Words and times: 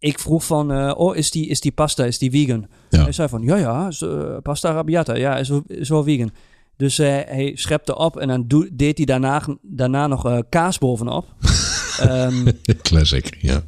ik 0.00 0.18
vroeg 0.18 0.44
van, 0.44 0.72
eh, 0.72 0.92
oh, 0.96 1.16
is 1.16 1.30
die, 1.30 1.46
is 1.46 1.60
die 1.60 1.72
pasta, 1.72 2.04
is 2.04 2.18
die 2.18 2.30
vegan? 2.30 2.66
Ja. 2.90 3.02
Hij 3.02 3.12
zei 3.12 3.28
van, 3.28 3.42
ja, 3.42 3.56
ja, 3.56 3.88
is, 3.88 4.02
eh, 4.02 4.36
pasta 4.42 4.68
arrabbiata, 4.68 5.14
ja, 5.16 5.36
is, 5.36 5.48
wel- 5.48 5.62
is 5.66 5.88
wel 5.88 6.02
vegan. 6.02 6.30
Dus 6.76 6.98
eh, 6.98 7.06
hij 7.06 7.52
schepte 7.54 7.96
op 7.96 8.16
en 8.16 8.28
dan 8.28 8.68
deed 8.72 8.96
hij 8.96 9.06
daarna, 9.06 9.42
daarna 9.62 10.06
nog 10.06 10.26
eh, 10.26 10.38
kaas 10.48 10.78
bovenop. 10.78 11.26
Ehm, 12.00 12.50
Classic, 12.82 13.36
ja. 13.40 13.62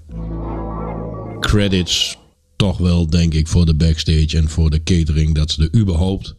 Credits 1.41 2.19
toch 2.57 2.79
wel, 2.79 3.11
denk 3.11 3.35
ik, 3.35 3.49
voor 3.49 3.67
de 3.67 3.75
backstage 3.75 4.37
en 4.37 4.49
voor 4.49 4.71
de 4.71 4.83
catering. 4.83 5.35
Dat 5.35 5.51
ze 5.51 5.69
er 5.73 5.81
überhaupt 5.81 6.35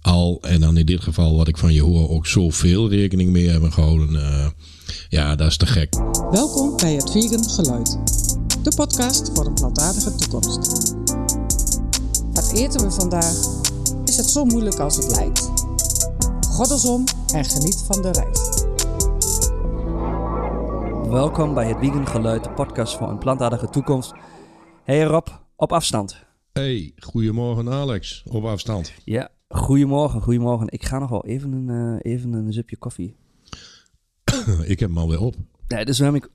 al, 0.00 0.38
en 0.42 0.60
dan 0.60 0.76
in 0.76 0.86
dit 0.86 1.00
geval 1.02 1.36
wat 1.36 1.48
ik 1.48 1.56
van 1.56 1.72
je 1.72 1.82
hoor, 1.82 2.08
ook 2.08 2.26
zoveel 2.26 2.88
rekening 2.90 3.30
mee 3.30 3.48
hebben 3.48 3.72
gehouden. 3.72 4.16
Eh, 4.16 4.46
ja, 5.08 5.34
dat 5.36 5.46
is 5.48 5.56
te 5.56 5.66
gek. 5.66 5.94
Welkom 6.30 6.76
bij 6.76 6.94
het 6.94 7.10
Vegan 7.10 7.44
Geluid. 7.50 7.98
De 8.62 8.72
podcast 8.76 9.30
voor 9.34 9.46
een 9.46 9.54
plantaardige 9.54 10.14
toekomst. 10.14 10.94
Wat 12.32 12.52
eten 12.52 12.80
we 12.80 12.90
vandaag? 12.90 13.34
Is 14.04 14.16
het 14.16 14.26
zo 14.26 14.44
moeilijk 14.44 14.78
als 14.78 14.96
het 14.96 15.16
lijkt? 15.16 15.50
Goddelsom 16.48 17.04
en 17.34 17.44
geniet 17.44 17.84
van 17.86 18.02
de 18.02 18.10
reis. 18.10 18.66
welkom 21.10 21.54
bij 21.54 21.68
het 21.68 21.78
Vegan 21.78 22.06
Geluid, 22.06 22.44
de 22.44 22.50
podcast 22.50 22.96
voor 22.96 23.08
een 23.08 23.18
plantaardige 23.18 23.68
toekomst. 23.68 24.12
Hey 24.84 25.02
Rob, 25.02 25.26
op 25.56 25.72
afstand. 25.72 26.24
Hey, 26.52 26.92
goedemorgen 26.96 27.68
Alex, 27.68 28.22
op 28.30 28.44
afstand. 28.44 28.92
Ja, 29.04 29.28
goedemorgen, 29.48 30.20
goedemorgen. 30.20 30.66
Ik 30.70 30.84
ga 30.84 30.98
nog 30.98 31.10
wel 31.10 31.24
even 31.24 31.52
een, 31.52 32.00
eh, 32.00 32.12
even 32.12 32.32
een 32.32 32.52
zupje 32.52 32.76
koffie. 32.76 33.16
ik 34.72 34.80
heb 34.80 34.88
hem 34.88 34.98
alweer 34.98 35.20
op. 35.20 35.34
Nee, 35.68 35.84
dus 35.84 35.98
heb 35.98 36.14
ik, 36.14 36.30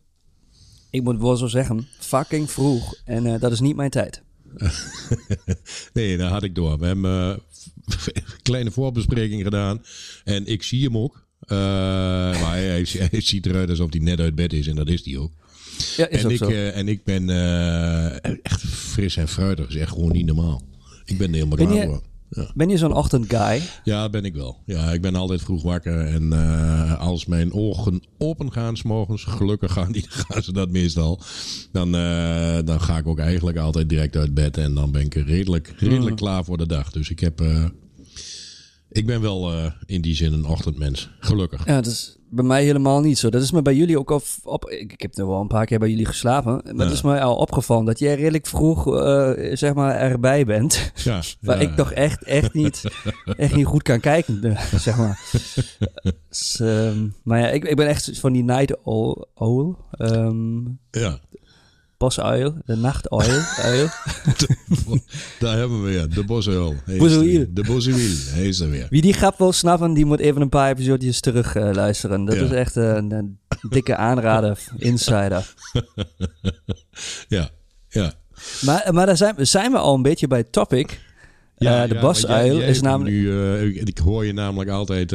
ik 0.93 1.03
moet 1.03 1.21
wel 1.21 1.35
zo 1.35 1.47
zeggen, 1.47 1.87
fucking 1.99 2.51
vroeg. 2.51 2.95
En 3.05 3.25
eh, 3.25 3.39
dat 3.39 3.51
is 3.51 3.59
niet 3.59 3.75
mijn 3.75 3.89
tijd. 3.89 4.21
Nee, 5.93 6.17
dat 6.17 6.29
had 6.29 6.43
ik 6.43 6.55
door. 6.55 6.79
We 6.79 6.85
hebben 6.85 7.11
eh, 7.11 7.37
een 8.13 8.23
kleine 8.41 8.71
voorbespreking 8.71 9.43
gedaan. 9.43 9.81
En 10.23 10.45
ik 10.45 10.63
zie 10.63 10.83
hem 10.83 10.97
ook. 10.97 11.25
Eh, 11.39 11.57
maar 12.41 12.51
hij, 12.53 12.63
hij, 12.67 12.85
hij 13.09 13.21
ziet 13.21 13.45
eruit 13.45 13.69
alsof 13.69 13.89
hij 13.91 13.99
net 13.99 14.19
uit 14.19 14.35
bed 14.35 14.53
is. 14.53 14.67
En 14.67 14.75
dat 14.75 14.87
is 14.89 15.05
hij 15.05 15.17
ook. 15.17 15.31
Ja, 15.97 16.07
is 16.07 16.19
En 16.19 16.25
ook 16.25 16.31
ik, 16.31 16.37
zo. 16.37 16.45
eh, 16.49 16.77
en 16.77 16.87
ik 16.87 17.03
ben 17.03 17.29
eh, 17.29 18.35
echt 18.43 18.61
fris 18.61 19.17
en 19.17 19.27
fruitig. 19.27 19.65
Dat 19.65 19.75
is 19.75 19.81
echt 19.81 19.91
gewoon 19.91 20.11
niet 20.11 20.25
normaal. 20.25 20.61
Ik 21.05 21.17
ben 21.17 21.27
er 21.27 21.33
helemaal 21.33 21.57
Ben 21.57 21.67
klaar 21.67 21.79
je- 21.79 21.85
voor. 21.87 22.01
Ja. 22.35 22.51
Ben 22.53 22.69
je 22.69 22.77
zo'n 22.77 22.93
ochtendguy? 22.93 23.61
ja, 23.83 24.09
ben 24.09 24.25
ik 24.25 24.33
wel. 24.35 24.61
Ja, 24.65 24.91
ik 24.91 25.01
ben 25.01 25.15
altijd 25.15 25.41
vroeg 25.41 25.63
wakker. 25.63 26.05
En 26.05 26.33
eh, 26.33 26.99
als 26.99 27.25
mijn 27.25 27.53
ogen 27.53 28.01
open 28.17 28.51
gaan 28.51 28.77
's 28.77 28.83
morgens, 28.83 29.23
gelukkig 29.23 29.71
gaan, 29.73 29.91
die, 29.91 30.05
gaan 30.27 30.43
ze 30.43 30.53
dat 30.53 30.69
meestal. 30.71 31.19
Dan, 31.71 31.95
eh, 31.95 32.57
dan 32.65 32.81
ga 32.81 32.97
ik 32.97 33.07
ook 33.07 33.19
eigenlijk 33.19 33.57
altijd 33.57 33.89
direct 33.89 34.15
uit 34.15 34.33
bed. 34.33 34.57
En 34.57 34.73
dan 34.73 34.91
ben 34.91 35.01
ik 35.01 35.13
redelijk, 35.13 35.73
redelijk 35.77 36.09
Mm. 36.09 36.15
klaar 36.15 36.43
voor 36.43 36.57
de 36.57 36.67
dag. 36.67 36.91
Dus 36.91 37.09
ik 37.09 37.19
heb... 37.19 37.41
ik 38.93 39.05
ben 39.05 39.21
wel 39.21 39.51
eh, 39.51 39.71
in 39.85 40.01
die 40.01 40.15
zin 40.15 40.33
een 40.33 40.45
ochtendmens. 40.45 41.09
Gelukkig. 41.19 41.65
Ja, 41.65 41.75
dat 41.75 41.85
is 41.91 42.17
bij 42.29 42.43
mij 42.45 42.63
helemaal 42.63 43.01
niet 43.01 43.17
zo. 43.17 43.29
Dat 43.29 43.41
is 43.41 43.51
me 43.51 43.61
bij 43.61 43.75
jullie 43.75 43.99
ook 43.99 44.09
op... 44.09 44.23
op 44.43 44.69
ik, 44.69 45.01
heb 45.01 45.17
er 45.17 45.27
wel 45.27 45.39
een 45.41 45.47
paar 45.47 45.65
keer 45.65 45.79
bij 45.79 45.89
jullie 45.89 46.05
geslapen. 46.05 46.51
Maar 46.63 46.75
Ja. 46.75 46.83
het 46.83 46.91
is 46.93 47.01
mij 47.01 47.21
al 47.23 47.35
opgevallen 47.35 47.85
dat 47.85 47.99
jij 47.99 48.15
redelijk 48.15 48.45
vroeg, 48.45 48.97
eh, 48.97 49.31
zeg 49.53 49.73
maar, 49.73 49.95
erbij 49.95 50.45
bent. 50.45 50.91
Ja, 51.03 51.21
Waar 51.41 51.61
ja. 51.61 51.69
ik 51.69 51.75
toch 51.75 51.91
echt, 51.91 52.23
echt, 52.23 52.53
niet, 52.53 52.83
echt 53.37 53.55
niet 53.55 53.65
goed 53.65 53.83
kan 53.83 53.99
kijken, 53.99 54.43
eh, 54.43 54.73
zeg 54.73 54.97
maar. 54.97 55.19
Dus, 56.29 56.59
ehm, 56.59 57.07
maar 57.23 57.39
ja, 57.39 57.47
ik, 57.49 57.63
ik 57.63 57.75
ben 57.75 57.87
echt 57.87 58.19
van 58.19 58.33
die 58.33 58.43
night 58.43 58.77
owl. 58.83 59.21
owl 59.35 59.75
ehm 59.91 60.57
Ja, 60.91 61.19
bosuil, 62.03 62.53
de 62.65 62.75
nachtuil. 62.75 63.21
uil. 63.71 63.87
daar 65.39 65.57
hebben 65.57 65.83
we 65.83 65.89
weer. 65.89 66.09
De 66.09 66.23
Bosuil. 66.23 66.75
Bosuil. 66.97 67.45
De 67.49 67.63
Bosuil. 67.63 68.09
Hij 68.29 68.47
is 68.47 68.59
er 68.59 68.69
weer. 68.69 68.87
Wie 68.89 69.01
die 69.01 69.13
grap 69.13 69.37
wil 69.37 69.51
snappen, 69.51 69.93
die 69.93 70.05
moet 70.05 70.19
even 70.19 70.41
een 70.41 70.49
paar 70.49 70.69
episodjes 70.71 71.19
terug 71.19 71.55
eh, 71.55 71.69
luisteren. 71.73 72.25
Dat 72.25 72.35
Ja. 72.35 72.41
is 72.43 72.51
echt 72.51 72.77
eh, 72.77 72.83
een, 72.95 73.11
een 73.11 73.39
dikke 73.69 73.95
aanrader, 73.95 74.59
insider. 74.77 75.53
Ja, 77.27 77.49
ja. 77.89 78.13
Maar, 78.61 78.89
maar 78.93 79.05
daar 79.05 79.17
zijn, 79.17 79.35
we- 79.35 79.45
zijn 79.45 79.71
we 79.71 79.77
al 79.77 79.95
een 79.95 80.01
beetje 80.01 80.27
bij 80.27 80.37
het 80.37 80.51
topic. 80.51 81.01
Ja, 81.57 81.83
Eh, 81.83 81.89
de 81.89 81.95
ja, 81.95 82.01
bosuil 82.01 82.33
maar 82.35 82.45
jij- 82.45 82.55
jij 82.55 82.67
is 82.69 82.81
namelijk... 82.81 83.15
Nu, 83.15 83.57
ik, 83.59 83.87
ik 83.87 83.97
hoor 83.97 84.25
je 84.25 84.33
namelijk 84.33 84.69
altijd... 84.69 85.11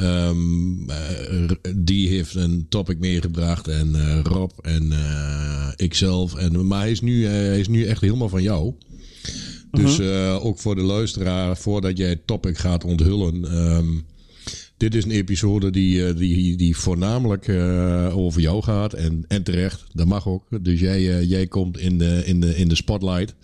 eh, 0.00 0.28
ehm, 0.28 0.90
eh, 0.90 1.72
die 1.76 2.08
heeft 2.08 2.34
een 2.34 2.66
topic 2.68 2.98
meegebracht. 2.98 3.68
En 3.68 3.94
eh, 3.94 4.20
Rob 4.22 4.50
en 4.62 4.92
eh, 4.92 5.68
ikzelf. 5.76 6.34
En, 6.34 6.66
maar 6.66 6.80
hij 6.80 6.90
is, 6.90 7.00
nu, 7.00 7.26
hij 7.26 7.60
is 7.60 7.68
nu 7.68 7.84
echt 7.86 8.00
helemaal 8.00 8.28
van 8.28 8.42
jou. 8.42 8.72
Dus 9.70 9.98
Mhm. 9.98 10.36
ook 10.42 10.58
voor 10.58 10.74
de 10.74 10.80
luisteraar, 10.82 11.56
voordat 11.56 11.96
jij 11.98 12.08
het 12.08 12.26
topic 12.26 12.58
gaat 12.58 12.84
onthullen... 12.84 13.44
ehm, 13.52 13.86
dit 14.76 14.94
is 14.94 15.04
een 15.04 15.10
episode 15.10 15.70
die, 15.70 16.14
die, 16.14 16.56
die 16.56 16.76
voornamelijk 16.76 17.48
over 18.14 18.40
jou 18.40 18.62
gaat. 18.62 18.92
En, 18.92 19.24
en 19.28 19.42
terecht, 19.42 19.84
dat 19.92 20.06
mag 20.06 20.28
ook. 20.28 20.44
Dus 20.60 20.80
jij, 20.80 21.24
jij 21.24 21.46
komt 21.46 21.78
in 21.78 21.98
de, 21.98 22.22
in 22.24 22.40
de, 22.40 22.56
in 22.56 22.68
de 22.68 22.74
spotlight. 22.74 23.34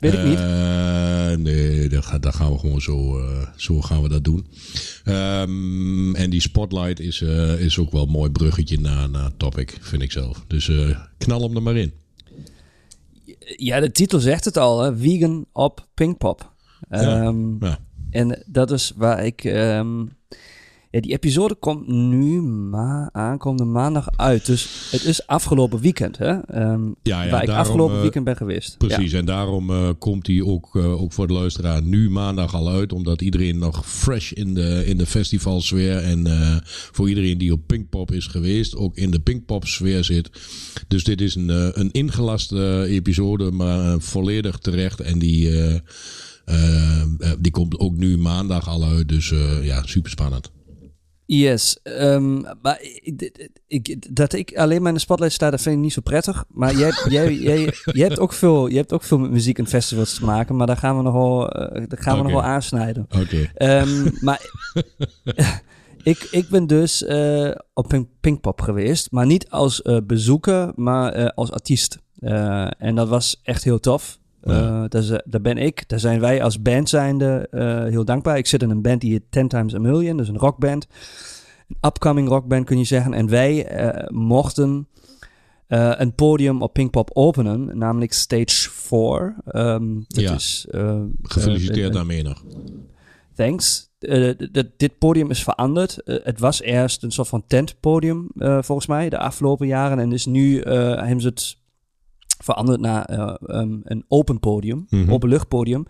Weet 0.00 0.12
ik 0.12 0.24
niet. 0.24 0.38
Eh, 0.38 1.34
nee, 1.34 1.88
dat, 1.88 2.04
ga- 2.04 2.18
dat 2.18 2.34
gaan 2.34 2.52
we 2.52 2.58
gewoon 2.58 2.80
zo, 2.80 3.18
eh, 3.18 3.46
zo 3.56 3.80
gaan 3.80 4.02
we 4.02 4.08
dat 4.08 4.24
doen. 4.24 4.46
Ehm, 5.04 6.14
en 6.14 6.30
die 6.30 6.40
spotlight 6.40 7.00
is, 7.00 7.20
eh, 7.22 7.60
is 7.60 7.78
ook 7.78 7.92
wel 7.92 8.02
een 8.02 8.08
mooi 8.08 8.30
bruggetje 8.30 8.80
naar, 8.80 9.10
naar 9.10 9.36
topic, 9.36 9.76
vind 9.80 10.02
ik 10.02 10.12
zelf. 10.12 10.44
Dus 10.46 10.70
knal 11.18 11.42
hem 11.42 11.56
er 11.56 11.62
maar 11.62 11.76
in. 11.76 11.92
Ja, 13.56 13.80
de 13.80 13.90
titel 13.90 14.20
zegt 14.20 14.44
het 14.44 14.56
al, 14.56 14.80
hè? 14.82 14.96
Vegan 14.96 15.46
op 15.52 15.88
Pinkpop. 15.94 16.52
Ja. 16.90 17.34
Ja. 17.60 17.78
En 18.10 18.42
dat 18.46 18.70
is 18.70 18.92
waar 18.96 19.24
ik... 19.26 19.44
ehm, 19.44 20.04
ja, 20.94 21.00
die 21.00 21.12
episode 21.12 21.54
komt 21.54 21.86
nu 21.88 22.42
ma 22.42 23.08
aankomende 23.12 23.64
maandag 23.64 24.08
uit. 24.16 24.46
Dus 24.46 24.88
het 24.90 25.04
is 25.04 25.26
afgelopen 25.26 25.80
weekend, 25.80 26.18
hè? 26.18 26.40
Ehm, 26.40 26.86
Ja, 27.02 27.22
ja, 27.22 27.30
waar 27.30 27.40
ik 27.40 27.46
daarom, 27.46 27.66
afgelopen 27.66 27.94
eh, 27.94 28.00
weekend 28.00 28.24
ben 28.24 28.36
geweest. 28.36 28.78
Precies, 28.78 29.12
en 29.12 29.24
daarom 29.24 29.70
eh, 29.70 29.88
komt 29.98 30.26
hij 30.26 30.42
ook, 30.42 30.76
eh, 30.76 31.02
ook 31.02 31.12
voor 31.12 31.26
de 31.26 31.32
luisteraar 31.32 31.82
nu 31.82 32.10
maandag 32.10 32.54
al 32.54 32.68
uit. 32.68 32.92
Omdat 32.92 33.20
iedereen 33.20 33.58
nog 33.58 33.86
fresh 33.86 34.32
in 34.32 34.54
de, 34.54 34.82
in 34.86 34.96
de 34.96 35.06
festivalsfeer 35.06 35.96
en 35.96 36.22
voor 36.92 37.08
iedereen 37.08 37.38
die 37.38 37.52
op 37.52 37.66
Pinkpop 37.66 38.12
is 38.12 38.26
geweest, 38.26 38.76
ook 38.76 38.96
in 38.96 39.10
de 39.10 39.20
Pinkpop 39.20 39.66
sfeer 39.66 40.04
zit. 40.04 40.30
Dus 40.88 41.04
dit 41.04 41.20
is 41.20 41.34
een, 41.34 41.80
een 41.80 41.90
ingelaste 41.90 42.86
episode, 42.88 43.50
maar 43.50 44.00
volledig 44.00 44.58
terecht. 44.58 45.00
En 45.00 45.18
die, 45.18 45.50
die 47.38 47.52
komt 47.52 47.78
ook 47.78 47.96
nu 47.96 48.18
maandag 48.18 48.68
al 48.68 48.84
uit. 48.84 49.08
Dus 49.08 49.32
ja, 49.62 49.82
super 49.86 50.10
spannend. 50.10 50.53
Yes, 51.26 51.78
ehm, 51.82 52.40
maar 52.62 52.78
ik, 53.02 53.52
ik- 53.66 54.16
dat 54.16 54.32
ik 54.32 54.56
alleen 54.56 54.78
maar 54.80 54.88
in 54.88 54.94
de 54.94 55.00
spotlight 55.00 55.34
sta, 55.34 55.50
dat 55.50 55.60
vind 55.60 55.76
ik 55.76 55.82
niet 55.82 55.92
zo 55.92 56.00
prettig. 56.00 56.44
Maar 56.48 56.74
jij, 56.76 56.90
jij, 57.08 57.34
jij, 57.34 57.74
jij 57.84 58.06
hebt 58.06 58.18
ook 58.18 58.32
veel, 58.32 58.66
je 58.66 58.76
hebt 58.76 58.92
ook 58.92 59.02
veel 59.02 59.18
met 59.18 59.30
muziek 59.30 59.58
en 59.58 59.66
festivals 59.66 60.14
te 60.14 60.24
maken, 60.24 60.56
maar 60.56 60.66
daar 60.66 60.76
gaan 60.76 60.96
we 60.96 61.02
nog 61.02 61.12
wel, 61.12 61.50
eh, 61.50 61.84
daar 61.88 61.98
gaan 62.02 62.16
we 62.16 62.22
nog 62.22 62.32
wel 62.32 62.42
aansnijden. 62.42 63.06
Oké. 63.20 63.50
Ehm, 63.54 64.08
maar 64.26 64.40
ik, 66.02 66.28
ik 66.30 66.48
ben 66.48 66.66
dus 66.66 67.04
eh, 67.04 67.50
op 67.74 67.88
Pink, 67.88 68.08
Pinkpop 68.20 68.60
geweest, 68.60 69.10
maar 69.10 69.26
niet 69.26 69.50
als 69.50 69.82
eh, 69.82 69.96
bezoeker, 70.06 70.72
maar 70.74 71.32
als 71.32 71.50
artiest. 71.52 71.98
En 72.78 72.94
dat 72.94 73.08
was 73.08 73.40
echt 73.42 73.64
heel 73.64 73.80
tof. 73.80 74.18
Ja. 74.44 74.82
Eh, 74.82 74.84
daar, 74.88 75.22
daar 75.24 75.40
ben 75.40 75.58
ik, 75.58 75.88
daar 75.88 75.98
zijn 76.00 76.20
wij 76.20 76.42
als 76.42 76.62
band 76.62 76.88
zijnde 76.88 77.48
eh, 77.50 77.82
heel 77.82 78.04
dankbaar. 78.04 78.36
Ik 78.36 78.46
zit 78.46 78.62
in 78.62 78.70
een 78.70 78.82
band 78.82 79.00
die 79.00 79.12
heet 79.12 79.22
Ten 79.30 79.48
Times 79.48 79.74
a 79.74 79.78
Million, 79.78 80.16
dus 80.16 80.28
een 80.28 80.38
rockband. 80.38 80.86
Een 81.68 81.76
upcoming 81.80 82.28
rockband 82.28 82.64
kun 82.64 82.78
je 82.78 82.84
zeggen. 82.84 83.14
En 83.14 83.28
wij 83.28 83.66
eh, 83.66 84.08
mochten 84.08 84.88
een 85.68 86.14
podium 86.14 86.62
op 86.62 86.72
Pinkpop 86.72 87.10
openen, 87.12 87.78
namelijk 87.78 88.12
Stage 88.12 88.70
4. 88.70 89.36
Ehm 89.46 89.94
dat 90.08 90.22
Ja. 90.22 90.34
is... 90.34 90.66
Gefeliciteerd 91.22 91.92
daarmee 91.92 92.22
nog. 92.22 92.42
Thanks. 93.34 93.90
Dit 94.76 94.98
podium 94.98 95.30
is 95.30 95.42
veranderd. 95.42 96.00
Het 96.04 96.38
was 96.40 96.60
eerst 96.62 97.02
een 97.02 97.12
soort 97.12 97.28
van 97.28 97.44
tentpodium, 97.46 98.28
volgens 98.36 98.86
mij, 98.86 99.08
de 99.08 99.18
afgelopen 99.18 99.66
jaren. 99.66 99.98
En 99.98 100.12
is 100.12 100.26
nu 100.26 100.60
hebben 100.60 101.20
ze 101.20 101.28
het 101.28 101.56
veranderd 102.44 102.80
naar 102.80 103.04
eh, 103.04 103.34
um, 103.60 103.80
een 103.84 104.04
open 104.08 104.40
podium, 104.40 104.86
Mhm. 104.90 105.12
openluchtpodium. 105.12 105.86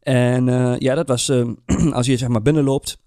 En 0.00 0.48
eh, 0.48 0.78
ja, 0.78 0.94
dat 0.94 1.08
was, 1.08 1.28
eh, 1.28 1.48
als 1.98 2.06
je 2.06 2.16
zeg 2.16 2.28
maar 2.28 2.42
binnenloopt 2.42 2.98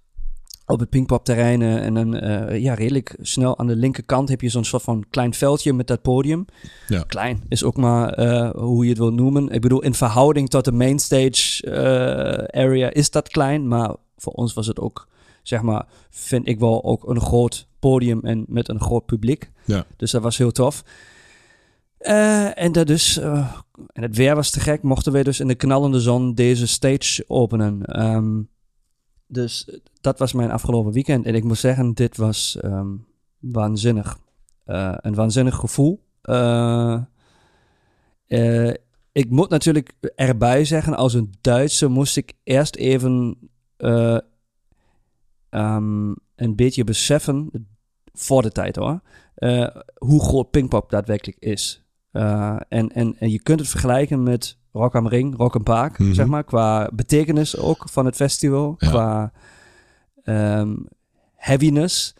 op 0.65 0.79
het 0.79 0.89
Pinkpop-terrein 0.89 1.61
eh, 1.61 1.85
en 1.85 1.93
dan 1.93 2.11
ja, 2.59 2.73
redelijk 2.73 3.15
snel 3.21 3.57
aan 3.57 3.67
de 3.67 3.75
linkerkant 3.75 4.29
heb 4.29 4.41
je 4.41 4.49
zo'n 4.49 4.63
soort 4.63 4.83
van 4.83 5.03
klein 5.09 5.33
veldje 5.33 5.73
met 5.73 5.87
dat 5.87 6.01
podium. 6.01 6.45
Ja. 6.87 7.03
Klein 7.07 7.43
is 7.47 7.63
ook 7.63 7.77
maar 7.77 8.19
hoe 8.57 8.83
je 8.83 8.89
het 8.89 8.97
wil 8.97 9.13
noemen. 9.13 9.49
Ik 9.49 9.61
bedoel, 9.61 9.81
in 9.81 9.93
verhouding 9.93 10.49
tot 10.49 10.65
de 10.65 10.71
mainstage 10.71 12.47
area 12.51 12.89
is 12.93 13.11
dat 13.11 13.29
klein, 13.29 13.67
maar 13.67 13.95
voor 14.17 14.33
ons 14.33 14.53
was 14.53 14.67
het 14.67 14.79
ook, 14.79 15.07
zeg 15.43 15.61
maar, 15.61 15.85
vind 16.09 16.47
ik 16.47 16.59
wel 16.59 16.83
ook 16.83 17.09
een 17.09 17.21
groot 17.21 17.67
podium 17.79 18.19
en 18.23 18.45
met 18.47 18.69
een 18.69 18.81
groot 18.81 19.05
publiek. 19.05 19.51
Ja. 19.65 19.85
Dus 19.97 20.11
dat 20.11 20.21
was 20.21 20.37
heel 20.37 20.51
tof. 20.51 20.83
Eh, 22.03 22.63
en, 22.63 22.71
dat 22.71 22.87
dus, 22.87 23.17
eh, 23.17 23.53
en 23.93 24.01
het 24.01 24.15
weer 24.15 24.35
was 24.35 24.51
te 24.51 24.59
gek, 24.59 24.81
mochten 24.81 25.11
we 25.11 25.23
dus 25.23 25.39
in 25.39 25.47
de 25.47 25.55
knallende 25.55 25.99
zon 25.99 26.33
deze 26.33 26.67
stage 26.67 27.23
openen. 27.27 27.85
Ehm, 27.85 28.41
dus 29.27 29.79
dat 30.01 30.19
was 30.19 30.33
mijn 30.33 30.51
afgelopen 30.51 30.91
weekend. 30.91 31.25
En 31.25 31.35
ik 31.35 31.43
moet 31.43 31.57
zeggen, 31.57 31.93
dit 31.93 32.17
was 32.17 32.57
ehm, 32.61 32.95
waanzinnig. 33.39 34.17
Eh, 34.65 34.93
een 34.97 35.15
waanzinnig 35.15 35.55
gevoel. 35.55 36.01
Ik 39.11 39.29
moet 39.29 39.49
natuurlijk 39.49 39.93
erbij 40.15 40.65
zeggen, 40.65 40.95
als 40.95 41.13
een 41.13 41.33
Duitser 41.41 41.91
moest 41.91 42.17
ik 42.17 42.33
eerst 42.43 42.75
even 42.75 43.37
eh, 43.77 44.17
ehm, 45.49 46.13
een 46.35 46.55
beetje 46.55 46.83
beseffen, 46.83 47.67
voor 48.13 48.41
de 48.41 48.51
tijd 48.51 48.75
hoor, 48.75 49.01
hoe 49.95 50.23
groot 50.23 50.51
Pinkpop 50.51 50.89
daadwerkelijk 50.89 51.37
is. 51.39 51.82
Eh, 52.13 52.55
en, 52.69 52.89
en, 52.91 53.15
en 53.19 53.29
je 53.31 53.41
kunt 53.41 53.59
het 53.59 53.69
vergelijken 53.69 54.23
met 54.23 54.57
Rock 54.71 54.95
am 54.95 55.07
Ring, 55.07 55.35
Rock 55.37 55.55
am 55.55 55.63
Park, 55.63 55.99
Mhm. 55.99 56.13
zeg 56.13 56.25
maar, 56.25 56.43
qua 56.43 56.89
betekenis 56.93 57.57
ook 57.57 57.89
van 57.89 58.05
het 58.05 58.15
festival, 58.15 58.75
Ja. 58.77 58.89
qua 58.89 59.31
ehm, 60.23 60.73
heaviness, 61.35 62.13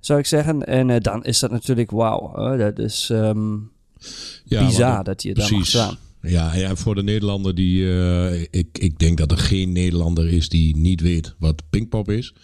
zou 0.00 0.18
ik 0.18 0.26
zeggen. 0.26 0.66
En 0.66 0.90
eh, 0.90 1.00
dan 1.00 1.24
is 1.24 1.38
dat 1.38 1.50
natuurlijk 1.50 1.90
wauw. 1.90 2.56
dat 2.56 2.78
is 2.78 3.10
ehm, 3.10 3.52
Ja, 4.44 4.66
bizar 4.66 5.04
dat 5.04 5.22
je 5.22 5.34
daar 5.34 5.52
mag 5.52 5.66
staan. 5.66 5.96
Ja, 6.22 6.54
ja, 6.54 6.76
voor 6.76 6.94
de 6.94 7.02
Nederlander 7.02 7.54
die. 7.54 7.90
eh, 8.00 8.40
ik, 8.50 8.78
ik 8.78 8.98
denk 8.98 9.18
dat 9.18 9.30
er 9.30 9.38
geen 9.38 9.72
Nederlander 9.72 10.28
is 10.32 10.48
die 10.48 10.76
niet 10.76 11.00
weet 11.00 11.34
wat 11.38 11.62
Pinkpop 11.70 12.10
is. 12.10 12.34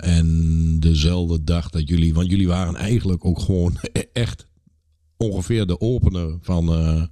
En 0.00 0.76
dezelfde 0.80 1.44
dag 1.44 1.70
dat 1.70 1.88
jullie. 1.88 2.14
Want 2.14 2.30
jullie 2.30 2.48
waren 2.48 2.74
eigenlijk 2.76 3.24
ook 3.24 3.38
gewoon 3.40 3.76
echt 4.12 4.46
ongeveer 5.16 5.66
de 5.66 5.80
opener 5.80 6.38
van, 6.40 6.68
eh, 6.68 7.02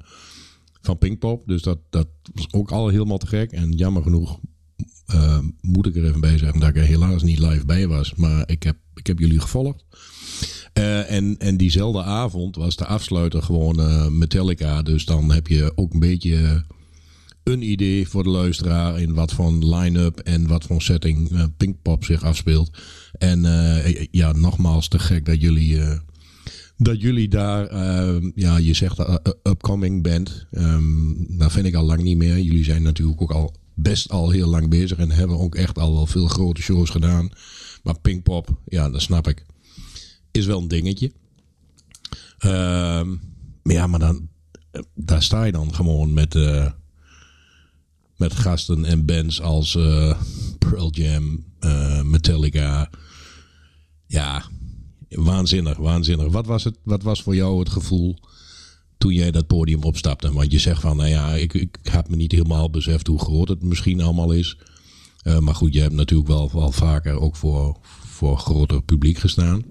van 0.80 0.98
Pinkpop. 0.98 1.42
Dus 1.46 1.62
dat, 1.62 1.78
dat 1.90 2.08
was 2.34 2.52
ook 2.52 2.70
al 2.70 2.88
helemaal 2.88 3.18
te 3.18 3.26
gek. 3.26 3.52
En 3.52 3.72
jammer 3.72 4.02
genoeg 4.02 4.38
eh, 5.06 5.38
moet 5.60 5.86
ik 5.86 5.96
er 5.96 6.04
even 6.04 6.20
bij 6.20 6.38
zeggen 6.38 6.60
dat 6.60 6.68
ik 6.68 6.76
er 6.76 6.82
helaas 6.82 7.22
niet 7.22 7.38
live 7.38 7.64
bij 7.64 7.86
was. 7.88 8.14
Maar 8.14 8.50
ik 8.50 8.62
heb, 8.62 8.76
ik 8.94 9.06
heb 9.06 9.18
jullie 9.18 9.40
gevolgd. 9.40 9.84
Eh, 10.72 11.10
en, 11.10 11.38
en 11.38 11.56
diezelfde 11.56 12.02
avond 12.02 12.56
was 12.56 12.76
de 12.76 12.86
afsluiter 12.86 13.42
gewoon 13.42 14.18
Metallica. 14.18 14.82
Dus 14.82 15.04
dan 15.04 15.32
heb 15.32 15.46
je 15.46 15.72
ook 15.74 15.92
een 15.92 16.00
beetje 16.00 16.64
een 17.42 17.70
idee 17.70 18.08
voor 18.08 18.22
de 18.22 18.28
luisteraar 18.28 19.00
in 19.00 19.14
wat 19.14 19.32
voor 19.32 19.52
line-up 19.52 20.18
en 20.18 20.46
wat 20.46 20.64
voor 20.64 20.82
setting 20.82 21.30
Pinkpop 21.56 22.04
zich 22.04 22.22
afspeelt. 22.22 22.70
En 23.12 23.42
ja, 24.10 24.32
nogmaals 24.32 24.88
te 24.88 24.98
gek 24.98 25.26
dat 25.26 25.40
jullie, 25.40 25.78
dat 26.76 27.00
jullie 27.00 27.28
daar, 27.28 27.66
eh, 27.66 28.30
ja, 28.34 28.56
je 28.56 28.74
zegt 28.74 28.98
uh, 28.98 29.14
upcoming 29.42 30.02
band. 30.02 30.46
Ehm 30.50 31.38
dat 31.38 31.52
vind 31.52 31.66
ik 31.66 31.74
al 31.74 31.84
lang 31.84 32.02
niet 32.02 32.16
meer. 32.16 32.40
Jullie 32.40 32.64
zijn 32.64 32.82
natuurlijk 32.82 33.22
ook 33.22 33.32
al 33.32 33.54
best 33.74 34.10
al 34.10 34.30
heel 34.30 34.48
lang 34.48 34.68
bezig 34.68 34.98
en 34.98 35.10
hebben 35.10 35.38
ook 35.38 35.54
echt 35.54 35.78
al 35.78 35.92
wel 35.92 36.06
veel 36.06 36.26
grote 36.26 36.62
shows 36.62 36.90
gedaan. 36.90 37.30
Maar 37.82 38.00
Pinkpop, 38.00 38.60
ja, 38.64 38.90
dat 38.90 39.02
snap 39.02 39.28
ik 39.28 39.44
is 40.34 40.46
wel 40.46 40.60
een 40.60 40.68
dingetje. 40.68 41.12
Ehm, 42.38 43.08
maar 43.62 43.74
ja, 43.74 43.86
maar 43.86 43.98
dan, 43.98 44.28
eh, 44.70 44.82
daar 44.94 45.22
sta 45.22 45.44
je 45.44 45.52
dan 45.52 45.74
gewoon 45.74 46.12
met, 46.12 46.34
eh, 46.34 46.70
met 48.16 48.34
gasten 48.34 48.84
en 48.84 49.04
bands 49.04 49.40
als 49.40 49.76
eh, 49.76 50.20
Pearl 50.58 50.90
Jam, 50.90 51.44
eh, 51.58 52.02
Metallica. 52.02 52.90
Ja, 54.06 54.44
waanzinnig, 55.16 55.76
waanzinnig. 55.76 56.32
Wat 56.32 56.46
was, 56.46 56.64
het, 56.64 56.78
wat 56.82 57.02
was 57.02 57.22
voor 57.22 57.34
jou 57.34 57.58
het 57.58 57.68
gevoel 57.68 58.16
toen 58.98 59.12
jij 59.12 59.30
dat 59.30 59.46
podium 59.46 59.82
opstapte? 59.82 60.32
Want 60.32 60.52
je 60.52 60.58
zegt 60.58 60.80
van, 60.80 60.96
nou 60.96 61.08
ja, 61.08 61.34
ik, 61.34 61.54
ik 61.54 61.78
heb 61.82 62.08
me 62.08 62.16
niet 62.16 62.32
helemaal 62.32 62.70
beseft 62.70 63.06
hoe 63.06 63.18
groot 63.18 63.48
het 63.48 63.62
misschien 63.62 64.00
allemaal 64.00 64.32
is. 64.32 64.58
Eh, 65.22 65.38
maar 65.38 65.54
goed, 65.54 65.74
je 65.74 65.80
hebt 65.80 65.94
natuurlijk 65.94 66.28
wel, 66.28 66.50
wel 66.52 66.72
vaker 66.72 67.20
ook 67.20 67.36
voor, 67.36 67.76
voor 68.06 68.38
groter 68.38 68.82
publiek 68.82 69.18
gestaan. 69.18 69.62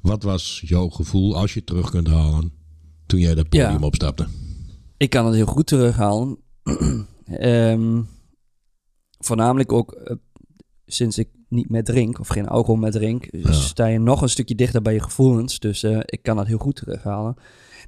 Wat 0.00 0.22
was 0.22 0.62
jouw 0.66 0.88
gevoel 0.88 1.36
als 1.36 1.52
je 1.52 1.58
het 1.58 1.68
terug 1.68 1.90
kunt 1.90 2.06
halen 2.08 2.52
toen 3.06 3.20
jij 3.20 3.34
dat 3.34 3.48
podium 3.48 3.70
Ja. 3.70 3.86
opstapte? 3.86 4.26
Ik 4.96 5.10
kan 5.10 5.26
het 5.26 5.34
heel 5.34 5.46
goed 5.46 5.66
terughalen. 5.66 6.38
Ehm, 7.30 8.02
voornamelijk 9.18 9.72
ook 9.72 9.92
eh, 9.92 10.16
sinds 10.86 11.18
ik 11.18 11.28
niet 11.50 11.70
meer 11.70 11.84
drink, 11.84 12.18
of 12.20 12.28
geen 12.28 12.48
alcohol 12.48 12.80
meer 12.80 12.90
drink, 12.90 13.26
Ja. 13.30 13.52
sta 13.52 13.86
je 13.86 13.98
nog 13.98 14.22
een 14.22 14.28
stukje 14.28 14.54
dichter 14.54 14.82
bij 14.82 14.92
je 14.92 15.02
gevoelens. 15.02 15.58
Dus 15.58 15.82
eh, 15.82 15.98
ik 16.04 16.22
kan 16.22 16.36
dat 16.36 16.46
heel 16.46 16.58
goed 16.58 16.76
terughalen. 16.76 17.36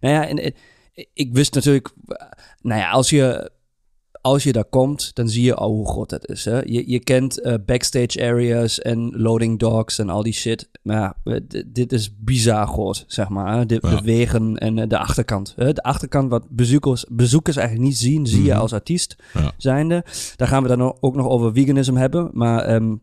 Nou 0.00 0.14
ja, 0.14 0.28
en, 0.28 0.38
eh, 0.38 0.52
ik 1.14 1.32
wist 1.32 1.54
natuurlijk, 1.54 1.92
eh, 2.06 2.26
nou 2.60 2.80
ja, 2.80 2.90
als 2.90 3.10
je, 3.10 3.50
als 4.20 4.42
je 4.42 4.52
daar 4.52 4.64
komt, 4.64 5.14
dan 5.14 5.28
zie 5.28 5.44
je 5.44 5.54
al 5.54 5.70
hoe 5.70 5.88
groot 5.88 6.10
dat 6.10 6.28
is. 6.28 6.44
Hè? 6.44 6.56
Je, 6.58 6.90
je 6.90 6.98
kent 7.00 7.58
backstage 7.66 8.22
areas 8.22 8.78
en 8.80 9.12
loading 9.16 9.58
docks 9.58 9.98
en 9.98 10.08
al 10.08 10.22
die 10.22 10.32
shit. 10.32 10.70
Maar 10.82 11.14
ja, 11.24 11.40
dit 11.66 11.92
is 11.92 12.16
bizar 12.18 12.66
groot, 12.66 13.04
zeg 13.06 13.28
maar. 13.28 13.56
Hè? 13.56 13.66
De, 13.66 13.78
Ja. 13.82 13.96
de 13.96 14.02
wegen 14.02 14.56
en 14.58 14.88
de 14.88 14.98
achterkant. 14.98 15.52
Hè? 15.56 15.72
De 15.72 15.82
achterkant 15.82 16.30
wat 16.30 16.46
bezoekers, 16.50 17.04
bezoekers 17.10 17.56
eigenlijk 17.56 17.88
niet 17.88 17.98
zien, 17.98 18.26
zie 18.26 18.42
je 18.42 18.50
Mhm. 18.50 18.60
als 18.60 18.72
artiest 18.72 19.16
zijnde. 19.56 20.04
Daar 20.36 20.48
gaan 20.48 20.62
we 20.62 20.68
dan 20.68 20.96
ook 21.00 21.14
nog 21.16 21.26
over 21.28 21.52
veganism 21.52 21.94
hebben. 21.94 22.30
Maar 22.32 22.60
ehm, 22.64 22.94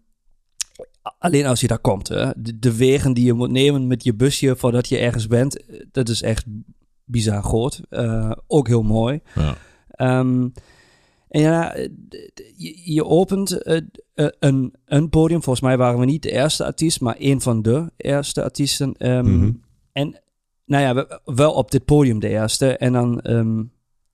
alleen 1.20 1.46
als 1.46 1.62
je 1.62 1.68
daar 1.68 1.80
komt. 1.80 2.08
Hè? 2.08 2.30
De, 2.38 2.60
de 2.60 2.76
wegen 2.76 3.14
die 3.14 3.26
je 3.26 3.34
moet 3.34 3.52
nemen 3.52 3.88
met 3.88 4.04
je 4.04 4.16
busje 4.16 4.56
voordat 4.56 4.90
je 4.90 4.98
ergens 4.98 5.28
bent, 5.28 5.66
eh, 5.66 5.80
dat 5.92 6.10
is 6.10 6.22
echt 6.22 6.46
bizar 7.06 7.44
groot. 7.44 7.82
Eh, 7.90 8.32
ook 8.48 8.68
heel 8.68 8.84
mooi. 8.84 9.20
Ja. 9.36 9.56
Ehm, 9.90 10.48
en 11.28 11.42
ja, 11.42 11.74
eh, 11.74 11.90
je, 12.58 12.94
je 12.94 13.06
opent 13.06 13.62
een, 14.40 14.74
een 14.86 15.10
podium. 15.10 15.44
Volgens 15.44 15.66
mij 15.66 15.78
waren 15.78 16.00
we 16.00 16.06
niet 16.06 16.24
de 16.24 16.32
eerste 16.32 16.66
artiest, 16.66 17.02
maar 17.02 17.16
een 17.20 17.42
van 17.42 17.62
de 17.62 17.92
eerste 17.98 18.44
artiesten. 18.44 18.94
Ehm, 18.98 19.38
Mhm. 19.38 19.52
En 19.92 20.22
nou 20.66 20.84
ja, 20.84 20.94
we- 20.96 21.20
wel 21.26 21.54
op 21.54 21.72
dit 21.72 21.86
podium 21.86 22.20
de 22.20 22.28
eerste. 22.30 22.78
En 22.78 22.94
dan, 22.94 23.20
ehm, 23.22 23.64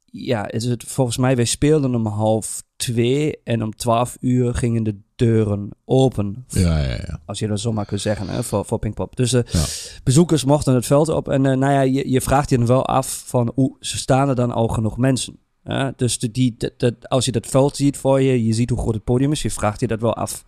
ja, 0.06 0.51
is 0.51 0.65
het 0.65 0.83
volgens 0.83 1.18
mij, 1.18 1.35
wij 1.35 1.45
speelden 1.45 1.95
om 1.95 2.06
half 2.06 2.63
twee 2.75 3.38
en 3.44 3.63
om 3.63 3.75
twaalf 3.75 4.18
uur 4.19 4.53
gingen 4.56 4.83
de 4.83 4.95
deuren 5.15 5.69
open. 5.85 6.45
Ja, 6.47 6.77
ja, 6.79 6.89
ja. 6.94 7.19
Als 7.25 7.39
je 7.39 7.47
dat 7.47 7.59
zo 7.59 7.71
maar 7.71 7.85
kunt 7.85 8.01
zeggen, 8.01 8.27
hè, 8.27 8.44
voor, 8.44 8.65
voor 8.65 8.79
Pinkpop. 8.79 9.15
Dus 9.15 9.31
de 9.31 9.45
Ja. 9.51 9.63
bezoekers 10.03 10.44
mochten 10.44 10.73
het 10.75 10.85
veld 10.85 11.09
op. 11.09 11.29
En 11.29 11.45
eh, 11.45 11.57
nou 11.57 11.73
ja, 11.73 11.81
je, 11.81 12.09
je 12.12 12.21
vraagt 12.21 12.50
je 12.50 12.57
dan 12.57 12.65
wel 12.67 12.85
af 12.85 13.23
van, 13.25 13.51
hoe 13.56 13.75
ze 13.79 13.97
staan 13.97 14.29
er 14.29 14.35
dan 14.35 14.51
al 14.51 14.67
genoeg 14.67 14.97
mensen? 14.97 15.38
hè? 15.63 15.90
dus 15.95 16.19
de, 16.19 16.31
die, 16.31 16.56
dat, 16.78 17.09
als 17.09 17.25
je 17.25 17.31
dat 17.31 17.47
veld 17.47 17.75
ziet 17.75 17.97
voor 17.97 18.21
je, 18.21 18.45
je 18.45 18.54
ziet 18.54 18.69
hoe 18.69 18.80
groot 18.80 18.94
het 18.94 19.04
podium 19.04 19.31
is, 19.31 19.42
je 19.42 19.51
vraagt 19.51 19.80
je 19.80 19.87
dat 19.87 20.01
wel 20.01 20.13
af. 20.16 20.45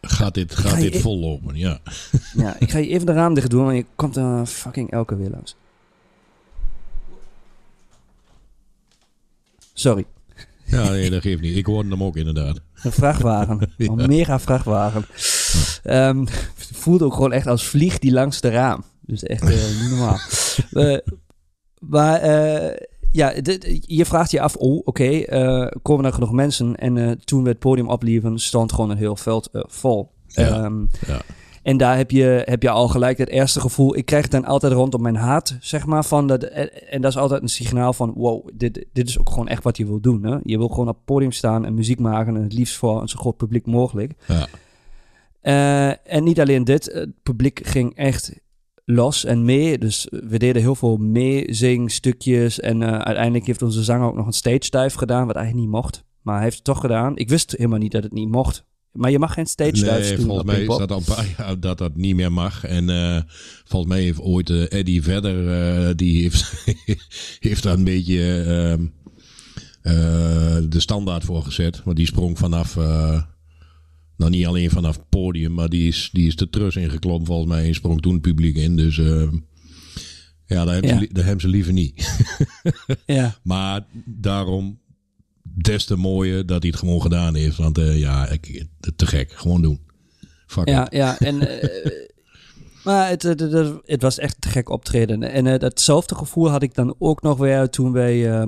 Gaat 0.00 0.34
dit, 0.34 0.54
gaat 0.54 0.72
Ga 0.72 0.80
dit 0.80 0.96
vollopen? 1.00 1.56
Ja. 1.56 1.78
Ja, 2.34 2.56
ik 2.58 2.70
ga 2.70 2.78
je 2.78 2.88
even 2.88 3.06
de 3.06 3.12
raam 3.12 3.34
dicht 3.34 3.50
doen, 3.50 3.64
want 3.64 3.76
je 3.76 3.84
komt 3.94 4.16
er 4.16 4.46
fucking 4.46 4.90
elke 4.90 5.16
weer 5.16 5.30
langs. 5.30 5.56
Sorry, 9.72 10.04
Ja, 10.70 10.90
nee, 10.90 11.10
dat 11.10 11.22
geeft 11.22 11.40
niet. 11.40 11.56
Ik 11.56 11.66
hoorde 11.66 11.88
hem 11.90 12.02
ook 12.02 12.16
inderdaad. 12.16 12.60
een 12.82 12.92
vrachtwagen. 12.92 13.58
Ja. 13.76 13.86
Een 13.86 14.08
mega 14.08 14.38
vrachtwagen. 14.40 15.04
Ehm, 15.82 16.18
het 16.20 16.70
voelde 16.72 17.04
ook 17.04 17.14
gewoon 17.14 17.32
echt 17.32 17.46
als 17.46 17.66
vlieg 17.66 17.98
die 17.98 18.12
langs 18.12 18.40
de 18.40 18.48
raam. 18.50 18.84
Dus 19.00 19.22
echt 19.22 19.42
eh, 19.42 19.80
niet 19.80 19.90
normaal. 19.90 20.18
Eh, 20.72 20.98
maar 21.78 22.20
eh, 22.20 22.76
ja, 23.12 23.32
dit- 23.40 23.78
je 23.86 24.04
vraagt 24.04 24.30
je 24.30 24.40
af, 24.40 24.56
oh, 24.56 24.80
oké, 24.84 25.24
komen 25.82 26.04
er 26.04 26.12
genoeg 26.12 26.32
mensen? 26.32 26.76
En 26.76 27.20
toen 27.24 27.42
we 27.42 27.48
het 27.48 27.58
podium 27.58 27.88
oplieven, 27.88 28.38
stond 28.38 28.72
gewoon 28.72 28.90
een 28.90 28.96
heel 28.96 29.16
veld 29.16 29.48
vol. 29.52 30.10
Ja. 30.26 30.62
Ehm, 30.64 30.80
Ja. 31.06 31.20
En 31.62 31.76
daar 31.76 31.96
heb 31.96 32.10
je, 32.10 32.42
heb 32.44 32.62
je 32.62 32.70
al 32.70 32.88
gelijk 32.88 33.18
het 33.18 33.28
eerste 33.28 33.60
gevoel. 33.60 33.96
Ik 33.96 34.06
krijg 34.06 34.22
het 34.22 34.32
dan 34.32 34.44
altijd 34.44 34.72
rondom 34.72 35.02
mijn 35.02 35.16
hart, 35.16 35.56
zeg 35.60 35.86
maar. 35.86 36.04
Van 36.04 36.26
dat, 36.26 36.42
en, 36.42 36.90
en 36.90 37.00
dat 37.00 37.10
is 37.10 37.16
altijd 37.18 37.42
een 37.42 37.48
signaal 37.48 37.92
van: 37.92 38.12
wow, 38.16 38.48
dit, 38.54 38.86
dit 38.92 39.08
is 39.08 39.18
ook 39.18 39.30
gewoon 39.30 39.48
echt 39.48 39.62
wat 39.62 39.76
je 39.76 39.86
wil 39.86 40.00
doen. 40.00 40.24
Hè? 40.24 40.36
Je 40.42 40.58
wil 40.58 40.68
gewoon 40.68 40.88
op 40.88 40.94
het 40.94 41.04
podium 41.04 41.32
staan 41.32 41.64
en 41.64 41.74
muziek 41.74 41.98
maken. 41.98 42.36
En 42.36 42.42
het 42.42 42.52
liefst 42.52 42.76
voor 42.76 43.00
een 43.00 43.08
zo 43.08 43.18
groot 43.18 43.36
publiek 43.36 43.66
mogelijk. 43.66 44.12
Ja. 44.26 44.46
Eh, 45.40 46.14
en 46.14 46.24
niet 46.24 46.40
alleen 46.40 46.64
dit, 46.64 46.84
het 46.92 47.22
publiek 47.22 47.66
ging 47.66 47.94
echt 47.94 48.40
los 48.84 49.24
en 49.24 49.44
mee. 49.44 49.78
Dus 49.78 50.06
we 50.10 50.38
deden 50.38 50.62
heel 50.62 50.74
veel 50.74 50.96
meezingstukjes. 50.96 52.60
En 52.60 52.82
eh, 52.82 52.88
uiteindelijk 52.88 53.46
heeft 53.46 53.62
onze 53.62 53.84
zanger 53.84 54.06
ook 54.06 54.16
nog 54.16 54.26
een 54.26 54.32
stage 54.32 54.70
dive 54.70 54.98
gedaan, 54.98 55.26
wat 55.26 55.36
eigenlijk 55.36 55.66
niet 55.66 55.74
mocht. 55.74 56.04
Maar 56.22 56.34
hij 56.34 56.44
heeft 56.44 56.56
het 56.56 56.64
toch 56.64 56.80
gedaan. 56.80 57.16
Ik 57.16 57.28
wist 57.28 57.50
helemaal 57.50 57.78
niet 57.78 57.92
dat 57.92 58.02
het 58.02 58.12
niet 58.12 58.28
mocht. 58.28 58.64
Maar 58.92 59.10
je 59.10 59.18
mag 59.18 59.32
geen 59.32 59.46
stage 59.46 59.70
dives 59.70 60.08
Nee, 60.08 60.16
doen 60.16 60.26
volgens 60.26 60.46
mij 60.46 60.66
dat 60.66 60.90
al 60.90 60.98
een 60.98 61.04
paar 61.04 61.34
jaar 61.38 61.60
dat 61.60 61.78
dat 61.78 61.96
niet 61.96 62.14
meer 62.14 62.32
mag. 62.32 62.64
En 62.64 62.90
eh, 62.90 63.22
volgens 63.64 63.92
mij 63.92 64.02
heeft 64.02 64.20
ooit 64.20 64.50
eh, 64.50 64.72
Eddie 64.72 65.02
Vedder, 65.02 65.48
eh, 65.48 65.94
die 65.96 66.22
heeft, 66.22 66.64
heeft 67.48 67.62
daar 67.62 67.74
een 67.74 67.84
beetje 67.84 68.42
ehm, 68.42 68.86
eh, 69.82 70.58
de 70.68 70.80
standaard 70.80 71.24
voor 71.24 71.42
gezet. 71.42 71.82
Want 71.84 71.96
die 71.96 72.06
sprong 72.06 72.38
vanaf, 72.38 72.76
nou 74.16 74.30
niet 74.30 74.46
alleen 74.46 74.70
vanaf 74.70 74.96
het 74.96 75.08
podium, 75.08 75.54
maar 75.54 75.68
die 75.68 75.88
is, 75.88 76.10
die 76.12 76.26
is 76.26 76.36
de 76.36 76.50
trus 76.50 76.76
ingeklommen 76.76 77.26
volgens 77.26 77.48
mij 77.48 77.66
en 77.66 77.74
sprong 77.74 78.02
toen 78.02 78.12
het 78.12 78.22
publiek 78.22 78.56
in. 78.56 78.76
Dus 78.76 78.98
ehm, 78.98 79.36
Ja, 80.46 80.64
dat 80.64 80.72
hebben, 80.72 80.90
Ja. 80.90 80.98
Ze, 80.98 81.08
dat 81.12 81.24
hebben 81.24 81.40
ze 81.40 81.48
liever 81.48 81.72
niet. 81.72 82.26
Ja, 83.06 83.38
maar 83.42 83.86
daarom 84.04 84.78
des 85.62 85.84
te 85.84 85.96
mooier 85.96 86.46
dat 86.46 86.62
hij 86.62 86.70
het 86.70 86.80
gewoon 86.80 87.02
gedaan 87.02 87.34
heeft. 87.34 87.56
Want 87.56 87.78
eh, 87.78 87.98
ja, 87.98 88.28
ik, 88.28 88.66
te 88.96 89.06
gek. 89.06 89.32
Gewoon 89.32 89.62
doen. 89.62 89.80
Fuck 90.46 90.68
ja, 90.68 90.84
it. 90.84 90.92
ja. 90.92 91.18
En, 91.18 91.60
eh, 91.60 91.90
maar 92.84 93.08
het, 93.08 93.22
het, 93.22 93.40
het, 93.40 93.74
het 93.84 94.02
was 94.02 94.18
echt 94.18 94.40
te 94.40 94.48
gek 94.48 94.68
optreden. 94.68 95.22
En 95.22 95.46
eh, 95.46 95.58
datzelfde 95.58 96.14
gevoel 96.14 96.50
had 96.50 96.62
ik 96.62 96.74
dan 96.74 96.94
ook 96.98 97.22
nog 97.22 97.38
weer 97.38 97.68
toen 97.68 97.92
wij... 97.92 98.30
eh, 98.30 98.46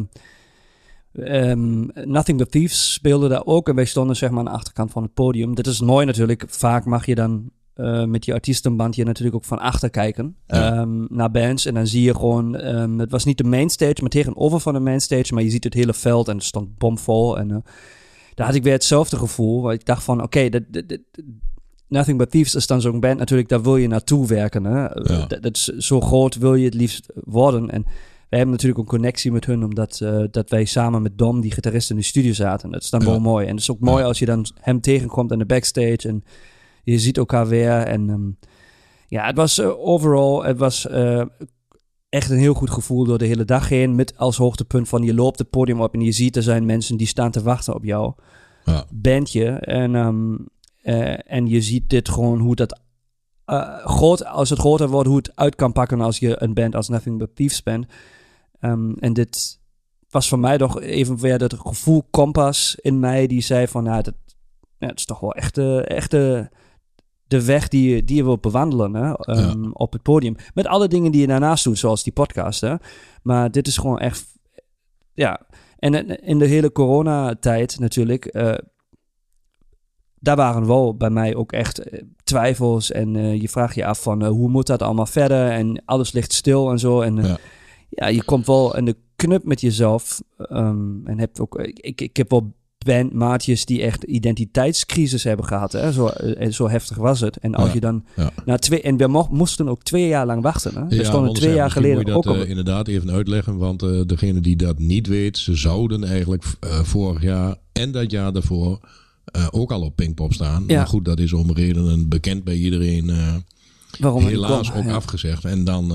ehm, 1.13 1.81
Nothing 2.05 2.39
But 2.39 2.51
Thieves 2.51 2.93
speelde 2.93 3.29
daar 3.29 3.45
ook. 3.45 3.69
En 3.69 3.75
wij 3.75 3.85
stonden 3.85 4.17
zeg 4.17 4.31
maar 4.31 4.39
aan 4.39 4.45
de 4.45 4.51
achterkant 4.51 4.91
van 4.91 5.03
het 5.03 5.15
podium. 5.15 5.55
Dit 5.55 5.67
is 5.67 5.81
mooi 5.81 6.07
natuurlijk. 6.07 6.45
Vaak 6.47 6.85
mag 6.85 7.07
je 7.07 7.15
dan 7.15 7.51
eh, 7.81 8.05
met 8.05 8.25
je 8.25 8.33
artiestenbandje 8.33 9.05
natuurlijk 9.05 9.37
ook 9.37 9.45
van 9.45 9.59
achter 9.59 9.91
kijken. 9.91 10.37
Ja. 10.47 10.73
ehm, 10.73 11.05
naar 11.09 11.31
bands. 11.31 11.67
En 11.67 11.75
dan 11.75 11.87
zie 11.87 12.03
je 12.03 12.15
gewoon... 12.15 12.57
ehm, 12.57 12.99
het 12.99 13.11
was 13.11 13.25
niet 13.25 13.39
de 13.39 13.45
mainstage, 13.45 14.01
maar 14.01 14.11
tegenover 14.11 14.61
van 14.61 14.73
de 14.73 14.81
mainstage. 14.81 15.35
Maar 15.35 15.43
je 15.43 15.51
ziet 15.51 15.65
het 15.65 15.75
hele 15.75 15.95
veld 15.95 16.29
en 16.29 16.35
het 16.37 16.45
stond 16.45 16.79
bomvol. 16.79 17.39
En 17.39 17.51
eh, 17.51 17.57
daar 18.35 18.47
had 18.47 18.55
ik 18.55 18.63
weer 18.63 18.73
hetzelfde 18.73 19.17
gevoel. 19.17 19.63
Waar 19.63 19.73
ik 19.75 19.85
dacht 19.85 20.05
van, 20.05 20.23
oké, 20.23 20.49
Nothing 21.89 22.19
But 22.19 22.31
Thieves 22.31 22.55
is 22.55 22.67
dan 22.67 22.81
zo'n 22.81 23.01
band 23.01 23.19
natuurlijk, 23.19 23.49
daar 23.49 23.63
wil 23.63 23.77
je 23.77 23.89
naartoe 23.89 24.27
werken. 24.27 24.65
Hè? 24.65 24.81
Ja. 24.83 25.27
Dat, 25.27 25.43
dat 25.43 25.57
is, 25.57 25.65
zo 25.65 26.01
groot 26.01 26.37
wil 26.37 26.55
je 26.55 26.65
het 26.65 26.75
liefst 26.75 27.07
worden. 27.15 27.71
En 27.71 27.83
wij 28.29 28.39
hebben 28.39 28.51
natuurlijk 28.51 28.81
een 28.81 28.87
connectie 28.97 29.33
met 29.33 29.45
hun, 29.47 29.65
omdat 29.65 30.01
eh, 30.01 30.23
dat 30.31 30.51
wij 30.51 30.65
samen 30.65 31.03
met 31.03 31.19
Dom, 31.19 31.41
die 31.41 31.51
gitarist, 31.51 31.91
in 31.91 31.97
de 31.97 32.03
studio 32.03 32.33
zaten. 32.33 32.71
Dat 32.71 32.83
is 32.83 32.91
dan 32.91 33.01
Ja. 33.01 33.07
wel 33.07 33.21
mooi. 33.21 33.45
En 33.47 33.51
het 33.53 33.61
is 33.61 33.71
ook 33.71 33.81
mooi 33.81 34.05
als 34.05 34.19
je 34.19 34.27
dan 34.27 34.47
hem 34.61 34.81
tegenkomt 34.81 35.33
aan 35.33 35.39
de 35.39 35.47
backstage 35.47 36.09
en 36.09 36.25
je 36.83 36.99
ziet 36.99 37.17
elkaar 37.17 37.47
weer. 37.49 37.71
En 37.73 38.11
ehm, 38.11 38.31
ja, 39.09 39.27
het 39.27 39.37
was 39.37 39.59
eh, 39.59 39.79
overal, 39.79 40.45
het 40.45 40.59
was 40.59 40.87
eh, 40.87 41.23
echt 42.09 42.31
een 42.31 42.39
heel 42.39 42.55
goed 42.55 42.71
gevoel 42.71 43.05
door 43.05 43.19
de 43.19 43.27
hele 43.27 43.45
dag 43.45 43.69
heen. 43.69 43.95
Met 43.95 44.19
als 44.19 44.37
hoogtepunt 44.37 44.89
van 44.89 45.03
je 45.03 45.15
loopt 45.15 45.39
het 45.39 45.51
podium 45.51 45.81
op 45.81 45.95
en 45.95 46.01
je 46.01 46.13
ziet 46.13 46.37
er 46.37 46.43
zijn 46.43 46.67
mensen 46.67 46.97
die 46.97 47.07
staan 47.07 47.31
te 47.31 47.43
wachten 47.43 47.75
op 47.75 47.85
jou 47.85 48.13
Ja. 48.65 48.85
bandje. 48.91 49.49
En, 49.49 49.95
eh, 50.83 51.33
en 51.33 51.47
je 51.47 51.61
ziet 51.61 51.91
dit 51.91 52.09
gewoon 52.09 52.39
hoe 52.39 52.55
dat 52.55 52.81
groot, 53.85 54.25
als 54.25 54.51
het 54.51 54.59
groter 54.59 54.89
wordt, 54.89 55.09
hoe 55.09 55.17
het 55.17 55.37
uit 55.37 55.55
kan 55.55 55.73
pakken 55.73 56.01
als 56.01 56.19
je 56.19 56.43
een 56.43 56.55
band 56.55 56.75
als 56.75 56.89
Nothing 56.89 57.19
But 57.19 57.37
Thieves 57.37 57.63
bent. 57.63 57.87
Ehm, 58.61 58.93
en 58.93 59.13
dit 59.13 59.59
was 60.11 60.29
voor 60.29 60.39
mij 60.39 60.59
toch 60.59 60.81
even 60.81 61.17
weer 61.17 61.39
dat 61.39 61.55
gevoel 61.55 62.07
kompas 62.11 62.77
in 62.81 62.99
mij 62.99 63.27
die 63.27 63.41
zei 63.41 63.69
van, 63.69 63.83
nou, 63.85 64.03
dat, 64.03 64.15
ja, 64.79 64.87
het 64.87 64.99
is 64.99 65.05
toch 65.05 65.21
wel 65.21 65.35
echt, 65.35 65.59
eh, 65.59 65.89
echt 65.91 66.15
eh, 66.15 66.41
de 67.31 67.45
weg 67.45 67.69
die 67.69 67.95
je, 67.95 68.05
die 68.05 68.17
je 68.17 68.25
wilt 68.25 68.41
bewandelen 68.41 68.95
hè, 68.95 69.13
ehm, 69.13 69.71
op 69.73 69.93
het 69.93 70.03
podium. 70.03 70.37
Met 70.55 70.67
alle 70.67 70.89
dingen 70.89 71.13
die 71.13 71.21
je 71.21 71.27
daarnaast 71.27 71.65
doet, 71.65 71.79
zoals 71.79 72.03
die 72.03 72.13
podcast. 72.13 72.61
Hè. 72.61 72.75
Maar 73.23 73.51
dit 73.51 73.67
is 73.67 73.77
gewoon 73.77 73.99
echt, 73.99 74.27
ja. 75.15 75.41
En 75.79 76.21
in- 76.23 76.39
de 76.39 76.47
hele 76.47 76.73
coronatijd 76.73 77.79
natuurlijk, 77.79 78.25
eh, 78.27 78.55
daar 80.15 80.37
waren 80.37 80.67
wel 80.67 80.97
bij 80.97 81.11
mij 81.11 81.35
ook 81.35 81.53
echt 81.53 81.79
eh, 81.79 82.03
twijfels. 82.25 82.91
En 82.93 83.17
eh, 83.17 83.41
je 83.41 83.49
vraagt 83.49 83.75
je 83.75 83.87
af 83.87 84.03
van, 84.03 84.25
hoe 84.25 84.49
moet 84.49 84.67
dat 84.67 84.83
allemaal 84.83 85.07
verder? 85.07 85.51
En 85.51 85.83
alles 85.85 86.13
ligt 86.13 86.33
stil 86.33 86.71
en 86.71 86.79
zo. 86.79 87.01
En 87.01 87.17
Ja. 87.17 87.39
ja. 87.89 88.07
je 88.07 88.25
komt 88.25 88.47
wel 88.47 88.77
in 88.77 88.85
de 88.85 88.97
knup 89.17 89.45
met 89.45 89.61
jezelf. 89.61 90.21
ehm, 90.37 91.07
en 91.07 91.19
hebt 91.19 91.41
ook, 91.41 91.59
ik, 91.61 92.01
ik 92.01 92.17
heb 92.17 92.31
wel 92.31 92.53
bandmaatjes 92.85 93.65
die 93.65 93.83
echt 93.83 94.03
identiteitscrisis 94.03 95.25
hebben 95.25 95.47
gehad. 95.47 95.73
Hè? 95.73 95.93
Zo, 95.93 96.07
eh, 96.07 96.53
zo 96.53 96.69
heftig 96.69 96.97
was 96.97 97.21
het. 97.21 97.37
En 97.37 97.55
als 97.55 97.69
Ja, 97.69 97.75
je 97.75 97.81
dan 97.81 98.05
ja. 98.17 98.31
na 98.45 98.57
twee... 98.57 98.83
En 98.83 98.97
we 98.97 99.07
mo- 99.07 99.29
moesten 99.31 99.69
ook 99.69 99.83
twee 99.83 100.09
jaar 100.09 100.27
lang 100.27 100.43
wachten. 100.43 100.75
Hè? 100.75 100.87
We 100.87 100.95
Ja, 100.95 101.05
stonden 101.05 101.33
twee 101.35 101.55
jaar 101.55 101.71
geleden 101.71 101.97
moet 101.97 102.07
je 102.07 102.13
ook 102.13 102.23
dat 102.25 102.37
op... 102.37 102.43
eh, 102.43 102.49
inderdaad 102.49 102.89
even 102.89 103.11
uitleggen. 103.11 103.57
Want 103.57 103.83
eh, 103.83 104.01
degene 104.07 104.41
die 104.41 104.57
dat 104.57 104.79
niet 104.79 105.07
weet, 105.07 105.39
ze 105.39 105.55
zouden 105.55 106.05
eigenlijk 106.05 106.45
vorig 106.83 107.23
jaar 107.23 107.57
en 107.73 107.93
dat 107.93 108.11
jaar 108.11 108.33
daarvoor 108.33 108.81
ook 109.51 109.73
al 109.73 109.83
op 109.83 109.97
Pinkpop 109.97 110.33
staan. 110.33 110.65
Ja. 110.67 110.77
Maar 110.77 110.87
goed, 110.87 111.05
dat 111.05 111.19
is 111.19 111.33
om 111.33 111.53
redenen 111.53 112.09
bekend 112.09 112.45
bij 112.45 112.57
iedereen 112.57 113.11
waarom 113.99 114.23
het 114.23 114.31
helaas 114.33 114.71
kwam. 114.71 114.87
ook 114.89 114.95
afgezegd. 114.95 115.45
En 115.45 115.65
dan, 115.65 115.93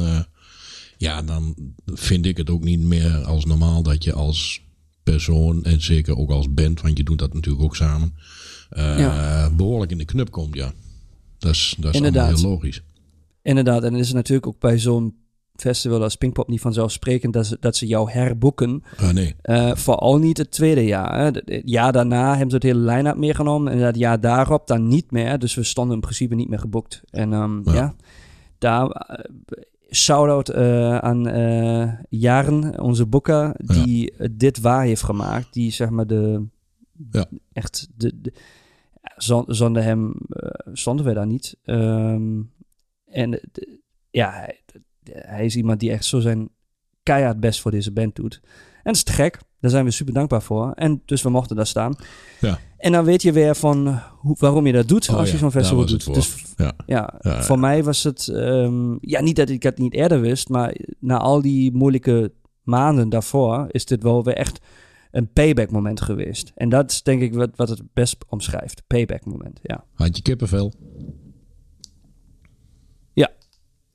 ja, 0.98 1.22
dan 1.22 1.56
vind 1.86 2.26
ik 2.26 2.38
het 2.38 2.50
ook 2.50 2.64
niet 2.64 2.80
meer 2.80 3.24
als 3.24 3.46
normaal 3.46 3.84
dat 3.84 4.04
je 4.04 4.14
als 4.14 4.62
persoon 5.06 5.64
en 5.64 5.82
zeker 5.82 6.18
ook 6.18 6.30
als 6.32 6.54
band, 6.54 6.82
want 6.82 6.98
je 6.98 7.04
doet 7.04 7.20
dat 7.20 7.34
natuurlijk 7.34 7.64
ook 7.64 7.76
samen, 7.76 8.14
eh, 8.70 9.00
Ja. 9.00 9.50
behoorlijk 9.56 9.92
in 9.92 9.98
de 9.98 10.06
knup 10.06 10.32
komt, 10.32 10.56
ja. 10.56 10.74
Dat 11.38 11.52
is, 11.52 11.76
dat 11.80 11.90
is 11.92 11.96
Inderdaad. 11.98 12.24
allemaal 12.24 12.42
heel 12.42 12.50
logisch. 12.50 12.84
Inderdaad, 13.42 13.84
en 13.84 13.94
het 13.94 14.02
is 14.02 14.14
natuurlijk 14.14 14.48
ook 14.48 14.60
bij 14.60 14.80
zo'n 14.80 15.16
festival 15.56 16.04
als 16.04 16.16
Pinkpop 16.16 16.48
niet 16.48 16.62
vanzelfsprekend 16.62 17.34
dat 17.34 17.46
ze, 17.46 17.58
dat 17.60 17.76
ze 17.76 17.88
jou 17.88 18.12
herboeken. 18.12 18.84
Ah, 18.98 19.10
nee. 19.10 19.36
Eh, 19.42 19.76
vooral 19.76 20.18
niet 20.18 20.38
het 20.38 20.52
tweede 20.52 20.86
jaar. 20.86 21.18
Hè. 21.18 21.24
Het 21.26 21.42
het 21.46 21.62
jaar 21.66 21.92
daarna 21.92 22.30
hebben 22.30 22.50
ze 22.50 22.56
het 22.56 22.64
hele 22.64 22.92
line-up 22.92 23.16
meegenomen. 23.18 23.72
En 23.74 23.78
het 23.80 23.96
jaar 23.98 24.20
daarop 24.22 24.68
dan 24.68 24.88
niet 24.88 25.12
meer. 25.12 25.40
Dus 25.40 25.56
we 25.56 25.64
stonden 25.64 25.96
in 25.96 26.02
principe 26.02 26.36
niet 26.36 26.50
meer 26.50 26.60
geboekt. 26.60 27.02
En 27.10 27.34
ehm, 27.34 27.62
Ja. 27.70 27.74
ja. 27.74 27.96
daar... 28.58 28.88
Shout-out 29.96 30.50
eh, 30.50 30.98
aan 30.98 31.28
eh, 31.28 31.94
Jaren, 32.10 32.80
onze 32.82 33.06
boeker, 33.06 33.56
die 33.58 34.12
eh, 34.12 34.28
dit 34.32 34.60
waar 34.60 34.84
heeft 34.84 35.04
gemaakt. 35.04 35.54
Die 35.54 35.72
zeg 35.72 35.90
maar 35.90 36.08
de... 36.08 36.46
Ja. 37.12 37.26
Echt 37.54 37.88
de... 37.96 38.34
zonder 39.48 39.84
hem 39.84 40.14
eh, 40.30 40.50
stonden 40.74 41.06
we 41.06 41.14
daar 41.14 41.26
niet. 41.28 41.58
Ehm, 41.64 42.42
en 43.06 43.32
de- 43.32 43.80
ja, 44.10 44.32
hij, 44.32 44.62
hij 45.12 45.46
is 45.46 45.56
iemand 45.56 45.80
die 45.80 45.92
echt 45.92 46.06
zo 46.06 46.20
zijn 46.20 46.50
keihard 47.04 47.40
best 47.40 47.62
voor 47.62 47.72
deze 47.72 47.92
band 47.92 48.16
doet. 48.16 48.40
En 48.44 48.82
dat 48.84 48.96
is 48.96 49.04
te 49.04 49.12
gek. 49.14 49.40
Daar 49.66 49.74
zijn 49.74 49.86
we 49.86 49.92
super 49.92 50.14
dankbaar 50.14 50.42
voor. 50.42 50.72
En 50.72 51.02
dus 51.06 51.22
we 51.22 51.30
mochten 51.30 51.56
daar 51.56 51.68
staan. 51.68 51.96
Ja. 52.40 52.60
En 52.78 52.92
dan 52.92 53.06
weet 53.06 53.22
je 53.22 53.32
weer 53.32 53.56
van 53.56 54.00
hoe, 54.20 54.36
waarom 54.40 54.66
je 54.66 54.74
dat 54.74 54.88
doet 54.88 55.10
Oh 55.10 55.16
als 55.16 55.28
je 55.28 55.34
ja, 55.34 55.40
zo'n 55.40 55.50
daar 55.50 55.62
festival 55.62 55.86
doet. 55.86 56.04
voor. 56.04 56.14
Dus 56.14 56.46
Ja. 56.58 56.74
ja, 56.86 57.14
Ja, 57.22 57.44
voor 57.44 57.60
mij 57.60 57.84
was 57.84 58.04
het... 58.04 58.28
ehm, 58.28 58.96
ja, 59.02 59.22
niet 59.22 59.36
dat 59.36 59.50
ik 59.50 59.64
het 59.64 59.78
niet 59.78 59.94
eerder 59.94 60.22
wist, 60.22 60.50
maar 60.50 60.76
na 61.00 61.18
al 61.18 61.42
die 61.42 61.72
moeilijke 61.74 62.32
maanden 62.64 63.10
daarvoor 63.10 63.66
is 63.68 63.86
dit 63.86 64.04
wel 64.04 64.24
weer 64.24 64.36
echt 64.36 64.60
een 65.12 65.32
payback 65.34 65.72
moment 65.72 66.02
geweest. 66.02 66.52
En 66.56 66.70
dat 66.70 66.92
is 66.92 67.04
denk 67.04 67.22
ik 67.22 67.34
wat, 67.34 67.50
wat 67.56 67.70
het 67.70 67.82
best 67.94 68.16
omschrijft. 68.30 68.84
Payback 68.88 69.26
moment, 69.26 69.60
ja. 69.64 69.84
Had 69.94 70.16
je 70.16 70.22
kippenvel? 70.22 70.74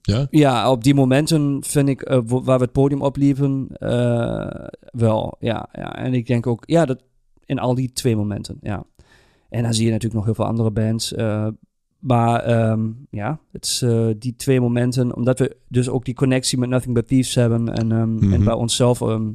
Ja. 0.03 0.27
Ja? 0.31 0.71
Op 0.71 0.85
die 0.85 0.95
momenten 0.95 1.65
vind 1.65 1.89
ik, 1.89 2.03
eh, 2.03 2.19
waar 2.27 2.59
we 2.59 2.65
het 2.65 2.73
podium 2.73 3.03
opliepen, 3.03 3.69
eh, 3.73 4.67
wel, 4.93 5.37
ja, 5.39 5.69
ja. 5.73 5.97
En 5.97 6.15
ik 6.15 6.27
denk 6.27 6.47
ook, 6.47 6.63
ja, 6.67 6.85
dat 6.85 7.03
in 7.47 7.59
al 7.59 7.75
die 7.75 7.93
twee 7.93 8.17
momenten, 8.17 8.59
ja. 8.63 8.85
En 9.49 9.63
dan 9.63 9.75
zie 9.75 9.85
je 9.85 9.91
natuurlijk 9.91 10.17
nog 10.17 10.25
heel 10.25 10.35
veel 10.35 10.47
andere 10.53 10.71
bands. 10.71 11.13
eh, 11.15 11.47
maar 11.99 12.41
ehm, 12.43 12.89
ja, 13.11 13.41
het 13.53 13.65
is 13.65 13.85
die 14.19 14.37
twee 14.37 14.61
momenten, 14.61 15.17
omdat 15.17 15.39
we 15.39 15.57
dus 15.69 15.89
ook 15.89 16.05
die 16.05 16.15
connectie 16.15 16.59
met 16.59 16.69
Nothing 16.69 16.95
But 16.95 17.07
Thieves 17.09 17.35
hebben 17.35 17.69
en, 17.75 17.93
ehm, 17.93 18.15
Mhm. 18.15 18.33
en 18.33 18.45
bij 18.45 18.55
onszelf, 18.55 19.01
ehm, 19.01 19.29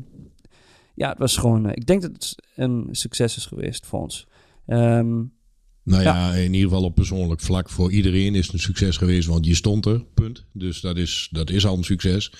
ja, 0.95 1.09
het 1.09 1.17
was 1.17 1.37
gewoon, 1.37 1.69
ik 1.69 1.85
denk 1.85 2.01
dat 2.01 2.11
het 2.11 2.35
een 2.55 2.87
succes 2.91 3.37
is 3.37 3.45
geweest 3.45 3.85
voor 3.85 3.99
ons. 3.99 4.27
Nou 5.85 6.03
ja, 6.03 6.33
in 6.33 6.53
ieder 6.53 6.69
geval 6.69 6.83
op 6.83 6.95
persoonlijk 6.95 7.41
vlak 7.41 7.69
voor 7.69 7.91
iedereen 7.91 8.35
is 8.35 8.45
het 8.45 8.53
een 8.53 8.59
succes 8.59 8.97
geweest, 8.97 9.27
want 9.27 9.45
je 9.45 9.55
stond 9.55 9.85
er, 9.85 10.03
punt. 10.13 10.43
Dus 10.51 10.81
dat 10.81 10.97
is, 10.97 11.27
dat 11.31 11.49
is 11.49 11.65
al 11.65 11.77
een 11.77 11.83
succes. 11.83 12.31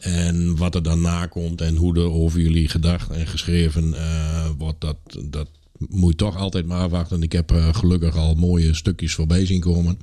En 0.00 0.56
wat 0.56 0.74
er 0.74 0.82
daarna 0.82 1.26
komt 1.26 1.60
en 1.60 1.76
hoe 1.76 1.94
er 1.94 2.10
over 2.10 2.40
jullie 2.40 2.68
gedacht 2.68 3.10
en 3.10 3.26
geschreven 3.26 3.94
eh, 3.94 4.48
wordt, 4.58 4.80
dat, 4.80 4.96
dat 5.24 5.48
moet 5.88 6.10
je 6.10 6.16
toch 6.16 6.36
altijd 6.36 6.66
maar 6.66 6.82
afwachten. 6.82 7.22
Ik 7.22 7.32
heb 7.32 7.50
eh, 7.50 7.74
gelukkig 7.74 8.16
al 8.16 8.34
mooie 8.34 8.74
stukjes 8.74 9.14
voorbij 9.14 9.46
zien 9.46 9.60
komen. 9.60 9.98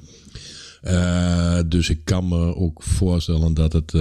Eh, 0.81 1.59
dus 1.65 1.89
ik 1.89 1.99
kan 2.03 2.27
me 2.27 2.55
ook 2.55 2.83
voorstellen 2.83 3.53
dat 3.53 3.73
het 3.73 3.93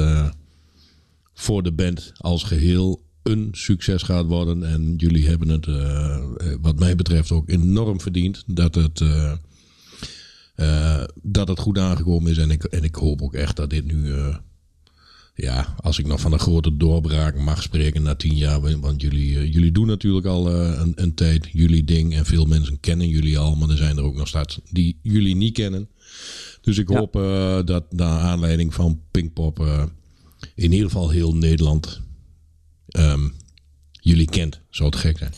voor 1.35 1.62
de 1.62 1.73
band 1.73 2.12
als 2.16 2.42
geheel 2.42 3.02
een 3.28 3.49
succes 3.52 4.02
gaat 4.02 4.26
worden. 4.26 4.64
En 4.64 4.94
jullie 4.97 5.28
hebben 5.28 5.49
het, 5.49 5.66
eh, 5.66 6.16
eh, 6.16 6.23
wat 6.61 6.78
mij 6.78 6.94
betreft, 6.94 7.30
ook 7.30 7.49
enorm 7.49 8.00
verdiend. 8.00 8.44
Dat 8.47 8.75
het, 8.75 9.00
eh, 10.54 11.04
dat 11.23 11.49
het 11.49 11.58
goed 11.58 11.78
aangekomen 11.78 12.30
is. 12.30 12.38
En 12.38 12.50
ik, 12.50 12.64
en 12.64 12.82
ik 12.82 12.94
hoop 12.94 13.23
ook 13.23 13.35
echt 13.35 13.56
dat 13.56 13.70
dit 13.70 13.85
nu. 13.85 14.12
ja, 15.35 15.75
als 15.80 15.99
ik 15.99 16.06
nog 16.06 16.20
van 16.20 16.32
een 16.32 16.38
grote 16.38 16.76
doorbraak 16.76 17.38
mag 17.38 17.62
spreken 17.62 18.02
na 18.02 18.14
tien 18.14 18.37
jaar. 18.37 18.80
Want 18.80 19.02
jullie, 19.02 19.50
jullie 19.50 19.73
doen 19.73 19.87
natuurlijk 19.87 20.26
al 20.26 20.52
een, 20.52 20.92
een 20.94 21.14
tijd 21.14 21.49
jullie 21.52 21.85
ding. 21.85 22.14
En 22.14 22.25
veel 22.25 22.44
mensen 22.44 22.80
kennen 22.80 23.08
jullie 23.08 23.38
al. 23.38 23.56
Maar 23.56 23.70
er 23.70 23.76
zijn 23.76 23.97
er 23.97 24.02
ook 24.02 24.16
nog 24.16 24.28
steeds 24.28 24.61
die 24.70 24.99
jullie 25.02 25.37
niet 25.37 25.54
kennen. 25.54 25.88
Dus 26.61 26.78
ik 26.78 26.88
hoop 26.88 27.12
dat 27.64 27.92
naar 27.92 28.20
aanleiding 28.20 28.75
van 28.75 29.00
Pinkpop. 29.11 29.58
in 30.54 30.73
ieder 30.73 30.87
geval 30.87 31.11
heel 31.11 31.35
Nederland. 31.35 32.06
Ehm, 32.88 33.28
jullie 33.90 34.26
kent. 34.30 34.61
Zou 34.71 34.88
het 34.88 34.99
gek 34.99 35.18
zijn? 35.18 35.33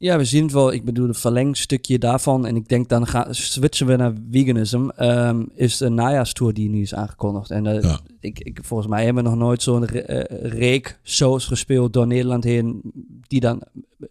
Ja, 0.00 0.16
we 0.18 0.24
zien 0.24 0.42
het 0.42 0.52
wel. 0.52 0.72
Ik 0.72 0.84
bedoel, 0.84 1.08
het 1.08 1.18
verlengstukje 1.18 1.98
daarvan. 1.98 2.46
En 2.46 2.56
ik 2.56 2.68
denk 2.68 2.88
dan 2.88 3.06
gaan, 3.06 3.34
switchen 3.34 3.86
we 3.86 3.96
naar 3.96 4.12
veganism. 4.30 4.88
ehm, 4.88 5.42
is 5.54 5.76
de 5.76 5.88
najaarstour 5.88 6.54
die 6.54 6.68
nu 6.68 6.80
is 6.80 6.94
aangekondigd. 6.94 7.50
En 7.50 7.66
eh, 7.66 7.82
Ja. 7.82 8.00
ik, 8.20 8.38
ik, 8.38 8.58
volgens 8.62 8.88
mij 8.88 9.04
hebben 9.04 9.22
we 9.24 9.28
nog 9.30 9.38
nooit 9.38 9.62
zo'n 9.62 9.84
re- 9.84 9.98
eh, 9.98 10.50
reek 10.50 10.98
shows 11.04 11.44
gespeeld 11.46 11.92
door 11.92 12.06
Nederland 12.06 12.44
heen. 12.44 12.80
Die 13.26 13.40
dan 13.40 13.62
eh, 13.62 14.08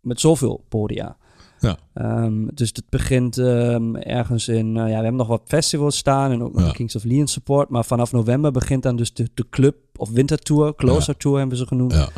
met 0.00 0.20
zoveel 0.20 0.64
podia. 0.68 1.16
Ja. 1.60 1.76
Ehm, 1.94 2.46
dus 2.54 2.68
het 2.68 2.84
begint 2.88 3.38
ehm, 3.38 3.94
ergens 3.96 4.48
in... 4.48 4.66
eh, 4.76 4.82
ja, 4.82 4.84
we 4.86 4.92
hebben 4.92 5.16
nog 5.16 5.26
wat 5.26 5.42
festivals 5.46 5.96
staan 5.96 6.30
en 6.30 6.42
ook 6.42 6.52
nog 6.54 6.66
Ja. 6.66 6.72
Kings 6.72 6.96
of 6.96 7.04
Leon 7.04 7.26
support. 7.26 7.68
Maar 7.68 7.84
vanaf 7.84 8.12
november 8.12 8.50
begint 8.52 8.82
dan 8.82 8.96
dus 8.96 9.14
de, 9.14 9.28
de 9.34 9.46
club 9.50 9.76
of 9.96 10.10
wintertour. 10.10 10.74
Closer 10.74 11.16
Tour 11.16 11.38
hebben 11.38 11.56
ze 11.58 11.66
genoemd. 11.66 11.92
Ja. 11.92 12.08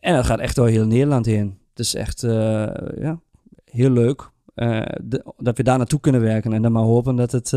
En 0.00 0.14
dat 0.14 0.26
gaat 0.26 0.38
echt 0.38 0.56
door 0.56 0.68
heel 0.68 0.86
Nederland 0.86 1.26
heen. 1.26 1.58
Het 1.70 1.78
is 1.78 1.94
echt 1.94 2.22
eh, 2.22 2.32
ja, 3.00 3.20
heel 3.64 3.90
leuk 3.90 4.30
eh, 4.54 4.82
de- 5.02 5.24
dat 5.36 5.56
we 5.56 5.62
daar 5.62 5.78
naartoe 5.78 6.00
kunnen 6.00 6.20
werken. 6.20 6.52
En 6.52 6.62
dan 6.62 6.72
maar 6.72 6.82
hopen 6.82 7.16
dat 7.16 7.32
het 7.32 7.48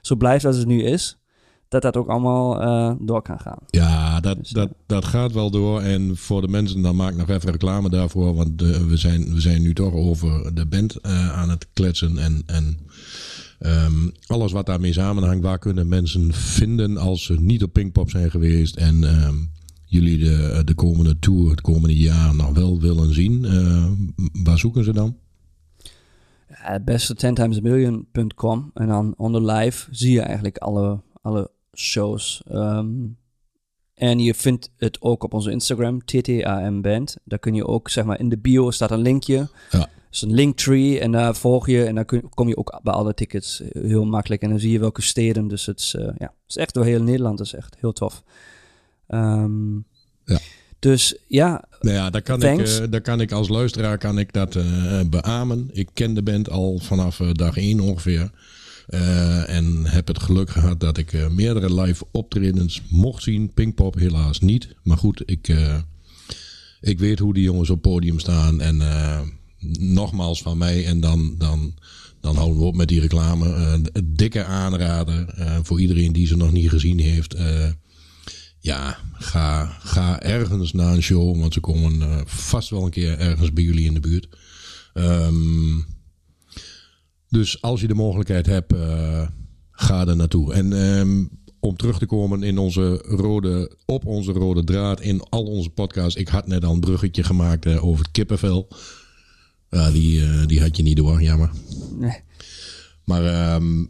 zo 0.00 0.14
blijft 0.18 0.44
als 0.44 0.56
het 0.56 0.66
nu 0.66 0.82
is. 0.82 1.18
Dat 1.74 1.82
dat 1.82 1.96
ook 1.96 2.08
allemaal 2.08 2.62
eh, 2.62 2.92
door 3.00 3.22
kan 3.22 3.40
gaan. 3.40 3.58
Ja, 3.66 4.20
dat, 4.20 4.36
Dus, 4.38 4.50
dat, 4.50 4.70
dat 4.86 5.04
gaat 5.04 5.32
wel 5.32 5.50
door. 5.50 5.80
En 5.80 6.16
voor 6.16 6.40
de 6.40 6.48
mensen, 6.48 6.82
dan 6.82 6.96
maak 6.96 7.10
ik 7.10 7.16
nog 7.16 7.28
even 7.28 7.50
reclame 7.50 7.90
daarvoor. 7.90 8.34
Want 8.34 8.60
we, 8.60 8.96
zijn, 8.96 9.34
we 9.34 9.40
zijn 9.40 9.62
nu 9.62 9.74
toch 9.74 9.92
over 9.92 10.54
de 10.54 10.66
band 10.66 10.96
eh, 10.96 11.38
aan 11.38 11.50
het 11.50 11.66
kletsen. 11.72 12.18
En, 12.18 12.42
en 12.46 12.78
ehm, 13.58 14.08
alles 14.26 14.52
wat 14.52 14.66
daarmee 14.66 14.92
samenhangt. 14.92 15.42
Waar 15.42 15.58
kunnen 15.58 15.88
mensen 15.88 16.32
vinden 16.32 16.96
als 16.96 17.24
ze 17.24 17.40
niet 17.40 17.62
op 17.62 17.72
Pinkpop 17.72 18.10
zijn 18.10 18.30
geweest. 18.30 18.76
En 18.76 19.04
ehm, 19.04 19.34
jullie 19.84 20.18
de, 20.18 20.62
de 20.64 20.74
komende 20.74 21.18
tour, 21.18 21.50
het 21.50 21.60
komende 21.60 21.96
jaar 21.96 22.34
nog 22.34 22.50
wel 22.54 22.80
willen 22.80 23.14
zien. 23.14 23.44
Eh, 23.44 23.90
waar 24.44 24.58
zoeken 24.58 24.84
ze 24.84 24.92
dan? 24.92 25.16
Beste 26.84 27.14
10timesmillion.com. 27.14 28.70
En 28.74 28.86
dan 28.86 29.14
onder 29.16 29.52
live 29.52 29.88
zie 29.90 30.12
je 30.12 30.20
eigenlijk 30.20 30.58
alle, 30.58 31.00
alle 31.22 31.50
shows. 31.74 32.42
Ehm, 32.48 32.88
en 33.94 34.18
je 34.18 34.34
vindt 34.34 34.70
het 34.76 35.00
ook 35.00 35.22
op 35.24 35.34
onze 35.34 35.50
Instagram, 35.50 36.04
TTAM 36.04 36.82
Band. 36.82 37.16
Daar 37.24 37.38
kun 37.38 37.54
je 37.54 37.66
ook, 37.66 37.88
zeg 37.90 38.04
maar, 38.04 38.18
in 38.20 38.28
de 38.28 38.38
bio 38.38 38.70
staat 38.70 38.90
een 38.90 38.98
linkje. 39.02 39.48
Ja. 39.70 39.88
Is 40.10 40.22
een 40.22 40.34
linktree 40.34 41.00
en 41.00 41.12
daar 41.12 41.34
volg 41.36 41.66
je. 41.66 41.84
En 41.84 41.94
dan 41.94 42.04
kun, 42.04 42.28
kom 42.28 42.48
je 42.48 42.56
ook 42.56 42.80
bij 42.82 42.92
alle 42.92 43.14
tickets 43.14 43.60
eh, 43.60 43.82
heel 43.82 44.04
makkelijk. 44.04 44.42
En 44.42 44.48
dan 44.50 44.58
zie 44.58 44.70
je 44.72 44.78
welke 44.78 45.02
steden. 45.02 45.48
Dus 45.48 45.66
het 45.66 45.80
is, 45.80 45.94
eh, 45.94 46.02
ja, 46.04 46.26
het 46.26 46.32
is 46.48 46.56
echt 46.56 46.74
door 46.74 46.84
heel 46.84 47.02
Nederland. 47.02 47.38
Dat 47.38 47.46
is 47.46 47.54
echt 47.54 47.76
heel 47.80 47.92
tof. 47.92 48.22
Ehm, 49.06 49.74
Ja. 50.24 50.38
Dus 50.78 51.16
ja, 51.28 51.64
Nou 51.80 51.96
ja, 51.96 52.10
daar 52.10 52.22
kan, 52.22 52.34
ik, 52.34 52.40
Thanks. 52.40 52.80
eh, 52.80 52.90
daar 52.90 53.00
kan 53.00 53.20
ik 53.20 53.32
als 53.32 53.48
luisteraar 53.48 53.98
kan 53.98 54.18
ik 54.18 54.32
dat 54.32 54.56
eh, 54.56 55.00
beamen. 55.10 55.68
Ik 55.72 55.88
ken 55.92 56.14
de 56.14 56.22
band 56.22 56.50
al 56.50 56.78
vanaf 56.78 57.16
dag 57.16 57.56
1 57.56 57.80
ongeveer. 57.80 58.30
Eh, 58.86 59.48
en 59.48 59.86
heb 59.86 60.06
het 60.06 60.22
geluk 60.22 60.50
gehad 60.50 60.80
dat 60.80 60.98
ik 60.98 61.12
eh, 61.12 61.28
meerdere 61.28 61.80
live 61.80 62.04
optredens 62.10 62.82
mocht 62.88 63.22
zien. 63.22 63.52
Pinkpop 63.54 63.94
helaas 63.94 64.40
niet. 64.40 64.68
Maar 64.82 64.98
goed, 64.98 65.22
ik, 65.26 65.48
eh, 65.48 65.76
ik 66.80 66.98
weet 66.98 67.18
hoe 67.18 67.34
die 67.34 67.42
jongens 67.42 67.70
op 67.70 67.82
podium 67.82 68.18
staan. 68.18 68.60
En 68.60 68.82
nogmaals 69.78 70.42
van 70.42 70.58
mij. 70.58 70.86
En 70.86 71.00
dan, 71.00 71.34
dan, 71.38 71.74
dan 72.20 72.36
houden 72.36 72.58
we 72.58 72.64
op 72.64 72.76
met 72.76 72.88
die 72.88 73.00
reclame. 73.00 73.80
Dikke 74.04 74.44
aanrader 74.44 75.34
voor 75.62 75.80
iedereen 75.80 76.12
die 76.12 76.26
ze 76.26 76.36
nog 76.36 76.52
niet 76.52 76.68
gezien 76.68 76.98
heeft. 76.98 77.36
Ja, 78.60 78.98
ga, 79.12 79.76
ga 79.80 80.22
ergens 80.22 80.72
naar 80.72 80.94
een 80.94 81.02
show, 81.02 81.40
want 81.40 81.52
ze 81.52 81.60
komen 81.60 82.22
vast 82.26 82.70
wel 82.70 82.84
een 82.84 82.90
keer 82.90 83.18
ergens 83.18 83.52
bij 83.52 83.64
jullie 83.64 83.86
in 83.86 83.94
de 83.94 84.00
buurt. 84.00 84.28
Ehm, 84.94 85.76
dus 87.34 87.62
als 87.62 87.80
je 87.80 87.86
de 87.86 87.94
mogelijkheid 87.94 88.46
hebt, 88.46 88.72
eh, 88.72 89.28
ga 89.70 90.06
er 90.06 90.16
naartoe. 90.16 90.52
En 90.52 90.72
ehm, 90.72 91.24
om 91.64 91.76
terug 91.76 91.98
te 91.98 92.06
komen 92.06 92.42
in 92.42 92.58
onze 92.58 93.04
rode, 93.06 93.76
op 93.86 94.06
onze 94.06 94.32
rode 94.32 94.64
draad 94.64 95.00
in 95.00 95.22
al 95.28 95.44
onze 95.44 95.70
podcasts. 95.70 96.20
Ik 96.20 96.28
had 96.28 96.46
net 96.46 96.64
al 96.64 96.72
een 96.72 96.80
bruggetje 96.80 97.22
gemaakt 97.22 97.66
eh, 97.66 97.84
over 97.84 98.04
het 98.04 98.12
kippenvel. 98.12 98.68
Ja, 99.68 99.90
die, 99.90 100.24
eh, 100.24 100.46
die 100.46 100.60
had 100.60 100.76
je 100.76 100.82
niet 100.82 100.96
door, 100.96 101.22
jammer. 101.22 101.50
nee. 101.98 102.22
Maar 103.04 103.24
ehm 103.24 103.84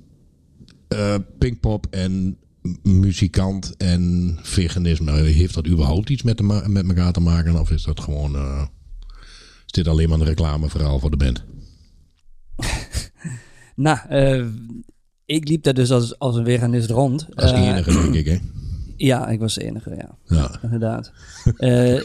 eh, 0.89 1.15
Pinkpop 1.39 1.87
en 1.91 2.39
muzikant 2.83 3.77
en 3.77 4.37
veganisme, 4.43 5.13
heeft 5.13 5.55
dat 5.55 5.67
überhaupt 5.67 6.11
iets 6.11 6.23
met, 6.23 6.37
de 6.37 6.65
met 6.67 6.89
elkaar 6.89 7.13
te 7.13 7.21
maken? 7.21 7.61
Of 7.61 7.71
is 7.71 7.83
dat 7.83 8.01
gewoon, 8.01 8.37
is 9.67 9.73
dit 9.73 9.89
alleen 9.89 10.09
maar 10.09 10.21
een 10.21 10.27
reclameverhaal 10.27 10.99
voor 10.99 11.11
de 11.11 11.17
band? 11.17 11.45
Nou, 13.75 13.99
eh, 14.09 14.47
ik 15.25 15.49
liep 15.49 15.63
daar 15.63 15.75
dus 15.75 15.91
als, 15.91 16.19
als 16.19 16.37
een 16.37 16.45
veganist 16.45 16.91
rond. 16.91 17.27
Als 17.35 17.53
Eh, 17.53 17.69
enige, 17.69 17.93
denk 17.93 18.15
ik, 18.15 18.27
hè? 18.27 18.39
Ja, 18.97 19.29
ik 19.29 19.41
was 19.41 19.55
de 19.55 19.65
enige, 19.65 19.91
ja. 19.91 20.19
Ja. 20.25 20.51
Inderdaad. 20.63 21.13
Eh, 21.57 22.01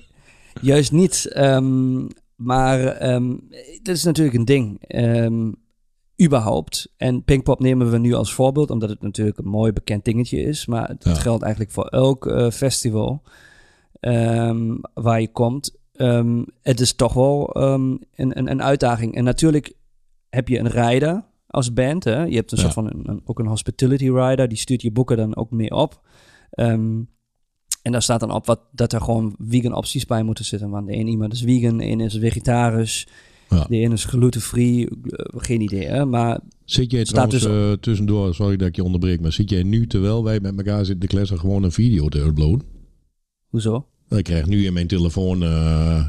juist 0.60 0.92
niet. 0.92 1.26
ehm, 1.32 2.06
maar 2.36 2.80
ehm 2.84 3.34
dat 3.82 3.94
is 3.96 4.04
natuurlijk 4.04 4.36
een 4.36 4.44
ding. 4.44 4.82
Ehm, 4.86 5.50
überhaupt. 6.22 6.92
En 6.96 7.24
Pinkpop 7.24 7.60
nemen 7.60 7.90
we 7.90 7.98
nu 7.98 8.12
als 8.14 8.34
voorbeeld, 8.34 8.70
omdat 8.70 8.88
het 8.88 9.02
natuurlijk 9.02 9.38
een 9.38 9.48
mooi 9.48 9.72
bekend 9.72 10.04
dingetje 10.04 10.42
is. 10.42 10.66
Maar 10.66 10.88
het, 10.88 11.04
Ja. 11.04 11.14
geldt 11.14 11.42
eigenlijk 11.42 11.72
voor 11.72 11.86
elk 11.86 12.50
festival 12.52 13.22
waar 14.94 15.20
je 15.20 15.28
komt. 15.32 15.76
Het 16.62 16.80
is 16.80 16.92
toch 16.92 17.12
wel 17.12 17.56
een, 17.56 18.04
een, 18.14 18.50
een 18.50 18.62
uitdaging. 18.62 19.14
En 19.14 19.24
natuurlijk 19.24 19.72
heb 20.30 20.48
je 20.48 20.58
een 20.58 20.70
rider 20.70 21.24
als 21.46 21.72
band. 21.72 22.04
Hè? 22.04 22.22
Je 22.24 22.34
hebt 22.36 22.52
een 22.52 22.58
Ja. 22.58 22.62
soort 22.62 22.74
van 22.74 22.86
een, 22.86 23.08
een- 23.10 23.20
ook 23.24 23.38
een 23.38 23.46
hospitality 23.46 24.10
rider. 24.10 24.48
Die 24.48 24.58
stuurt 24.58 24.82
je 24.82 24.90
boeken 24.92 25.16
dan 25.16 25.36
ook 25.36 25.50
mee 25.50 25.70
op. 25.70 26.00
Ehm, 26.50 27.00
en 27.82 27.92
daar 27.92 28.02
staat 28.02 28.20
dan 28.20 28.30
op 28.30 28.46
wat, 28.46 28.60
dat 28.72 28.92
er 28.92 29.00
gewoon 29.00 29.34
vegan 29.38 29.74
opties 29.74 30.06
bij 30.06 30.22
moeten 30.22 30.44
zitten. 30.44 30.70
Want 30.70 30.86
de 30.86 30.92
ene 30.92 31.10
iemand 31.10 31.32
is 31.32 31.40
vegan, 31.42 31.76
de 31.76 31.84
ene 31.84 32.04
is 32.04 32.14
vegetarisch, 32.18 33.06
Ja. 33.48 33.64
de 33.68 33.76
ene 33.76 33.94
is 33.94 34.04
glutenvrij. 34.04 34.88
Eh, 35.04 35.40
geen 35.40 35.60
idee, 35.60 35.86
hè? 35.86 36.04
Maar 36.04 36.40
Zit 36.64 36.90
jij 36.90 37.04
trouwens 37.04 37.42
dus- 37.42 37.52
eh, 37.52 37.72
tussendoor, 37.72 38.34
sorry 38.34 38.56
dat 38.56 38.68
ik 38.68 38.76
je 38.76 38.84
onderbreek, 38.84 39.20
maar 39.20 39.32
zit 39.32 39.50
jij 39.50 39.62
nu 39.62 39.86
terwijl 39.86 40.24
wij 40.24 40.40
met 40.40 40.56
elkaar 40.56 40.84
zitten 40.84 41.08
te 41.08 41.14
kletsen 41.14 41.38
gewoon 41.38 41.62
een 41.62 41.72
video 41.72 42.08
te 42.08 42.20
uploaden? 42.20 42.66
hoezo? 43.48 43.86
Ik 44.08 44.24
krijg 44.24 44.46
nu 44.46 44.64
in 44.64 44.72
mijn 44.72 44.86
telefoon, 44.86 45.42
eh 45.42 46.04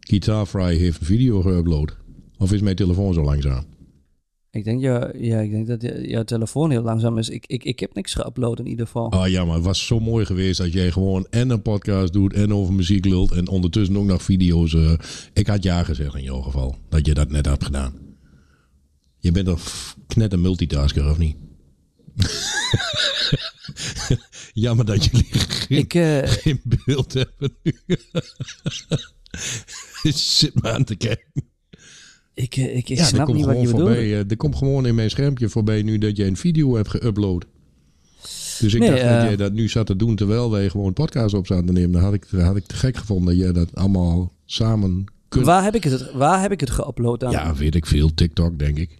Guitarfry 0.00 0.76
heeft 0.76 1.00
een 1.00 1.06
video 1.06 1.42
geüpload. 1.42 1.96
Of 2.40 2.52
is 2.52 2.60
mijn 2.60 2.76
telefoon 2.76 3.14
zo 3.14 3.22
langzaam? 3.22 3.64
Ik 4.50 4.64
denk, 4.64 4.80
ja, 4.80 5.12
ja, 5.18 5.38
ik 5.40 5.50
denk 5.50 5.66
dat 5.66 5.82
je- 5.82 6.08
jouw 6.08 6.22
telefoon 6.24 6.70
heel 6.70 6.82
langzaam 6.82 7.18
is. 7.18 7.28
Ik, 7.28 7.46
ik, 7.46 7.64
ik 7.64 7.80
heb 7.80 7.94
niks 7.94 8.16
geüpload 8.18 8.58
in 8.58 8.66
ieder 8.66 8.86
geval. 8.86 9.10
Ah 9.12 9.28
ja, 9.28 9.44
maar 9.44 9.54
het 9.54 9.64
was 9.64 9.86
zo 9.86 10.00
mooi 10.00 10.24
geweest 10.26 10.58
dat 10.58 10.72
jij 10.72 10.90
gewoon 10.90 11.26
en 11.30 11.50
een 11.50 11.62
podcast 11.62 12.12
doet 12.12 12.32
en 12.32 12.54
over 12.54 12.74
muziek 12.74 13.04
lult 13.04 13.32
en 13.32 13.48
ondertussen 13.48 13.96
ook 13.96 14.04
nog 14.04 14.22
video's. 14.22 14.74
eh, 14.74 14.92
ik 15.32 15.46
had 15.46 15.62
ja 15.62 15.84
gezegd 15.84 16.14
in 16.14 16.22
jouw 16.22 16.40
geval, 16.40 16.76
dat 16.88 17.06
je 17.06 17.14
dat 17.14 17.30
net 17.30 17.46
hebt 17.46 17.64
gedaan. 17.64 17.94
Je 19.18 19.32
bent 19.32 19.46
toch 19.46 19.94
net 20.16 20.32
een 20.32 20.40
multitasker, 20.40 21.10
of 21.10 21.18
niet? 21.18 21.36
Jammer 24.52 24.84
dat 24.84 25.04
jullie 25.04 25.26
geen, 25.30 25.78
Ik, 25.78 25.94
eh, 25.94 26.22
geen 26.24 26.60
beeld 26.84 27.12
hebben 27.12 27.56
nu. 27.62 27.72
Zit 30.12 30.62
me 30.62 30.70
aan 30.72 30.84
te 30.84 30.96
kijken. 30.96 31.32
Ik, 32.42 32.56
eh, 32.56 32.76
ik, 32.76 32.88
ik 32.88 32.98
Ja, 32.98 33.04
snap 33.04 33.32
niet 33.32 33.44
wat 33.44 33.54
je 33.54 33.60
bedoelt. 33.60 33.80
voorbij. 33.82 34.04
eh, 34.12 34.30
Er 34.30 34.36
komt 34.36 34.56
gewoon 34.56 34.86
in 34.86 34.94
mijn 34.94 35.10
schermpje 35.10 35.48
voorbij 35.48 35.82
nu 35.82 35.98
dat 35.98 36.16
jij 36.16 36.26
een 36.26 36.36
video 36.36 36.74
hebt 36.76 36.96
geüpload. 36.96 37.46
Dus 38.60 38.74
ik 38.74 38.80
Nee, 38.80 38.88
dacht 38.90 39.02
dat 39.02 39.10
eh, 39.10 39.22
jij 39.22 39.36
dat 39.36 39.52
nu 39.52 39.68
zat 39.68 39.86
te 39.86 39.96
doen 39.96 40.16
terwijl 40.16 40.50
wij 40.50 40.68
gewoon 40.70 40.92
podcast 40.92 41.34
op 41.34 41.46
zaten 41.46 41.66
te 41.66 41.72
nemen. 41.72 41.90
Dan 41.92 42.02
had 42.02 42.12
ik, 42.14 42.26
had 42.30 42.56
ik 42.56 42.66
te 42.66 42.74
gek 42.74 42.96
gevonden 42.96 43.26
dat 43.36 43.44
jij 43.44 43.52
dat 43.52 43.74
allemaal 43.74 44.32
samen 44.44 45.04
kunt. 45.28 45.44
Waar 45.46 45.62
heb 45.64 45.74
ik 45.74 45.84
het, 45.84 46.12
waar 46.12 46.40
heb 46.40 46.52
ik 46.52 46.60
het 46.60 46.70
geüpload 46.72 47.18
dan? 47.18 47.30
Ja, 47.30 47.54
weet 47.54 47.74
ik 47.74 47.86
veel. 47.86 48.14
TikTok, 48.14 48.58
denk 48.58 48.78
ik. 48.78 48.98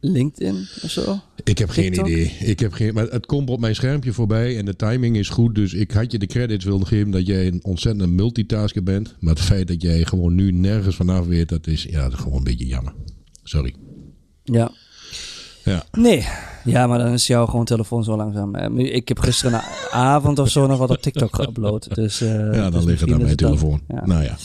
LinkedIn 0.00 0.68
of 0.82 0.90
zo? 0.90 1.18
Ik 1.44 1.58
heb 1.58 1.68
geen 1.70 1.92
idee. 2.00 2.24
Ik 2.40 2.60
heb 2.60 2.72
geen, 2.72 2.94
maar 2.94 3.06
het 3.06 3.26
komt 3.26 3.50
op 3.50 3.60
mijn 3.60 3.74
schermpje 3.74 4.12
voorbij 4.12 4.58
en 4.58 4.64
de 4.64 4.76
timing 4.76 5.16
is 5.16 5.28
goed. 5.28 5.54
Dus 5.54 5.72
ik 5.74 5.90
had 5.90 6.12
je 6.12 6.18
de 6.18 6.26
credits 6.26 6.64
willen 6.64 6.86
geven 6.86 7.10
dat 7.10 7.26
jij 7.26 7.46
een 7.46 7.60
ontzettende 7.64 8.06
multitasker 8.14 8.82
bent. 8.82 9.14
Maar 9.18 9.34
het 9.34 9.42
feit 9.42 9.68
dat 9.68 9.82
jij 9.82 10.04
gewoon 10.04 10.34
nu 10.34 10.52
nergens 10.52 10.96
vanaf 10.96 11.26
weet, 11.26 11.48
dat 11.48 11.66
is, 11.66 11.82
ja, 11.82 12.02
dat 12.02 12.12
is 12.12 12.18
gewoon 12.18 12.38
een 12.38 12.44
beetje 12.44 12.66
jammer. 12.66 12.92
Sorry. 13.42 13.74
Ja. 14.44 14.70
Ja. 15.64 15.84
Nee. 15.92 16.26
Ja, 16.64 16.86
maar 16.86 16.98
dan 16.98 17.12
is 17.12 17.26
jouw 17.26 17.46
gewoon 17.46 17.64
telefoon 17.64 18.04
zo 18.04 18.16
langzaam. 18.16 18.54
Eh, 18.54 18.94
Ik 18.94 19.08
heb 19.08 19.18
gisteravond 19.18 20.38
of 20.44 20.48
zo 20.50 20.66
nog 20.66 20.78
wat 20.78 20.90
op 20.90 21.02
TikTok 21.02 21.36
geüpload. 21.42 21.92
Dus, 21.94 22.20
eh, 22.20 22.28
Ja, 22.34 22.50
dan 22.50 22.70
dus 22.72 22.84
ligt 22.84 23.00
het 23.00 23.10
aan 23.12 23.16
mijn 23.22 23.36
dan- 23.36 23.48
telefoon. 23.48 23.80
ja. 23.88 24.06
Nou 24.06 24.22
ja, 24.22 24.36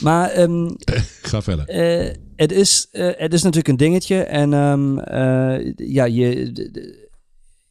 Maar 0.00 0.30
ehm, 0.30 0.70
ga 1.30 1.42
verder. 1.42 1.68
eh, 1.68 2.14
het, 2.36 2.52
is, 2.52 2.88
eh, 2.90 3.10
het 3.16 3.32
is 3.32 3.42
natuurlijk 3.42 3.68
een 3.68 3.76
dingetje. 3.76 4.22
En 4.22 4.52
ehm, 4.52 4.98
eh, 4.98 5.72
ja, 5.76 6.04
je, 6.04 6.52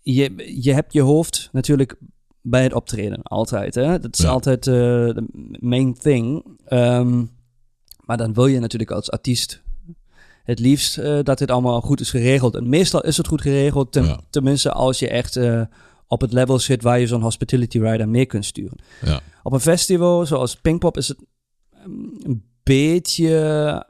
je, 0.02 0.34
je 0.64 0.74
hebt 0.74 0.94
je 0.94 1.02
hoofd 1.02 1.50
natuurlijk 1.52 1.96
bij 2.42 2.64
het 2.64 2.74
optreden. 2.74 3.24
Altijd. 3.24 3.76
Hè? 3.76 4.00
Dat 4.00 4.18
is 4.18 4.24
Ja. 4.24 4.30
altijd 4.30 4.68
eh, 4.68 4.74
de 4.74 5.26
main 5.60 5.94
thing. 5.94 6.46
Ehm, 6.66 7.24
Maar 8.06 8.18
dan 8.18 8.34
wil 8.34 8.48
je 8.48 8.60
natuurlijk 8.60 8.92
als 8.92 9.12
artiest 9.12 9.62
het 10.44 10.60
liefst 10.60 11.02
dat 11.24 11.38
dit 11.38 11.52
allemaal 11.52 11.82
goed 11.82 12.00
is 12.00 12.10
geregeld. 12.10 12.56
En 12.56 12.70
meestal 12.70 13.02
is 13.04 13.18
het 13.18 13.28
goed 13.28 13.42
geregeld, 13.42 13.92
ten- 13.92 14.06
Ja. 14.06 14.20
tenminste 14.30 14.72
als 14.72 15.00
je 15.00 15.10
echt 15.10 15.40
op 16.08 16.22
het 16.22 16.34
level 16.34 16.60
zit 16.60 16.82
waar 16.84 17.00
je 17.00 17.08
zo'n 17.08 17.22
hospitality 17.22 17.80
rider 17.80 18.10
mee 18.10 18.26
kunt 18.26 18.46
sturen. 18.46 18.78
Ja. 19.06 19.20
Op 19.44 19.54
een 19.54 19.60
festival 19.60 20.26
zoals 20.26 20.56
Pinkpop 20.56 20.98
is 20.98 21.08
het 21.08 21.18
mm, 21.88 22.14
een 22.24 22.44
beetje 22.64 23.86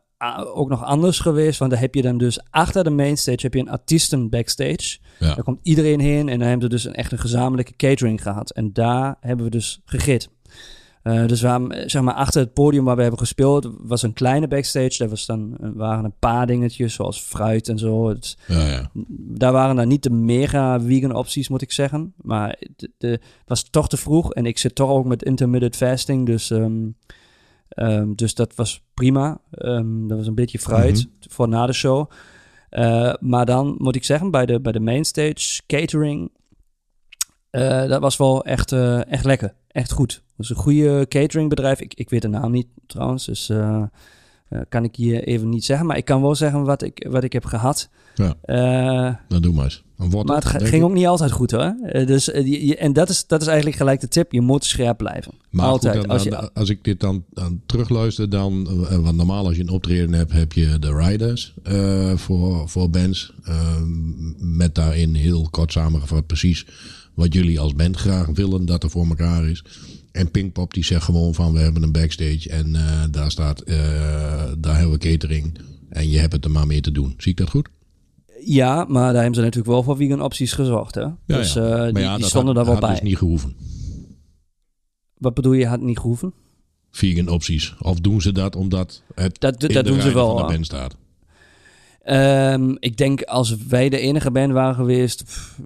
ook 0.54 0.70
nog 0.70 0.84
anders 0.84 1.20
geweest. 1.20 1.60
Want 1.60 1.72
daar 1.72 1.80
heb 1.80 1.96
je 1.96 2.02
dan 2.02 2.18
dus 2.18 2.40
achter 2.50 2.84
de 2.84 2.90
mainstage 2.90 3.40
heb 3.42 3.54
je 3.54 3.60
een 3.60 3.70
artiesten 3.70 4.30
backstage. 4.30 4.98
Ja. 5.20 5.34
Daar 5.34 5.44
komt 5.44 5.60
iedereen 5.64 6.00
heen 6.00 6.30
en 6.30 6.40
dan 6.40 6.48
hebben 6.48 6.68
we 6.68 6.74
dus 6.74 6.86
een 6.86 6.96
echt 6.96 7.12
een 7.12 7.20
gezamenlijke 7.20 7.76
catering 7.76 8.22
gehad. 8.22 8.52
En 8.52 8.74
daar 8.74 9.16
hebben 9.20 9.46
we 9.46 9.52
dus 9.52 9.82
gegeten. 9.86 10.30
Eh, 11.04 11.26
dus 11.26 11.42
we 11.42 11.48
eh, 11.48 11.84
zeg 11.90 12.02
maar, 12.02 12.14
achter 12.14 12.42
het 12.42 12.54
podium 12.54 12.84
waar 12.84 12.96
we 12.96 13.02
hebben 13.02 13.20
gespeeld, 13.20 13.70
was 13.80 14.02
een 14.02 14.14
kleine 14.14 14.48
backstage. 14.48 14.98
Daar 14.98 15.10
was 15.10 15.26
dan, 15.26 15.58
eh, 15.62 15.70
waren 15.74 16.06
een 16.06 16.16
paar 16.20 16.48
dingetjes, 16.48 16.94
zoals 16.94 17.22
fruit 17.22 17.70
en 17.70 17.78
zo. 17.78 18.10
Het, 18.10 18.38
Ja, 18.48 18.68
ja. 18.68 18.90
daar 19.10 19.52
waren 19.52 19.76
dan 19.76 19.88
niet 19.88 20.04
de 20.04 20.10
mega 20.10 20.82
vegan 20.82 21.16
opties, 21.16 21.50
moet 21.50 21.62
ik 21.62 21.72
zeggen. 21.72 22.14
Maar 22.22 22.60
het 22.98 23.20
was 23.46 23.64
toch 23.64 23.90
te 23.90 23.98
vroeg. 23.98 24.34
En 24.34 24.46
ik 24.46 24.58
zit 24.58 24.76
toch 24.76 24.90
ook 24.90 25.06
met 25.06 25.24
intermittent 25.24 25.76
fasting. 25.76 26.26
Dus, 26.26 26.52
ehm, 26.52 26.86
ehm, 27.74 28.14
dus 28.14 28.34
dat 28.34 28.56
was 28.56 28.84
prima. 28.94 29.42
Ehm, 29.52 30.08
dat 30.08 30.18
was 30.18 30.28
een 30.28 30.36
beetje 30.36 30.60
fruit 30.60 31.08
voor 31.20 31.48
na 31.48 31.66
de 31.66 31.74
show. 31.74 32.12
Eh, 32.70 33.14
maar 33.20 33.46
dan 33.46 33.76
moet 33.78 33.96
ik 33.96 34.04
zeggen, 34.04 34.32
bij 34.32 34.46
de, 34.46 34.62
bij 34.62 34.72
de 34.72 34.80
mainstage 34.80 35.62
catering... 35.68 36.32
eh, 37.50 37.88
dat 37.88 38.02
was 38.02 38.18
wel 38.18 38.44
echt, 38.46 38.72
eh, 38.72 39.12
echt 39.12 39.26
lekker. 39.26 39.54
Echt 39.68 39.92
goed. 39.92 40.24
Dat 40.36 40.46
is 40.46 40.50
een 40.50 40.56
goede 40.56 41.06
cateringbedrijf. 41.08 41.80
Ik, 41.80 41.94
ik 41.94 42.10
weet 42.10 42.22
de 42.22 42.28
naam 42.28 42.52
niet 42.52 42.68
trouwens. 42.88 43.26
Dus 43.26 43.52
eh, 44.54 44.62
kan 44.70 44.84
ik 44.84 44.96
hier 44.96 45.24
even 45.24 45.50
niet 45.50 45.66
zeggen. 45.66 45.86
Maar 45.86 45.98
ik 45.98 46.06
kan 46.06 46.22
wel 46.22 46.36
zeggen 46.36 46.64
wat 46.64 46.82
ik, 46.84 47.08
wat 47.10 47.24
ik 47.24 47.34
heb 47.34 47.46
gehad. 47.46 47.90
Ja. 48.16 48.36
Eh, 48.42 49.16
Dan 49.28 49.42
doe 49.42 49.54
maar 49.54 49.64
eens. 49.64 49.84
Een 49.98 50.10
maar 50.26 50.36
het 50.36 50.48
ging 50.48 50.74
ik. 50.74 50.84
ook 50.84 50.94
niet 50.94 51.06
altijd 51.06 51.32
goed 51.32 51.52
hoor. 51.52 51.76
Eh, 51.84 52.08
dus, 52.08 52.26
die- 52.26 52.76
en 52.76 52.94
dat 52.94 53.10
is, 53.10 53.28
dat 53.28 53.42
is 53.42 53.48
eigenlijk 53.48 53.78
gelijk 53.78 54.00
de 54.00 54.08
tip. 54.08 54.32
Je 54.32 54.42
moet 54.42 54.66
scherp 54.66 54.98
blijven. 54.98 55.32
Maar 55.50 55.66
altijd. 55.66 55.94
goed, 55.98 56.02
dan- 56.04 56.12
als 56.12 56.24
je, 56.24 56.54
als 56.54 56.70
ik 56.70 56.84
dit 56.84 57.00
dan, 57.00 57.24
dan 57.34 57.62
terugluister, 57.66 58.30
dan, 58.30 58.64
want 59.02 59.16
normaal 59.16 59.46
als 59.46 59.56
je 59.56 59.62
een 59.62 59.70
optreden 59.70 60.14
hebt, 60.14 60.32
heb 60.32 60.54
je 60.54 60.80
de 60.80 60.96
riders 60.96 61.54
voor, 62.16 62.70
voor 62.70 62.90
bands. 62.90 63.34
eh, 63.44 63.78
met 64.38 64.76
daarin 64.76 65.14
heel 65.16 65.48
kort 65.52 65.72
samengevat 65.72 66.28
precies 66.28 66.66
wat 67.14 67.34
jullie 67.34 67.60
als 67.60 67.76
band 67.76 67.98
graag 67.98 68.28
willen 68.34 68.66
dat 68.66 68.84
er 68.84 68.90
voor 68.90 69.06
elkaar 69.08 69.46
is. 69.50 69.64
En 70.14 70.32
Pinkpop 70.32 70.74
die 70.74 70.84
zegt 70.86 71.04
gewoon 71.04 71.34
van 71.34 71.54
we 71.54 71.60
hebben 71.60 71.84
een 71.84 71.92
backstage 71.92 72.50
en 72.50 72.76
eh, 72.76 73.04
daar 73.12 73.32
staat, 73.32 73.62
eh, 73.62 73.78
daar 74.58 74.76
hebben 74.78 74.92
we 74.92 74.98
catering. 75.10 75.60
En 75.90 76.10
je 76.10 76.20
hebt 76.20 76.34
het 76.34 76.46
er 76.46 76.52
maar 76.52 76.68
mee 76.68 76.82
te 76.82 76.92
doen. 76.92 77.14
Zie 77.18 77.32
ik 77.32 77.38
dat 77.38 77.50
goed? 77.50 77.70
ja, 78.46 78.86
maar 78.88 79.06
daar 79.14 79.22
hebben 79.22 79.36
ze 79.36 79.42
natuurlijk 79.42 79.74
wel 79.74 79.84
voor 79.84 79.96
vegan 79.98 80.22
opties 80.22 80.54
gezorgd. 80.54 80.96
Hè? 80.96 81.08
dus 81.26 81.56
eh, 81.56 81.64
Maar 81.64 81.94
die, 81.94 82.04
ja, 82.04 82.12
die 82.12 82.22
dat 82.22 82.30
stonden 82.30 82.56
daar 82.56 82.66
wel 82.66 82.74
had 82.74 82.84
bij. 82.84 82.92
dus 82.92 83.02
niet 83.02 83.18
gehoeven. 83.18 83.56
Wat 85.18 85.34
bedoel 85.34 85.54
je, 85.54 85.68
had 85.68 85.82
niet 85.82 86.00
gehoeven? 86.00 86.34
Vegan 86.92 87.28
opties. 87.28 87.76
Of 87.80 88.00
doen 88.00 88.22
ze 88.22 88.32
dat 88.32 88.56
omdat 88.56 89.02
het 89.16 89.40
Dat, 89.40 89.60
dat, 89.60 89.70
in 89.70 89.76
dat 89.76 89.86
de 89.86 89.92
doen 89.92 90.02
ze 90.02 90.14
wel. 90.14 90.38
van 90.38 90.48
de 90.48 90.54
band 90.54 90.66
staat? 90.66 90.96
Ehm, 92.02 92.76
ik 92.80 92.98
denk 92.98 93.22
als 93.22 93.58
wij 93.58 93.90
de 93.90 94.00
enige 94.00 94.32
band 94.32 94.52
waren 94.52 94.76
geweest, 94.76 95.24
pff, 95.24 95.60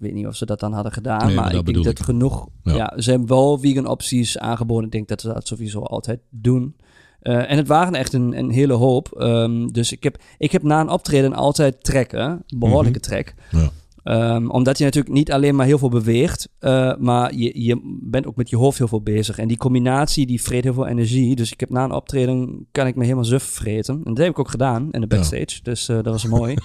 weet 0.00 0.14
niet 0.14 0.26
of 0.26 0.36
ze 0.36 0.46
dat 0.46 0.60
dan 0.60 0.72
hadden 0.72 0.92
gedaan, 0.92 1.26
Nee, 1.26 1.34
maar 1.36 1.54
ik 1.54 1.64
denk 1.66 1.84
dat 1.84 1.98
ik. 1.98 2.04
genoeg. 2.04 2.48
Ja. 2.62 2.74
Ja. 2.74 2.92
ze 2.96 3.10
hebben 3.10 3.28
wel 3.28 3.58
vegan 3.58 3.86
opties 3.86 4.38
aangeboden. 4.38 4.84
Ik 4.84 4.92
denk 4.92 5.08
dat 5.08 5.20
ze 5.20 5.32
dat 5.32 5.46
sowieso 5.46 5.80
altijd 5.80 6.20
doen. 6.30 6.76
Eh, 7.20 7.50
en 7.50 7.56
het 7.56 7.66
waren 7.66 7.94
echt 7.94 8.12
een, 8.12 8.38
een 8.38 8.50
hele 8.50 8.72
hoop. 8.72 9.08
Ehm, 9.12 9.66
dus 9.66 9.92
ik 9.92 10.02
heb, 10.02 10.18
ik 10.38 10.52
heb 10.52 10.62
na 10.62 10.80
een 10.80 10.88
optreden 10.90 11.34
altijd 11.34 11.84
trekken, 11.84 12.44
behoorlijke 12.56 12.98
Mhm. 12.98 13.08
trek. 13.08 13.34
Ja. 13.50 13.70
Ehm, 14.02 14.48
omdat 14.50 14.78
je 14.78 14.84
natuurlijk 14.84 15.14
niet 15.14 15.32
alleen 15.32 15.54
maar 15.56 15.66
heel 15.66 15.78
veel 15.78 15.88
beweegt, 15.88 16.48
eh, 16.58 16.96
maar 16.96 17.34
je, 17.34 17.62
je 17.64 17.98
bent 18.02 18.26
ook 18.26 18.36
met 18.36 18.50
je 18.50 18.56
hoofd 18.56 18.78
heel 18.78 18.88
veel 18.88 19.02
bezig. 19.02 19.38
En 19.38 19.48
die 19.48 19.56
combinatie 19.56 20.26
die 20.26 20.42
vreet 20.42 20.64
heel 20.64 20.74
veel 20.74 20.86
energie. 20.86 21.36
Dus 21.36 21.52
ik 21.52 21.60
heb 21.60 21.70
na 21.70 21.84
een 21.84 21.92
optreden, 21.92 22.66
kan 22.72 22.86
ik 22.86 22.94
me 22.96 23.02
helemaal 23.02 23.24
suf 23.24 23.42
vreten. 23.42 23.94
En 24.04 24.14
dat 24.14 24.18
heb 24.24 24.28
ik 24.32 24.38
ook 24.38 24.50
gedaan 24.50 24.88
in 24.90 25.00
de 25.00 25.06
backstage. 25.06 25.62
Dus 25.62 25.88
eh, 25.88 25.96
dat 25.96 26.04
was 26.12 26.26
mooi. 26.26 26.54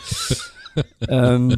Ehm, 1.00 1.56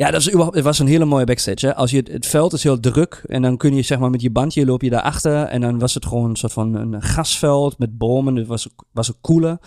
ja, 0.00 0.06
dat 0.06 0.12
was, 0.14 0.26
überhaupt, 0.28 0.54
het 0.56 0.64
was 0.64 0.78
een 0.78 0.86
hele 0.86 1.04
mooie 1.04 1.24
backstage. 1.24 1.66
Hè? 1.66 1.74
Als 1.74 1.90
je, 1.90 1.96
het- 1.96 2.08
het 2.12 2.26
veld 2.26 2.52
is 2.52 2.62
heel 2.62 2.80
druk 2.80 3.22
en 3.26 3.42
dan 3.42 3.56
kun 3.56 3.74
je 3.74 3.82
zeg 3.82 3.98
maar 3.98 4.10
met 4.10 4.22
je 4.22 4.30
bandje 4.30 4.64
loop 4.66 4.82
je 4.82 4.90
daarachter. 4.90 5.42
En 5.44 5.60
dan 5.60 5.78
was 5.78 5.94
het 5.94 6.06
gewoon 6.06 6.30
een 6.30 6.36
soort 6.36 6.52
van 6.52 6.74
een 6.74 7.02
gasveld 7.02 7.78
met 7.78 7.98
bomen. 7.98 8.36
Het 8.36 8.46
was, 8.46 8.68
was 8.92 9.08
een 9.08 9.20
koele. 9.20 9.60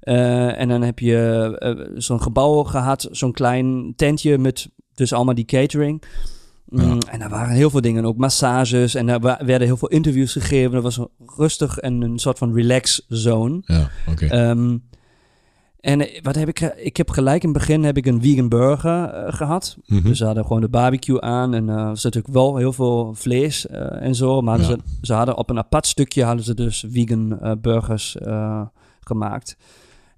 Eh, 0.00 0.60
en 0.60 0.68
dan 0.68 0.82
heb 0.82 0.98
je 0.98 1.16
eh, 1.58 1.86
zo'n 2.00 2.22
gebouw 2.22 2.62
gehad, 2.62 3.08
zo'n 3.10 3.32
klein 3.32 3.92
tentje 3.96 4.38
met 4.38 4.68
dus 4.94 5.12
allemaal 5.12 5.34
die 5.34 5.44
catering. 5.44 6.02
Mm. 6.68 6.98
En 7.10 7.18
daar 7.18 7.30
waren 7.30 7.54
heel 7.54 7.70
veel 7.70 7.80
dingen, 7.80 8.04
ook 8.04 8.16
massages. 8.16 8.94
En 8.94 9.06
daar 9.06 9.20
werden 9.20 9.60
heel 9.66 9.76
veel 9.76 9.88
interviews 9.88 10.32
gegeven. 10.32 10.72
Dat 10.72 10.82
was 10.82 10.98
rustig 11.36 11.78
en 11.78 12.02
een 12.02 12.18
soort 12.18 12.38
van 12.38 12.54
relax 12.54 13.04
zone. 13.08 13.60
Ja, 13.64 13.90
oké. 14.08 14.26
Ehm, 14.26 14.76
en 15.84 16.00
eh, 16.00 16.22
wat 16.22 16.34
heb 16.34 16.48
ik? 16.48 16.60
Ik 16.60 16.96
heb 16.96 17.10
gelijk 17.10 17.42
in 17.42 17.48
het 17.48 17.58
begin 17.58 17.84
heb 17.84 17.96
ik 17.96 18.06
een 18.06 18.22
vegan 18.22 18.48
burger 18.48 19.04
eh, 19.04 19.32
gehad. 19.34 19.76
Mhm. 19.86 20.08
Dus 20.08 20.18
ze 20.18 20.24
hadden 20.24 20.44
gewoon 20.46 20.60
de 20.60 20.68
barbecue 20.68 21.20
aan 21.20 21.54
en 21.54 21.68
eh, 21.68 21.74
er 21.76 21.96
zat 21.96 22.14
natuurlijk 22.14 22.34
wel 22.34 22.56
heel 22.56 22.72
veel 22.72 23.14
vlees 23.14 23.66
en 23.66 24.14
zo. 24.14 24.40
Maar 24.40 24.58
Ja. 24.58 24.64
ze, 24.64 24.78
ze 25.02 25.12
hadden 25.12 25.36
op 25.36 25.50
een 25.50 25.58
apart 25.58 25.86
stukje 25.86 26.24
hadden 26.24 26.44
ze 26.44 26.54
dus 26.54 26.84
vegan 26.88 27.38
burgers 27.60 28.16
gemaakt. 29.00 29.56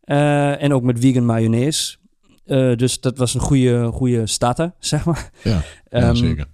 En 0.05 0.73
ook 0.73 0.83
met 0.83 0.99
vegan 1.01 1.25
mayonaise. 1.25 1.97
Dus 2.77 3.01
dat 3.01 3.19
was 3.19 3.35
een 3.35 3.41
goede, 3.41 3.91
goede 3.93 4.27
starter, 4.27 4.73
zeg 4.93 5.05
maar. 5.05 5.31
ja, 5.43 5.51
ja, 5.51 5.63
Ehm, 5.89 6.15
zeker. 6.15 6.47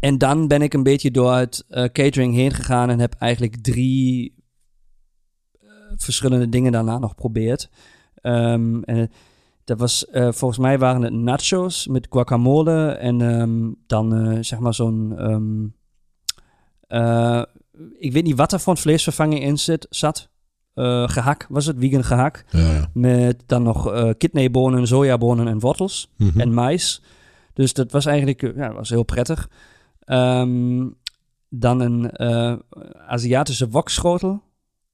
En 0.00 0.18
dan 0.18 0.48
ben 0.48 0.62
ik 0.62 0.74
een 0.74 0.82
beetje 0.82 1.10
door 1.10 1.34
het 1.34 1.64
catering 1.68 2.34
heen 2.34 2.52
gegaan 2.52 2.90
en 2.90 2.98
heb 2.98 3.14
eigenlijk 3.18 3.56
drie 3.56 4.34
verschillende 5.96 6.48
dingen 6.48 6.72
daarna 6.72 6.98
nog 6.98 7.10
geprobeerd. 7.10 7.70
Ehm, 8.32 8.82
en 8.82 8.96
het- 8.96 9.12
dat 9.64 9.78
was, 9.78 10.06
eh, 10.06 10.32
volgens 10.32 10.60
mij 10.60 10.78
waren 10.78 11.02
het 11.02 11.12
nachos 11.12 11.86
met 11.86 12.06
guacamole 12.10 12.86
en 12.90 13.20
ehm, 13.20 13.70
dan 13.86 14.14
eh, 14.14 14.38
zeg 14.40 14.58
maar 14.58 14.74
zo'n, 14.74 15.14
ehm, 15.18 15.66
eh, 16.86 17.42
ik 17.98 18.12
weet 18.12 18.24
niet 18.24 18.36
wat 18.36 18.52
er 18.52 18.58
van 18.58 18.76
vleesvervanging 18.76 19.42
in 19.42 19.58
zit, 19.58 19.86
zat. 19.90 20.28
Eh, 20.74 21.08
gehak 21.08 21.46
was 21.48 21.66
het, 21.66 21.76
vegan 21.78 22.04
gehak. 22.04 22.44
Ja. 22.50 22.90
Met 22.92 23.42
dan 23.46 23.62
nog 23.62 23.92
eh 23.92 24.10
kidneybonen, 24.18 24.86
sojabonen 24.86 25.48
en 25.48 25.58
wortels 25.60 26.12
Mhm. 26.16 26.40
en 26.40 26.54
mais. 26.54 27.02
Dus 27.52 27.72
dat 27.72 27.92
was 27.92 28.06
eigenlijk 28.06 28.42
eh, 28.42 28.56
ja, 28.56 28.72
was 28.72 28.88
heel 28.88 29.02
prettig. 29.02 29.50
Ehm, 30.00 30.86
dan 31.48 31.80
een 31.80 32.10
eh, 32.10 32.54
Aziatische 33.06 33.68
wokschotel. 33.68 34.42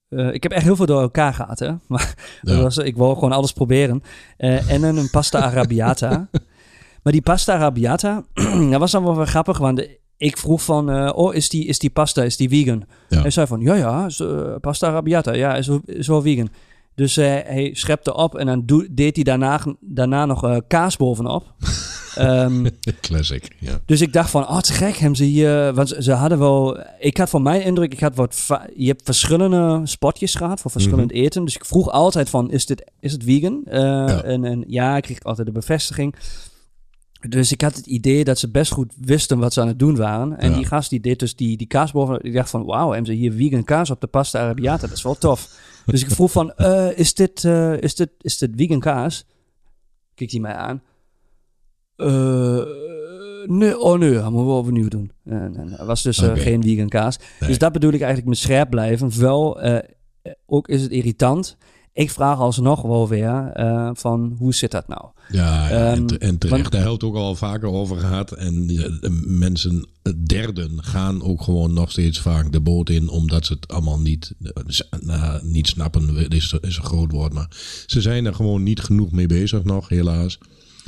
Eh, 0.08 0.32
ik 0.34 0.42
heb 0.42 0.52
echt 0.52 0.64
heel 0.64 0.76
veel 0.76 0.86
door 0.86 1.00
elkaar 1.00 1.34
gehad, 1.34 1.58
hè. 1.58 1.70
Maar 1.88 2.14
dat 2.42 2.56
Ja. 2.56 2.62
was, 2.62 2.76
ik 2.78 2.96
wou 2.96 3.14
gewoon 3.14 3.32
alles 3.32 3.52
proberen. 3.52 4.02
Eh, 4.36 4.70
en 4.70 4.82
een 4.82 5.10
pasta 5.10 5.38
arrabbiata. 5.40 6.28
maar 7.02 7.12
die 7.12 7.22
pasta 7.22 7.54
arrabbiata, 7.54 8.24
dat 8.70 8.80
was 8.80 8.90
dan 8.90 9.04
wel 9.04 9.24
grappig, 9.24 9.58
want 9.58 9.86
ik 10.16 10.38
vroeg 10.38 10.62
van, 10.62 10.90
eh, 10.90 11.10
oh, 11.14 11.34
is 11.34 11.48
die, 11.48 11.66
is 11.66 11.78
die 11.78 11.90
pasta, 11.90 12.22
is 12.22 12.36
die 12.36 12.48
vegan? 12.48 12.84
Ja. 13.08 13.20
Hij 13.20 13.30
zei 13.30 13.46
van, 13.46 13.60
ja, 13.60 13.74
ja, 13.74 14.06
is, 14.06 14.20
eh, 14.20 14.54
pasta 14.60 14.86
arrabbiata, 14.86 15.32
ja, 15.34 15.54
is, 15.56 15.66
wel- 15.66 15.82
is 15.84 16.06
wel 16.06 16.22
vegan. 16.22 16.48
Dus 16.94 17.16
eh, 17.16 17.24
hij 17.26 17.70
schepte 17.74 18.14
op 18.14 18.34
en 18.36 18.46
dan 18.46 18.86
deed 18.90 19.14
hij 19.14 19.24
daarna, 19.24 19.60
daarna 19.80 20.26
nog 20.26 20.44
eh, 20.44 20.56
kaas 20.68 20.96
bovenop. 20.96 21.44
Ehm, 22.16 22.66
Classic, 23.00 23.56
ja. 23.60 23.80
dus 23.86 24.00
ik 24.00 24.12
dacht 24.12 24.30
van, 24.30 24.48
oh, 24.48 24.58
te 24.60 24.72
gek, 24.72 24.96
hebben 24.96 25.16
ze 25.16 25.24
hier... 25.24 25.74
Want 25.74 25.94
ze, 25.98 26.12
hadden 26.12 26.38
wel... 26.38 26.78
Ik 26.98 27.16
had 27.16 27.30
van 27.30 27.42
mijn 27.42 27.62
indruk, 27.62 27.92
ik 27.92 28.00
had 28.00 28.14
wat... 28.16 28.46
Je 28.76 28.86
hebt 28.86 29.02
verschillende 29.04 29.80
spotjes 29.84 30.34
gehad 30.34 30.60
voor 30.60 30.70
verschillend 30.70 31.10
Mhm. 31.12 31.20
eten. 31.20 31.44
Dus 31.44 31.54
ik 31.54 31.64
vroeg 31.64 31.90
altijd 31.90 32.30
van, 32.30 32.50
is, 32.50 32.66
dit, 32.66 32.90
is 33.00 33.12
het 33.12 33.24
vegan? 33.24 33.62
Eh, 33.64 34.24
En, 34.24 34.44
en 34.44 34.64
ja, 34.66 34.96
ik 34.96 35.02
kreeg 35.02 35.22
altijd 35.22 35.46
de 35.46 35.52
bevestiging. 35.52 36.14
Dus 37.28 37.52
ik 37.52 37.60
had 37.60 37.76
het 37.76 37.86
idee 37.86 38.24
dat 38.24 38.38
ze 38.38 38.50
best 38.50 38.72
goed 38.72 38.92
wisten 39.00 39.38
wat 39.38 39.52
ze 39.52 39.60
aan 39.60 39.68
het 39.68 39.78
doen 39.78 39.96
waren. 39.96 40.38
En 40.38 40.50
Ja. 40.50 40.56
die 40.56 40.66
gast 40.66 40.90
die 40.90 41.00
deed 41.00 41.18
dus 41.18 41.36
die, 41.36 41.56
die 41.56 41.66
kaas 41.66 41.92
boven... 41.92 42.18
Ik 42.24 42.32
dacht 42.34 42.50
van, 42.50 42.64
wauw, 42.64 42.88
hebben 42.88 43.06
ze 43.06 43.12
hier 43.12 43.32
vegan 43.32 43.64
kaas 43.64 43.90
op 43.90 44.00
de 44.00 44.06
pasta 44.06 44.40
arrabbiata? 44.40 44.86
Dat 44.86 44.96
is 44.96 45.02
wel 45.02 45.14
tof. 45.18 45.48
dus 45.86 46.02
ik 46.02 46.10
vroeg 46.10 46.30
van, 46.32 46.52
eh, 46.54 46.98
is, 46.98 47.14
dit, 47.14 47.44
eh, 47.44 47.80
is, 47.80 47.94
dit, 47.94 48.10
is 48.20 48.38
dit 48.38 48.50
vegan 48.56 48.80
kaas? 48.80 49.24
Kijkt 50.14 50.32
hij 50.32 50.40
mij 50.40 50.54
aan. 50.54 50.82
Eh, 51.96 52.60
nee, 53.46 53.78
oh 53.78 53.98
nee, 53.98 54.12
dat 54.12 54.30
moeten 54.30 54.46
we 54.46 54.52
overnieuw 54.52 54.88
doen. 54.88 55.10
En, 55.24 55.56
en 55.56 55.78
er 55.78 55.86
was 55.86 56.02
dus 56.02 56.18
eh, 56.18 56.28
Oké. 56.30 56.40
geen 56.40 56.62
vegan 56.62 56.88
kaas. 56.88 57.16
Dus 57.46 57.58
dat 57.58 57.72
bedoel 57.72 57.92
ik 57.92 58.00
eigenlijk 58.00 58.28
met 58.28 58.38
scherp 58.38 58.70
blijven. 58.70 59.20
Wel, 59.20 59.60
eh, 59.60 59.78
ook 60.46 60.68
is 60.68 60.82
het 60.82 60.90
irritant. 60.90 61.56
ik 61.92 62.10
vraag 62.10 62.38
alsnog 62.38 62.82
wel 62.82 63.08
weer 63.08 63.50
van 63.94 64.34
hoe 64.38 64.54
zit 64.54 64.70
dat 64.70 64.88
nou? 64.88 65.04
Ja, 65.28 65.68
ja, 65.68 65.70
en, 65.70 65.96
Ehm, 65.96 66.06
te- 66.06 66.18
en 66.18 66.38
terecht. 66.38 66.60
want- 66.62 66.72
Daar 66.72 66.92
het 66.92 67.04
ook 67.04 67.14
al 67.14 67.34
vaker 67.34 67.68
over 67.68 67.96
gehad. 67.96 68.32
En 68.32 68.66
mensen, 69.38 69.88
derden, 70.26 70.82
gaan 70.84 71.22
ook 71.22 71.42
gewoon 71.42 71.72
nog 71.72 71.90
steeds 71.90 72.20
vaak 72.20 72.52
de 72.52 72.60
boot 72.60 72.90
in. 72.90 73.08
Omdat 73.08 73.46
ze 73.46 73.52
het 73.52 73.68
allemaal 73.68 74.00
niet, 74.00 74.34
nou, 75.00 75.40
niet 75.44 75.66
snappen. 75.66 76.28
Is, 76.28 76.56
is 76.60 76.76
een 76.76 76.84
groot 76.84 77.10
woord. 77.10 77.32
Maar 77.32 77.50
ze 77.86 78.00
zijn 78.00 78.24
er 78.26 78.34
gewoon 78.34 78.62
niet 78.62 78.80
genoeg 78.80 79.12
mee 79.12 79.26
bezig 79.26 79.64
nog, 79.64 79.88
helaas. 79.88 80.38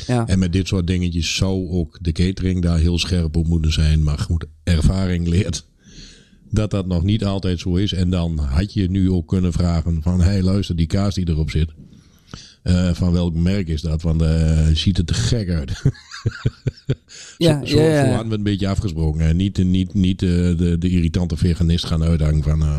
Ja, 0.06 0.26
En 0.26 0.38
met 0.38 0.52
dit 0.52 0.66
soort 0.68 0.86
dingetjes 0.86 1.34
zou 1.36 1.68
ook 1.70 1.98
de 2.00 2.12
catering 2.12 2.62
daar 2.62 2.78
heel 2.78 2.98
scherp 2.98 3.36
op 3.36 3.46
moeten 3.46 3.72
zijn. 3.72 4.02
Maar 4.02 4.18
goed, 4.18 4.44
ervaring 4.64 5.28
leert 5.28 5.64
dat 6.50 6.70
dat 6.70 6.86
nog 6.86 7.02
niet 7.02 7.24
altijd 7.24 7.60
zo 7.60 7.74
is. 7.74 7.92
En 7.92 8.10
dan 8.10 8.38
had 8.38 8.72
je 8.72 8.90
nu 8.90 9.10
ook 9.10 9.28
kunnen 9.28 9.52
vragen 9.52 10.02
van... 10.02 10.20
Hey, 10.20 10.42
luister, 10.42 10.76
die 10.76 10.86
kaas 10.86 11.14
die 11.14 11.28
erop 11.28 11.50
zit. 11.50 11.70
eh, 12.62 12.90
van 12.94 13.12
welk 13.12 13.34
merk 13.34 13.68
is 13.68 13.80
dat? 13.80 14.02
Want 14.02 14.22
eh 14.22 14.66
ziet 14.72 14.96
het 14.96 15.06
te 15.06 15.14
gek 15.14 15.48
uit. 15.50 15.82
ja, 17.38 17.64
zo, 17.64 17.78
ja, 17.80 17.88
ja. 17.88 18.04
zo 18.04 18.10
hadden 18.10 18.28
we 18.28 18.36
een 18.36 18.42
beetje 18.42 18.68
afgesproken. 18.68 19.20
En 19.20 19.36
niet, 19.36 19.64
niet, 19.64 19.94
niet 19.94 20.22
eh, 20.22 20.28
de, 20.28 20.76
de 20.78 20.88
irritante 20.88 21.36
veganist 21.36 21.86
gaan 21.86 22.02
uithangen 22.02 22.42
van... 22.42 22.62
eh 22.62 22.76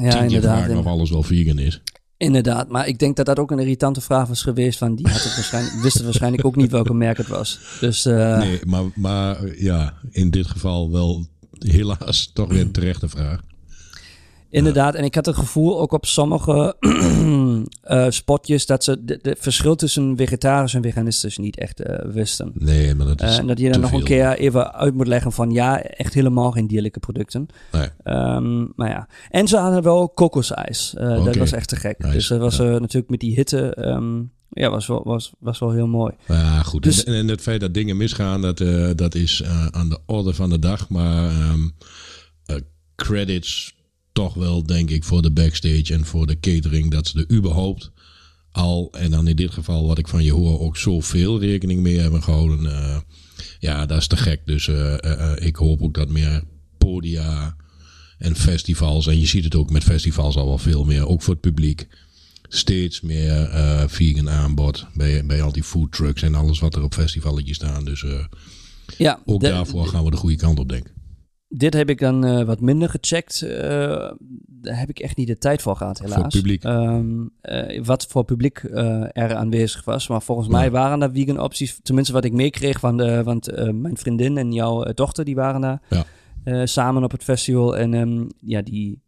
ja 0.00 0.22
inderdaad. 0.22 0.70
of 0.70 0.86
alles 0.86 1.10
wel 1.10 1.22
vegan 1.22 1.58
is. 1.58 1.80
Inderdaad, 2.24 2.68
maar 2.68 2.88
ik 2.88 2.98
denk 2.98 3.16
dat 3.16 3.26
dat 3.26 3.38
ook 3.38 3.50
een 3.50 3.58
irritante 3.58 4.00
vraag 4.00 4.28
was 4.28 4.42
geweest. 4.42 4.78
Van 4.78 4.94
die 4.94 5.08
had 5.08 5.22
het 5.22 5.34
waarschijnlijk, 5.34 5.74
wist 5.82 5.94
het 5.94 6.04
waarschijnlijk 6.04 6.44
ook 6.44 6.56
niet 6.56 6.70
welke 6.70 6.94
merk 6.94 7.16
het 7.16 7.28
was. 7.28 7.60
Dus 7.80 8.06
eh, 8.06 8.38
Nee, 8.38 8.60
maar, 8.66 8.84
maar 8.94 9.58
ja, 9.58 9.94
in 10.10 10.30
dit 10.30 10.46
geval 10.46 10.90
wel 10.90 11.26
helaas 11.58 12.30
toch 12.32 12.48
weer 12.48 12.60
een 12.60 12.72
terechte 12.72 13.08
vraag. 13.08 13.40
Inderdaad. 14.54 14.94
En 14.94 15.04
ik 15.04 15.14
had 15.14 15.26
het 15.26 15.36
gevoel 15.36 15.80
ook 15.80 15.92
op 15.92 16.06
sommige 16.06 16.76
eh, 17.82 18.06
spotjes 18.08 18.66
dat 18.66 18.84
ze 18.84 19.04
de 19.04 19.36
verschil 19.38 19.76
tussen 19.76 20.16
vegetarisch 20.16 20.74
en 20.74 20.82
veganistisch 20.82 21.38
niet 21.38 21.58
echt 21.58 21.80
eh, 21.80 22.12
wisten. 22.12 22.50
Nee, 22.54 22.94
maar 22.94 23.06
dat 23.06 23.22
is 23.22 23.30
Eh, 23.32 23.38
en 23.38 23.46
dat 23.46 23.58
je 23.58 23.70
dan 23.70 23.80
nog 23.80 23.92
een 23.92 24.04
keer 24.04 24.38
even 24.38 24.74
uit 24.74 24.94
moet 24.94 25.06
leggen 25.06 25.32
van 25.32 25.50
ja, 25.50 25.82
echt 25.82 26.14
helemaal 26.14 26.50
geen 26.50 26.66
dierlijke 26.66 26.98
producten. 27.00 27.46
Nee. 27.72 27.88
Ehm, 28.02 28.64
maar 28.76 28.88
ja. 28.88 29.08
En 29.30 29.48
ze 29.48 29.56
hadden 29.56 29.82
wel 29.82 30.08
kokosijs. 30.08 30.94
Dat 30.96 31.36
was 31.36 31.52
echt 31.52 31.68
te 31.68 31.76
gek. 31.76 31.98
Nice, 31.98 32.12
Dus 32.12 32.26
dat 32.26 32.40
was 32.40 32.56
ja. 32.56 32.64
natuurlijk 32.64 33.10
met 33.10 33.20
die 33.20 33.34
hitte. 33.34 33.74
ehm, 33.74 34.22
ja, 34.50 34.70
was 34.70 34.86
wel, 34.86 35.02
was, 35.04 35.32
was 35.38 35.58
wel 35.58 35.70
heel 35.70 35.86
mooi. 35.86 36.12
Ja, 36.28 36.62
goed. 36.62 36.82
Dus- 36.82 37.04
en, 37.04 37.14
en 37.14 37.28
het 37.28 37.40
feit 37.40 37.60
dat 37.60 37.74
dingen 37.74 37.96
misgaan, 37.96 38.40
dat, 38.40 38.58
dat 38.96 39.14
is 39.14 39.44
aan 39.70 39.88
de 39.88 39.98
orde 40.06 40.34
van 40.34 40.50
de 40.50 40.58
dag. 40.58 40.88
Maar 40.88 41.28
ehm, 41.28 41.68
eh, 42.46 42.56
credits 42.96 43.74
toch 44.14 44.34
wel, 44.34 44.62
denk 44.66 44.90
ik, 44.90 45.04
voor 45.04 45.22
de 45.22 45.30
backstage 45.30 45.92
en 45.94 46.04
voor 46.04 46.26
de 46.26 46.40
catering. 46.40 46.90
Dat 46.90 47.06
ze 47.06 47.18
er 47.28 47.36
überhaupt 47.36 47.90
al, 48.52 48.88
en 48.92 49.10
dan 49.10 49.28
in 49.28 49.36
dit 49.36 49.50
geval 49.52 49.86
wat 49.86 49.98
ik 49.98 50.08
van 50.08 50.24
je 50.24 50.32
hoor, 50.32 50.60
ook 50.60 50.76
zoveel 50.76 51.40
rekening 51.40 51.80
mee 51.82 51.98
hebben 51.98 52.22
gehouden. 52.22 52.66
eh, 52.76 52.96
ja, 53.58 53.86
dat 53.86 53.98
is 53.98 54.06
te 54.06 54.16
gek. 54.16 54.40
Dus 54.44 54.68
eh, 54.68 55.04
eh, 55.04 55.46
ik 55.46 55.56
hoop 55.56 55.82
ook 55.82 55.94
dat 55.94 56.08
meer 56.08 56.42
podia 56.78 57.56
en 58.18 58.36
festivals, 58.36 59.06
en 59.06 59.20
je 59.20 59.26
ziet 59.26 59.44
het 59.44 59.54
ook 59.54 59.70
met 59.70 59.82
festivals 59.84 60.36
al 60.36 60.46
wel 60.46 60.58
veel 60.58 60.84
meer, 60.84 61.06
ook 61.08 61.22
voor 61.22 61.32
het 61.34 61.42
publiek 61.42 61.88
steeds 62.48 63.00
meer 63.00 63.48
vegan 63.88 64.30
aanbod 64.30 64.86
bij, 64.94 65.26
bij 65.26 65.42
al 65.42 65.52
die 65.52 65.62
food 65.62 65.92
trucks 65.92 66.22
en 66.22 66.34
alles 66.34 66.58
wat 66.58 66.74
er 66.74 66.82
op 66.82 66.94
festivalletjes 66.94 67.56
staan. 67.56 67.84
Dus 67.84 68.04
Ja, 68.98 69.20
ook 69.24 69.40
de- 69.40 69.48
daarvoor 69.48 69.86
gaan 69.86 70.04
we 70.04 70.10
de 70.10 70.16
goede 70.16 70.36
kant 70.36 70.58
op, 70.58 70.68
denk 70.68 70.86
ik. 70.86 70.92
Dit 71.56 71.74
heb 71.74 71.90
ik 71.90 71.98
dan 71.98 72.24
eh, 72.24 72.44
wat 72.44 72.60
minder 72.60 72.88
gecheckt. 72.88 73.42
Eh, 73.42 74.12
daar 74.46 74.78
heb 74.78 74.88
ik 74.88 74.98
echt 74.98 75.16
niet 75.16 75.26
de 75.26 75.38
tijd 75.38 75.62
voor 75.62 75.76
gehad, 75.76 75.98
helaas. 75.98 76.34
publiek. 76.34 76.64
Ehm, 76.64 77.26
eh, 77.40 77.84
wat 77.84 78.06
voor 78.06 78.24
publiek 78.24 78.62
er 79.12 79.34
aanwezig 79.34 79.84
was. 79.84 80.08
Maar 80.08 80.22
volgens 80.22 80.48
Ja. 80.48 80.52
mij 80.52 80.70
waren 80.70 81.02
er 81.02 81.10
vegan 81.12 81.40
opties. 81.40 81.78
Tenminste, 81.82 82.12
wat 82.12 82.24
ik 82.24 82.32
meekreeg 82.32 82.78
van 82.80 82.96
de. 82.96 83.22
Want 83.22 83.72
mijn 83.72 83.96
vriendin 83.96 84.36
en 84.38 84.52
jouw 84.52 84.82
dochter, 84.94 85.24
die 85.24 85.34
waren 85.34 85.60
daar 85.60 85.80
Ja. 86.44 86.66
samen 86.66 87.04
op 87.04 87.10
het 87.10 87.24
festival. 87.24 87.76
En 87.76 87.94
ehm, 87.94 88.24
ja, 88.38 88.62
die 88.62 89.02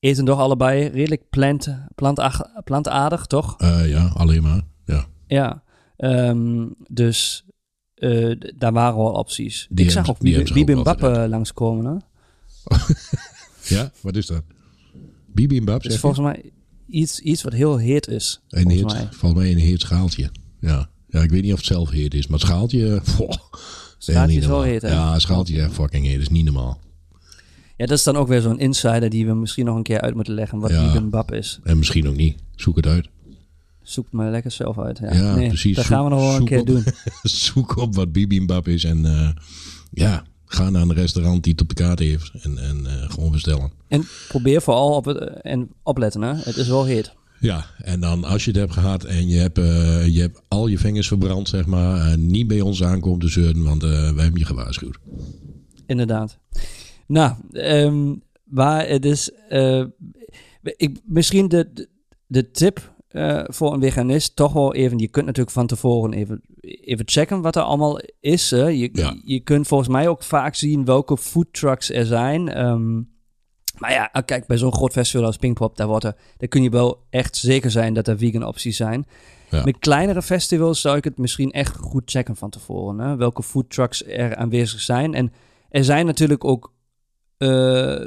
eten 0.00 0.24
toch 0.24 0.38
allebei 0.38 0.86
redelijk 0.88 1.22
plant, 1.30 1.68
plantaardig, 2.64 3.26
toch? 3.26 3.54
Ja, 3.86 4.10
alleen 4.14 4.42
maar. 4.42 4.60
Ja. 4.84 5.04
Ja. 5.26 5.62
Ehm, 5.96 6.66
dus 6.88 7.45
eh, 8.06 8.50
daar 8.56 8.72
waren 8.72 8.96
wel 8.96 9.12
opties. 9.12 9.66
Die 9.70 9.84
ik 9.84 9.90
zag 9.90 10.10
ook 10.10 10.18
bibimbap 10.18 11.02
eh, 11.02 11.24
langskomen. 11.28 11.84
Hè? 11.86 12.76
ja, 13.74 13.90
wat 14.00 14.16
is 14.16 14.26
dat? 14.26 14.42
Bibimbap, 15.26 15.82
is 15.82 15.98
volgens 15.98 16.22
mij 16.22 16.52
iets, 16.88 17.20
iets 17.20 17.42
wat 17.42 17.52
heel 17.52 17.76
heet 17.76 18.08
is. 18.08 18.40
Een 18.48 18.62
volgens 18.62 18.92
heet, 18.92 19.02
mij. 19.02 19.12
volgens 19.12 19.40
mij 19.42 19.50
een 19.50 19.58
heet 19.58 19.80
schaaltje. 19.80 20.30
Ja. 20.60 20.88
ja, 21.08 21.22
ik 21.22 21.30
weet 21.30 21.42
niet 21.42 21.52
of 21.52 21.58
het 21.58 21.66
zelf 21.66 21.90
heet 21.90 22.14
is, 22.14 22.26
maar 22.26 22.38
het 22.38 22.48
schaaltje... 22.48 23.00
Poh, 23.16 23.30
Schaaltje 23.98 24.34
niet 24.34 24.42
is 24.42 24.48
wel 24.48 24.62
heet, 24.62 24.82
hè? 24.82 24.88
Ja, 24.88 25.18
schaaltje 25.18 25.54
is 25.62 25.72
fucking 25.72 26.06
heet. 26.06 26.20
Is 26.20 26.28
niet 26.28 26.44
normaal. 26.44 26.80
Ja, 27.76 27.86
dat 27.86 27.98
is 27.98 28.04
dan 28.04 28.16
ook 28.16 28.28
weer 28.28 28.40
zo'n 28.40 28.58
insider 28.58 29.10
die 29.10 29.26
we 29.26 29.34
misschien 29.34 29.64
nog 29.64 29.76
een 29.76 29.82
keer 29.82 30.00
uit 30.00 30.14
moeten 30.14 30.34
leggen. 30.34 30.58
Wat 30.58 30.70
Ja. 30.70 30.86
bibimbap 30.86 31.32
is. 31.32 31.60
En 31.64 31.78
misschien 31.78 32.08
ook 32.08 32.16
niet. 32.16 32.36
Zoek 32.54 32.76
het 32.76 32.86
uit. 32.86 33.08
Zoek 33.86 34.04
het 34.04 34.12
maar 34.14 34.30
lekker 34.30 34.50
zelf 34.50 34.78
uit. 34.78 34.98
Ja, 34.98 35.14
Ja, 35.14 35.34
nee, 35.34 35.48
precies. 35.48 35.76
Dat 35.76 35.84
Zoek- 35.84 35.94
gaan 35.94 36.04
we 36.04 36.10
nog 36.10 36.20
wel 36.20 36.36
een 36.36 36.44
keer 36.44 36.60
op. 36.60 36.66
doen. 36.66 36.84
Zoek 37.22 37.76
op 37.76 37.94
wat 37.94 38.12
bibimbap 38.12 38.68
is 38.68 38.84
en 38.84 39.04
eh, 39.04 39.28
ja, 39.90 40.24
ga 40.44 40.70
naar 40.70 40.82
een 40.82 40.92
restaurant 40.94 41.42
die 41.42 41.52
het 41.52 41.60
op 41.62 41.68
de 41.68 41.74
kaart 41.74 41.98
heeft 41.98 42.30
en, 42.42 42.58
en 42.58 42.86
eh, 42.86 43.10
gewoon 43.10 43.30
bestellen. 43.30 43.72
En 43.88 44.04
probeer 44.28 44.62
vooral 44.62 44.94
op 44.94 45.04
het, 45.04 45.18
en 45.42 45.68
opletten, 45.82 46.22
hè. 46.22 46.34
Het 46.34 46.56
is 46.56 46.68
wel 46.68 46.84
heet. 46.84 47.14
Ja, 47.40 47.66
en 47.78 48.00
dan 48.00 48.24
als 48.24 48.44
je 48.44 48.50
het 48.50 48.58
hebt 48.60 48.72
gehad 48.72 49.04
en 49.04 49.28
je 49.28 49.36
hebt, 49.38 49.58
eh, 49.58 50.06
je 50.06 50.20
hebt 50.20 50.40
al 50.48 50.66
je 50.66 50.78
vingers 50.78 51.08
verbrand, 51.08 51.48
zeg 51.48 51.66
maar, 51.66 52.18
niet 52.18 52.46
bij 52.46 52.60
ons 52.60 52.82
aankomt 52.82 53.20
te 53.20 53.28
zeuren, 53.28 53.62
want 53.62 53.82
wij 53.82 54.00
hebben 54.22 54.38
je 54.38 54.44
gewaarschuwd. 54.44 54.98
Inderdaad. 55.86 56.38
Nou, 57.06 57.34
maar 58.44 58.88
het 58.88 59.04
is... 59.04 59.30
ik, 60.62 61.00
misschien 61.04 61.48
de, 61.48 61.70
de, 61.74 61.88
de 62.26 62.50
tip 62.50 62.94
eh, 63.16 63.44
voor 63.46 63.72
een 63.72 63.80
veganist 63.80 64.36
toch 64.36 64.52
wel 64.52 64.74
even... 64.74 64.98
Je 64.98 65.08
kunt 65.08 65.26
natuurlijk 65.26 65.54
van 65.56 65.66
tevoren 65.66 66.12
even, 66.12 66.40
even 66.60 67.08
checken 67.08 67.40
wat 67.40 67.56
er 67.56 67.62
allemaal 67.62 68.00
is. 68.20 68.50
Hè. 68.50 68.66
Je, 68.66 68.88
Ja. 68.92 69.16
je 69.24 69.40
kunt 69.40 69.66
volgens 69.66 69.88
mij 69.88 70.08
ook 70.08 70.22
vaak 70.22 70.54
zien 70.54 70.84
welke 70.84 71.16
food 71.16 71.46
trucks 71.50 71.90
er 71.90 72.06
zijn. 72.06 72.48
Ehm, 72.48 72.94
maar 73.78 73.92
ja, 73.92 74.08
ah, 74.12 74.24
kijk, 74.24 74.46
bij 74.46 74.56
zo'n 74.56 74.74
groot 74.74 74.92
festival 74.92 75.26
als 75.26 75.36
Pinkpop, 75.36 75.76
daar, 75.76 75.86
wordt 75.86 76.04
er, 76.04 76.16
daar 76.36 76.48
kun 76.48 76.62
je 76.62 76.70
wel 76.70 77.06
echt 77.10 77.36
zeker 77.36 77.70
zijn 77.70 77.94
dat 77.94 78.08
er 78.08 78.18
vegan 78.18 78.46
opties 78.46 78.76
zijn. 78.76 79.06
Ja. 79.50 79.64
Met 79.64 79.78
kleinere 79.78 80.22
festivals 80.22 80.80
zou 80.80 80.96
ik 80.96 81.04
het 81.04 81.18
misschien 81.18 81.50
echt 81.52 81.76
goed 81.76 82.10
checken 82.10 82.36
van 82.36 82.50
tevoren. 82.50 82.98
Hè? 82.98 83.16
Welke 83.16 83.42
food 83.42 83.70
trucks 83.70 84.06
er 84.06 84.36
aanwezig 84.36 84.80
zijn. 84.80 85.14
En 85.14 85.32
er 85.68 85.84
zijn 85.84 86.06
natuurlijk 86.06 86.44
ook 86.44 86.72
eh, 87.36 88.00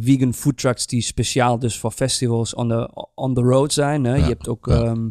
vegan 0.00 0.34
food 0.34 0.56
trucks 0.56 0.86
die 0.86 1.00
speciaal 1.02 1.58
dus 1.58 1.78
voor 1.78 1.90
festivals 1.90 2.54
on 2.54 2.68
the, 2.68 2.90
on 3.14 3.34
the 3.34 3.40
road 3.40 3.72
zijn. 3.72 4.04
Hè? 4.04 4.14
Ja, 4.14 4.22
Je 4.22 4.28
hebt 4.28 4.48
ook... 4.48 4.66
ja. 4.66 4.82
ehm, 4.82 5.08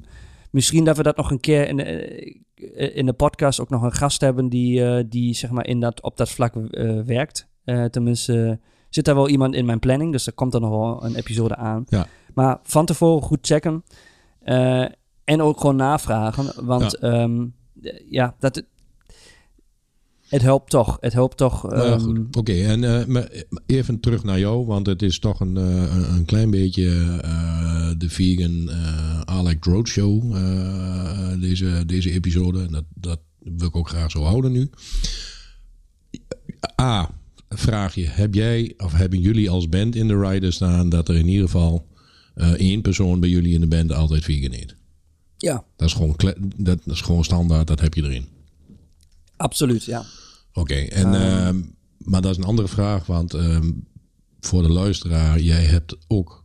misschien 0.51 0.83
dat 0.83 0.97
we 0.97 1.03
dat 1.03 1.17
nog 1.17 1.31
een 1.31 1.39
keer 1.39 1.67
in 1.67 1.77
de, 1.77 1.83
eh, 2.55 2.95
in 2.95 3.05
de 3.05 3.13
podcast 3.13 3.59
ook 3.59 3.69
nog 3.69 3.81
een 3.81 3.93
gast 3.93 4.21
hebben 4.21 4.49
die, 4.49 4.85
eh, 4.85 5.03
die 5.09 5.33
zeg 5.33 5.49
maar 5.49 5.67
in 5.67 5.79
dat, 5.79 6.01
op 6.01 6.17
dat 6.17 6.29
vlak 6.29 6.55
eh, 6.55 6.99
werkt. 6.99 7.47
Tenminste, 7.91 8.59
zit 8.89 9.05
daar 9.05 9.15
wel 9.15 9.29
iemand 9.29 9.55
in 9.55 9.65
mijn 9.65 9.79
planning, 9.79 10.11
dus 10.11 10.27
er 10.27 10.33
komt 10.33 10.53
er 10.53 10.61
nog 10.61 10.69
wel 10.69 11.05
een 11.05 11.15
episode 11.15 11.55
aan. 11.55 11.83
Ja. 11.87 12.07
Maar 12.33 12.59
van 12.63 12.85
tevoren 12.85 13.23
goed 13.23 13.39
checken. 13.41 13.83
En 15.23 15.41
ook 15.41 15.59
gewoon 15.59 15.75
navragen, 15.75 16.65
want 16.65 16.97
ja, 17.01 17.29
ja 18.09 18.35
dat... 18.39 18.63
Het 20.35 20.43
helpt 20.43 20.69
toch. 20.69 20.97
Het 20.99 21.13
helpt 21.13 21.37
toch. 21.37 21.69
Nou 21.69 21.87
ehm, 21.87 21.99
goed. 21.99 22.35
Oké, 22.35 22.53
en 22.53 22.83
eh, 22.83 23.05
maar 23.05 23.29
even 23.65 23.99
terug 23.99 24.23
naar 24.23 24.39
jou, 24.39 24.65
want 24.65 24.85
het 24.85 25.01
is 25.01 25.19
toch 25.19 25.39
een, 25.39 25.57
eh, 25.57 26.15
een, 26.15 26.25
klein 26.25 26.49
beetje 26.49 27.19
eh, 27.21 27.91
de 27.97 28.09
vegan 28.09 28.69
Alec 29.25 29.63
Roadshow, 29.65 30.35
deze, 31.41 31.83
deze 31.85 32.11
episode. 32.11 32.61
En 32.61 32.71
dat, 32.71 32.83
dat 32.93 33.19
wil 33.39 33.67
ik 33.67 33.75
ook 33.75 33.89
graag 33.89 34.11
zo 34.11 34.23
houden 34.23 34.51
nu. 34.51 34.69
A, 36.81 37.09
vraag 37.49 37.95
je, 37.95 38.07
heb 38.07 38.33
jij 38.33 38.73
of 38.77 38.93
hebben 38.93 39.19
jullie 39.19 39.49
als 39.49 39.69
band 39.69 39.95
in 39.95 40.07
de 40.07 40.19
rider 40.19 40.53
staan 40.53 40.89
dat 40.89 41.09
er 41.09 41.15
in 41.15 41.27
ieder 41.27 41.45
geval 41.45 41.87
één 42.57 42.81
persoon 42.81 43.19
bij 43.19 43.29
jullie 43.29 43.53
in 43.53 43.61
de 43.61 43.67
band 43.67 43.91
altijd 43.91 44.23
vegan 44.23 44.53
eet? 44.53 44.75
ja, 45.37 45.63
Dat 45.75 45.87
is 45.87 45.93
gewoon, 45.93 46.15
dat 46.57 46.79
is 46.85 47.01
gewoon 47.01 47.23
standaard, 47.23 47.67
dat 47.67 47.79
heb 47.79 47.93
je 47.93 48.03
erin. 48.03 48.27
absoluut. 49.37 49.83
Ja. 49.83 50.05
Oké, 50.55 50.75
en 50.75 51.13
ehm, 51.13 51.61
maar 51.97 52.21
dat 52.21 52.31
is 52.31 52.37
een 52.37 52.43
andere 52.43 52.67
vraag, 52.67 53.05
want 53.05 53.33
ehm, 53.33 53.71
voor 54.39 54.61
de 54.61 54.69
luisteraar, 54.69 55.39
jij 55.39 55.63
hebt 55.63 55.97
ook 56.07 56.43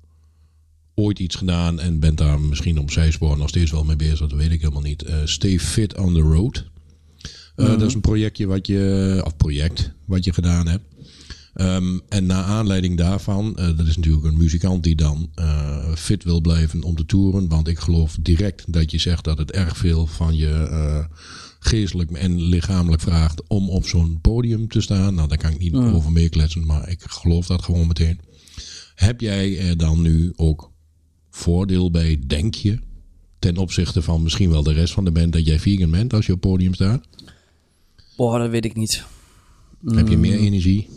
ooit 0.94 1.18
iets 1.18 1.36
gedaan 1.36 1.80
en 1.80 2.00
bent 2.00 2.18
daar 2.18 2.40
misschien 2.40 2.78
om 2.78 2.90
zijspoor 2.90 3.38
nog 3.38 3.48
steeds 3.48 3.70
wel 3.70 3.84
mee 3.84 3.96
bezig, 3.96 4.18
dat 4.18 4.32
weet 4.32 4.50
ik 4.50 4.60
helemaal 4.60 4.82
niet. 4.82 5.02
Eh, 5.02 5.16
Stay 5.24 5.58
Fit 5.58 5.98
on 5.98 6.14
the 6.14 6.20
Road. 6.20 6.64
Eh, 7.56 7.66
Dat 7.66 7.82
is 7.82 7.94
een 7.94 8.00
projectje 8.00 8.46
wat 8.46 8.66
je, 8.66 9.20
of 9.24 9.36
project 9.36 9.92
wat 10.04 10.24
je 10.24 10.32
gedaan 10.32 10.66
hebt. 10.68 10.84
Ehm, 11.54 11.98
en 12.08 12.26
na 12.26 12.42
aanleiding 12.42 12.96
daarvan, 12.96 13.56
eh, 13.56 13.76
dat 13.76 13.86
is 13.86 13.96
natuurlijk 13.96 14.24
een 14.24 14.36
muzikant 14.36 14.82
die 14.82 14.96
dan 14.96 15.30
fit 15.94 16.24
wil 16.24 16.40
blijven 16.40 16.82
om 16.82 16.96
te 16.96 17.06
toeren. 17.06 17.48
Want 17.48 17.68
ik 17.68 17.78
geloof 17.78 18.16
direct 18.20 18.72
dat 18.72 18.90
je 18.90 18.98
zegt 18.98 19.24
dat 19.24 19.38
het 19.38 19.50
erg 19.50 19.76
veel 19.76 20.06
van 20.06 20.36
je 20.36 21.06
geestelijk 21.62 22.10
en 22.10 22.40
lichamelijk 22.40 23.02
vraagt 23.02 23.42
om 23.48 23.68
op 23.70 23.86
zo'n 23.86 24.18
podium 24.20 24.68
te 24.68 24.80
staan. 24.80 25.14
Nou, 25.14 25.28
daar 25.28 25.38
kan 25.38 25.50
ik 25.52 25.58
niet 25.58 25.72
Mm. 25.72 25.94
over 25.94 26.12
meekletsen, 26.12 26.66
maar 26.66 26.88
ik 26.88 27.02
geloof 27.02 27.46
dat 27.46 27.62
gewoon 27.62 27.86
meteen. 27.86 28.20
Heb 28.94 29.20
jij 29.20 29.68
er 29.68 29.76
dan 29.76 30.02
nu 30.02 30.32
ook 30.36 30.70
voordeel 31.30 31.90
bij, 31.90 32.22
denk 32.26 32.54
je, 32.54 32.78
ten 33.38 33.56
opzichte 33.56 34.02
van 34.02 34.22
misschien 34.22 34.50
wel 34.50 34.62
de 34.62 34.72
rest 34.72 34.92
van 34.92 35.04
de 35.04 35.10
band, 35.12 35.32
dat 35.32 35.46
jij 35.46 35.58
vegan 35.58 35.90
bent 35.90 36.12
als 36.12 36.26
je 36.26 36.32
op 36.32 36.40
podium 36.40 36.74
staat? 36.74 37.04
Boah, 38.16 38.40
dat 38.40 38.50
weet 38.50 38.64
ik 38.64 38.76
niet. 38.76 39.04
Heb 39.84 40.08
je 40.08 40.16
meer 40.16 40.38
Mm, 40.38 40.44
energie? 40.44 40.88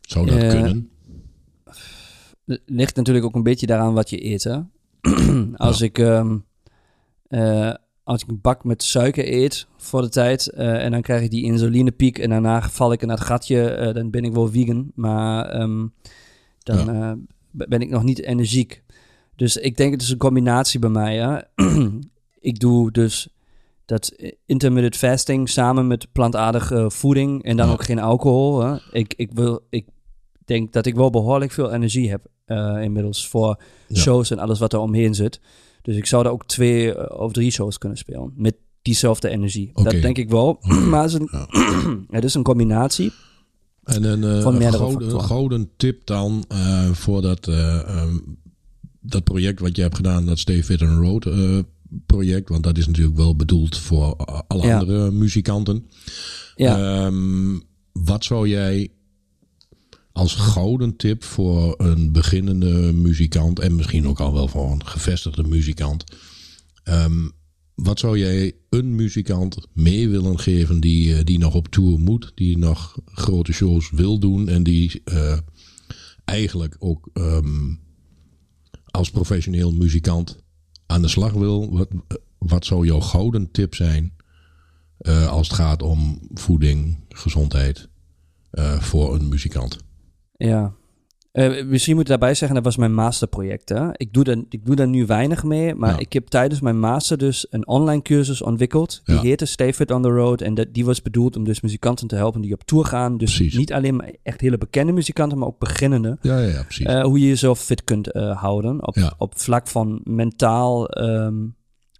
Zou 0.00 0.26
dat 0.26 0.38
Eh, 0.42 0.50
kunnen? 0.50 0.88
Ligt 2.66 2.96
natuurlijk 2.96 3.24
ook 3.26 3.34
een 3.34 3.42
beetje 3.42 3.66
daaraan 3.66 3.94
wat 3.94 4.10
je 4.10 4.24
eet, 4.24 4.44
hè. 4.44 4.58
als, 5.56 5.80
ik, 5.80 5.98
ehm, 5.98 6.38
eh, 7.28 7.74
als 8.04 8.22
ik 8.22 8.28
een 8.28 8.40
bak 8.40 8.64
met 8.64 8.82
suiker 8.82 9.32
eet 9.32 9.66
voor 9.76 10.02
de 10.02 10.08
tijd... 10.08 10.46
eh, 10.50 10.84
en 10.84 10.90
dan 10.90 11.02
krijg 11.02 11.22
ik 11.22 11.30
die 11.30 11.44
insulinepiek 11.44 12.18
en 12.18 12.30
daarna 12.30 12.62
val 12.62 12.92
ik 12.92 13.02
in 13.02 13.08
dat 13.08 13.20
gatje... 13.20 13.68
eh, 13.70 13.94
dan 13.94 14.10
ben 14.10 14.24
ik 14.24 14.32
wel 14.32 14.48
vegan, 14.50 14.90
maar 14.94 15.48
ehm, 15.48 15.86
dan 16.58 16.90
eh, 16.90 17.12
ben 17.50 17.80
ik 17.80 17.90
nog 17.90 18.02
niet 18.02 18.22
energiek. 18.22 18.82
Dus 19.36 19.56
ik 19.56 19.76
denk 19.76 19.92
het 19.92 20.02
is 20.02 20.10
een 20.10 20.18
combinatie 20.18 20.78
bij 20.80 20.90
mij, 20.90 21.16
hè. 21.16 21.38
ik 22.50 22.58
doe 22.58 22.90
dus 22.90 23.28
dat 23.84 24.12
intermittent 24.46 24.96
fasting 24.96 25.48
samen 25.48 25.86
met 25.86 26.12
plantaardige 26.12 26.90
voeding... 26.90 27.42
en 27.44 27.56
dan 27.56 27.66
Ja. 27.66 27.72
ook 27.72 27.84
geen 27.84 27.98
alcohol, 27.98 28.60
hè. 28.60 28.76
Ik, 28.92 29.14
ik, 29.16 29.32
wil, 29.32 29.66
ik 29.70 29.86
denk 30.44 30.72
dat 30.72 30.86
ik 30.86 30.94
wel 30.94 31.10
behoorlijk 31.10 31.52
veel 31.52 31.72
energie 31.72 32.10
heb 32.10 32.26
inmiddels 32.82 33.28
voor 33.28 33.60
Ja. 33.88 33.96
shows 34.00 34.30
en 34.30 34.38
alles 34.38 34.58
wat 34.58 34.72
er 34.72 34.78
omheen 34.78 35.14
zit. 35.14 35.40
Dus 35.84 35.96
ik 35.96 36.06
zou 36.06 36.22
daar 36.22 36.32
ook 36.32 36.46
twee 36.46 36.94
eh, 36.94 37.20
of 37.20 37.32
drie 37.32 37.50
shows 37.50 37.78
kunnen 37.78 37.98
spelen 37.98 38.32
met 38.36 38.54
diezelfde 38.82 39.28
energie. 39.28 39.70
Dat 39.74 39.90
denk 39.90 40.18
ik 40.18 40.30
wel. 40.30 40.58
maar 40.90 41.02
het 41.02 41.12
is, 41.12 41.18
een, 41.18 42.06
het 42.16 42.24
is 42.24 42.34
een 42.34 42.42
combinatie. 42.42 43.12
En 43.84 44.04
een, 44.04 44.24
eh, 44.24 44.42
Van 44.42 44.52
een 44.52 44.58
meerdere 44.58 44.82
gouden, 44.82 45.00
factoren. 45.00 45.26
gouden 45.26 45.70
tip 45.76 46.06
dan 46.06 46.44
eh, 46.48 46.90
voor 46.90 47.22
dat, 47.22 47.48
eh, 47.48 47.88
ehm, 47.88 48.18
dat 49.00 49.24
project 49.24 49.60
wat 49.60 49.76
je 49.76 49.82
hebt 49.82 49.96
gedaan, 49.96 50.26
dat 50.26 50.38
Stay 50.38 50.62
Fit 50.64 50.82
and 50.82 50.98
Road 50.98 51.28
project. 52.06 52.48
Want 52.48 52.62
dat 52.62 52.78
is 52.78 52.86
natuurlijk 52.86 53.16
wel 53.16 53.36
bedoeld 53.36 53.78
voor 53.78 54.16
alle 54.46 54.66
Ja. 54.66 54.78
andere 54.78 55.10
muzikanten. 55.10 55.86
Ja, 56.56 57.04
Ehm, 57.04 57.58
wat 57.92 58.24
zou 58.24 58.48
jij 58.48 58.88
als 60.14 60.34
gouden 60.34 60.96
tip 60.96 61.24
voor 61.24 61.74
een 61.76 62.12
beginnende 62.12 62.92
muzikant 62.92 63.58
en 63.58 63.74
misschien 63.74 64.06
ook 64.06 64.20
al 64.20 64.32
wel 64.32 64.48
voor 64.48 64.70
een 64.70 64.86
gevestigde 64.86 65.42
muzikant. 65.42 66.04
ehm, 66.84 67.28
wat 67.74 67.98
zou 67.98 68.18
jij 68.18 68.52
een 68.70 68.94
muzikant 68.94 69.66
mee 69.72 70.08
willen 70.08 70.38
geven 70.38 70.80
die, 70.80 71.16
eh, 71.16 71.24
die 71.24 71.38
nog 71.38 71.54
op 71.54 71.68
tour 71.68 71.98
moet, 71.98 72.32
die 72.34 72.58
nog 72.58 72.98
grote 73.04 73.52
shows 73.52 73.90
wil 73.90 74.18
doen 74.18 74.48
en 74.48 74.62
die 74.62 75.02
eh, 75.04 75.38
eigenlijk 76.24 76.76
ook 76.78 77.10
ehm, 77.12 77.74
als 78.84 79.10
professioneel 79.10 79.72
muzikant 79.72 80.36
aan 80.86 81.02
de 81.02 81.08
slag 81.08 81.32
wil? 81.32 81.72
Wat, 81.72 81.88
wat 82.38 82.64
zou 82.64 82.86
jouw 82.86 83.00
gouden 83.00 83.50
tip 83.50 83.74
zijn 83.74 84.12
eh, 84.98 85.28
als 85.28 85.48
het 85.48 85.56
gaat 85.56 85.82
om 85.82 86.18
voeding, 86.34 87.04
gezondheid 87.08 87.88
eh, 88.50 88.80
voor 88.80 89.14
een 89.14 89.28
muzikant? 89.28 89.83
Ja. 90.36 90.72
Eh, 91.32 91.64
misschien 91.64 91.92
moet 91.94 92.02
ik 92.02 92.08
daarbij 92.08 92.34
zeggen, 92.34 92.54
dat 92.56 92.64
was 92.64 92.76
mijn 92.76 92.94
masterproject. 92.94 93.68
Hè? 93.68 93.88
Ik, 93.92 94.12
doe 94.12 94.24
daar, 94.24 94.36
ik 94.48 94.66
doe 94.66 94.76
daar 94.76 94.88
nu 94.88 95.06
weinig 95.06 95.44
mee, 95.44 95.74
maar 95.74 95.90
Ja. 95.90 95.98
ik 95.98 96.12
heb 96.12 96.26
tijdens 96.26 96.60
mijn 96.60 96.78
master 96.78 97.18
dus 97.18 97.46
een 97.50 97.66
online 97.66 98.02
cursus 98.02 98.42
ontwikkeld. 98.42 99.00
Die 99.04 99.14
Ja. 99.14 99.20
heette 99.20 99.44
Stay 99.44 99.74
Fit 99.74 99.90
on 99.90 100.02
the 100.02 100.08
Road. 100.08 100.40
En 100.40 100.54
dat, 100.54 100.66
die 100.74 100.84
was 100.84 101.02
bedoeld 101.02 101.36
om 101.36 101.44
dus 101.44 101.60
muzikanten 101.60 102.06
te 102.08 102.16
helpen 102.16 102.40
die 102.40 102.52
op 102.52 102.62
tour 102.64 102.84
gaan. 102.84 103.16
Dus 103.18 103.36
Precies. 103.36 103.56
niet 103.56 103.72
alleen 103.72 103.96
maar 103.96 104.10
echt 104.22 104.40
hele 104.40 104.58
bekende 104.58 104.92
muzikanten, 104.92 105.38
maar 105.38 105.48
ook 105.48 105.58
beginnende. 105.58 106.18
Ja, 106.20 106.38
ja, 106.38 106.48
ja 106.48 106.62
precies. 106.62 106.86
Eh, 106.86 107.02
hoe 107.02 107.18
je 107.20 107.26
jezelf 107.26 107.60
fit 107.60 107.84
kunt 107.84 108.12
eh, 108.12 108.40
houden 108.42 108.86
op, 108.86 108.94
Ja. 108.94 109.14
op 109.18 109.38
vlak 109.38 109.68
van 109.68 110.00
mentaal, 110.04 110.88
ehm, 110.88 111.34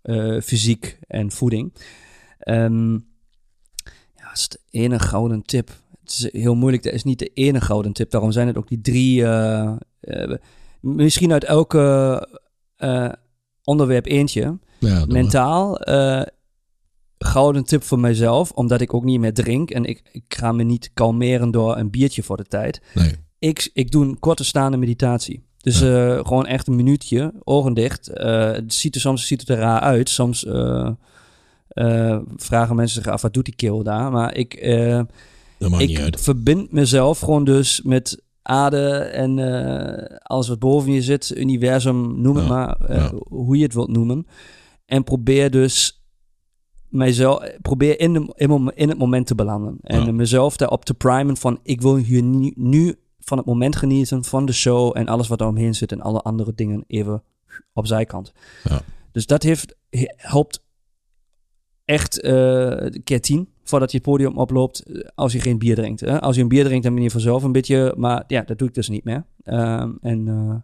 eh, 0.03 0.41
fysiek 0.41 0.99
en 1.07 1.31
voeding. 1.33 1.73
Ehm, 2.39 2.93
ja, 2.93 3.01
dat 4.29 4.35
is 4.35 4.49
de 4.49 4.59
ene 4.71 4.99
gouden 4.99 5.43
tip. 5.43 5.71
Het 6.05 6.13
is 6.13 6.41
heel 6.43 6.55
moeilijk, 6.55 6.83
dat 6.83 6.93
is 6.93 7.05
niet 7.05 7.19
de 7.19 7.31
ene 7.35 7.61
gouden 7.61 7.93
tip. 7.93 8.11
Daarom 8.11 8.33
zijn 8.33 8.47
het 8.47 8.57
ook 8.57 8.69
die 8.69 8.81
drie, 8.81 9.25
eh, 9.25 9.77
eh, 10.01 10.37
misschien 10.81 11.33
uit 11.33 11.45
elke 11.45 12.29
eh, 12.77 13.13
onderwerp 13.65 14.07
eentje. 14.07 14.59
ja. 14.79 15.05
Mentaal, 15.07 15.79
gouden 17.19 17.65
tip 17.65 17.83
voor 17.83 17.99
mijzelf, 17.99 18.51
omdat 18.51 18.81
ik 18.81 18.95
ook 18.95 19.05
niet 19.05 19.21
meer 19.21 19.35
drink. 19.35 19.71
En 19.71 19.85
ik, 19.85 20.03
ik 20.13 20.25
ga 20.29 20.53
me 20.53 20.63
niet 20.63 20.91
kalmeren 20.95 21.51
door 21.51 21.77
een 21.77 21.91
biertje 21.91 22.23
voor 22.23 22.37
de 22.37 22.45
tijd 22.45 22.81
Nee. 22.95 23.13
ik, 23.39 23.71
ik 23.73 23.91
doe 23.91 24.05
een 24.05 24.19
korte 24.19 24.45
staande 24.45 24.77
meditatie. 24.77 25.43
Dus 25.59 25.79
gewoon 26.27 26.47
echt 26.47 26.67
een 26.67 26.77
minuutje, 26.77 27.33
ogen 27.45 27.75
dicht. 27.75 28.11
Het 28.13 28.75
ziet 28.75 28.95
er 28.95 29.01
soms 29.01 29.27
ziet 29.27 29.41
het 29.41 29.49
er 29.49 29.59
raar 29.59 29.81
uit. 29.81 30.09
Soms 30.09 30.47
vragen 32.37 32.77
mensen 32.77 33.03
zich 33.03 33.13
af, 33.13 33.23
wat 33.23 33.35
doet 33.35 33.45
die 33.45 33.57
keel 33.57 33.83
daar? 33.83 34.11
Maar 34.11 34.35
ik, 34.37 34.55
Dat 35.59 35.71
maakt 35.71 35.87
niet 35.87 35.99
ik 35.99 36.05
uit. 36.05 36.21
verbind 36.21 36.73
mezelf 36.73 37.19
gewoon 37.19 37.45
dus 37.45 37.83
met 37.83 38.23
aarde 38.43 38.89
en 38.99 39.39
eh, 39.39 40.17
alles 40.23 40.49
wat 40.49 40.59
boven 40.59 40.93
je 40.93 41.03
zit. 41.03 41.33
Universum, 41.37 42.21
noem 42.21 42.37
het 42.37 42.49
maar, 42.49 42.77
eh, 42.81 42.97
ja. 42.97 43.13
hoe 43.29 43.57
je 43.57 43.63
het 43.63 43.75
wilt 43.75 43.89
noemen. 43.91 44.27
En 44.87 45.05
probeer 45.05 45.51
dus 45.51 46.03
mijzelf, 46.89 47.45
probeer 47.63 48.01
in, 48.01 48.13
de, 48.13 48.33
in, 48.75 48.89
het 48.89 48.99
moment 48.99 49.27
te 49.27 49.35
belanden. 49.35 49.77
En 49.81 50.05
Ja. 50.05 50.13
mezelf 50.13 50.57
daarop 50.57 50.85
te 50.85 50.95
primen 50.95 51.37
van, 51.37 51.59
ik 51.63 51.81
wil 51.81 51.97
hier 51.97 52.23
nu, 52.23 52.53
nu 52.57 52.95
van 53.19 53.39
het 53.39 53.47
moment 53.47 53.77
genieten, 53.77 54.25
van 54.25 54.47
de 54.47 54.53
show 54.53 54.97
en 54.97 55.09
alles 55.09 55.29
wat 55.29 55.41
er 55.41 55.47
omheen 55.47 55.75
zit 55.75 55.93
en 55.93 56.01
alle 56.01 56.21
andere 56.21 56.53
dingen 56.55 56.85
even 56.87 57.23
op 57.73 57.87
zijkant. 57.87 58.33
Ja. 58.65 58.81
Dus 59.13 59.27
dat 59.27 59.43
heeft, 59.43 59.77
he- 59.91 60.13
helpt 60.17 60.65
echt 61.85 62.21
eh 62.21 62.87
keer 63.05 63.21
tien 63.21 63.49
voordat 63.65 63.91
je 63.91 63.97
het 63.97 64.07
podium 64.07 64.37
oploopt 64.39 64.81
eh, 64.83 65.01
als 65.15 65.33
je 65.33 65.41
geen 65.41 65.59
bier 65.59 65.75
drinkt. 65.75 66.01
Hè? 66.01 66.21
Als 66.21 66.37
je 66.37 66.43
een 66.43 66.49
bier 66.49 66.65
drinkt, 66.65 66.85
dan 66.85 66.95
ben 66.95 67.03
je 67.03 67.11
vanzelf 67.11 67.43
een 67.43 67.53
beetje, 67.53 67.95
maar 67.97 68.25
ja, 68.27 68.43
dat 68.43 68.59
doe 68.59 68.69
ik 68.69 68.75
dus 68.75 68.89
niet 68.89 69.05
meer. 69.05 69.25
Ehm, 69.43 69.91
en 70.01 70.29
eh, 70.29 70.55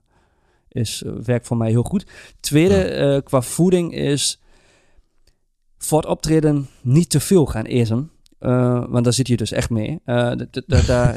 is, 0.82 1.02
eh, 1.02 1.12
werkt 1.24 1.46
voor 1.46 1.56
mij 1.56 1.70
heel 1.70 1.82
goed. 1.82 2.06
Tweede, 2.40 2.94
Ja. 2.94 3.20
qua 3.20 3.42
voeding 3.42 3.94
is 3.94 4.40
voor 5.78 5.98
het 6.00 6.08
optreden 6.10 6.66
niet 6.82 7.10
te 7.10 7.20
veel 7.20 7.46
gaan 7.46 7.64
eten. 7.64 8.10
Want 8.88 9.04
daar 9.04 9.12
zit 9.12 9.28
je 9.28 9.36
dus 9.36 9.52
echt 9.52 9.70
mee. 9.70 9.86
Je, 10.04 10.04
Ja, 10.04 11.14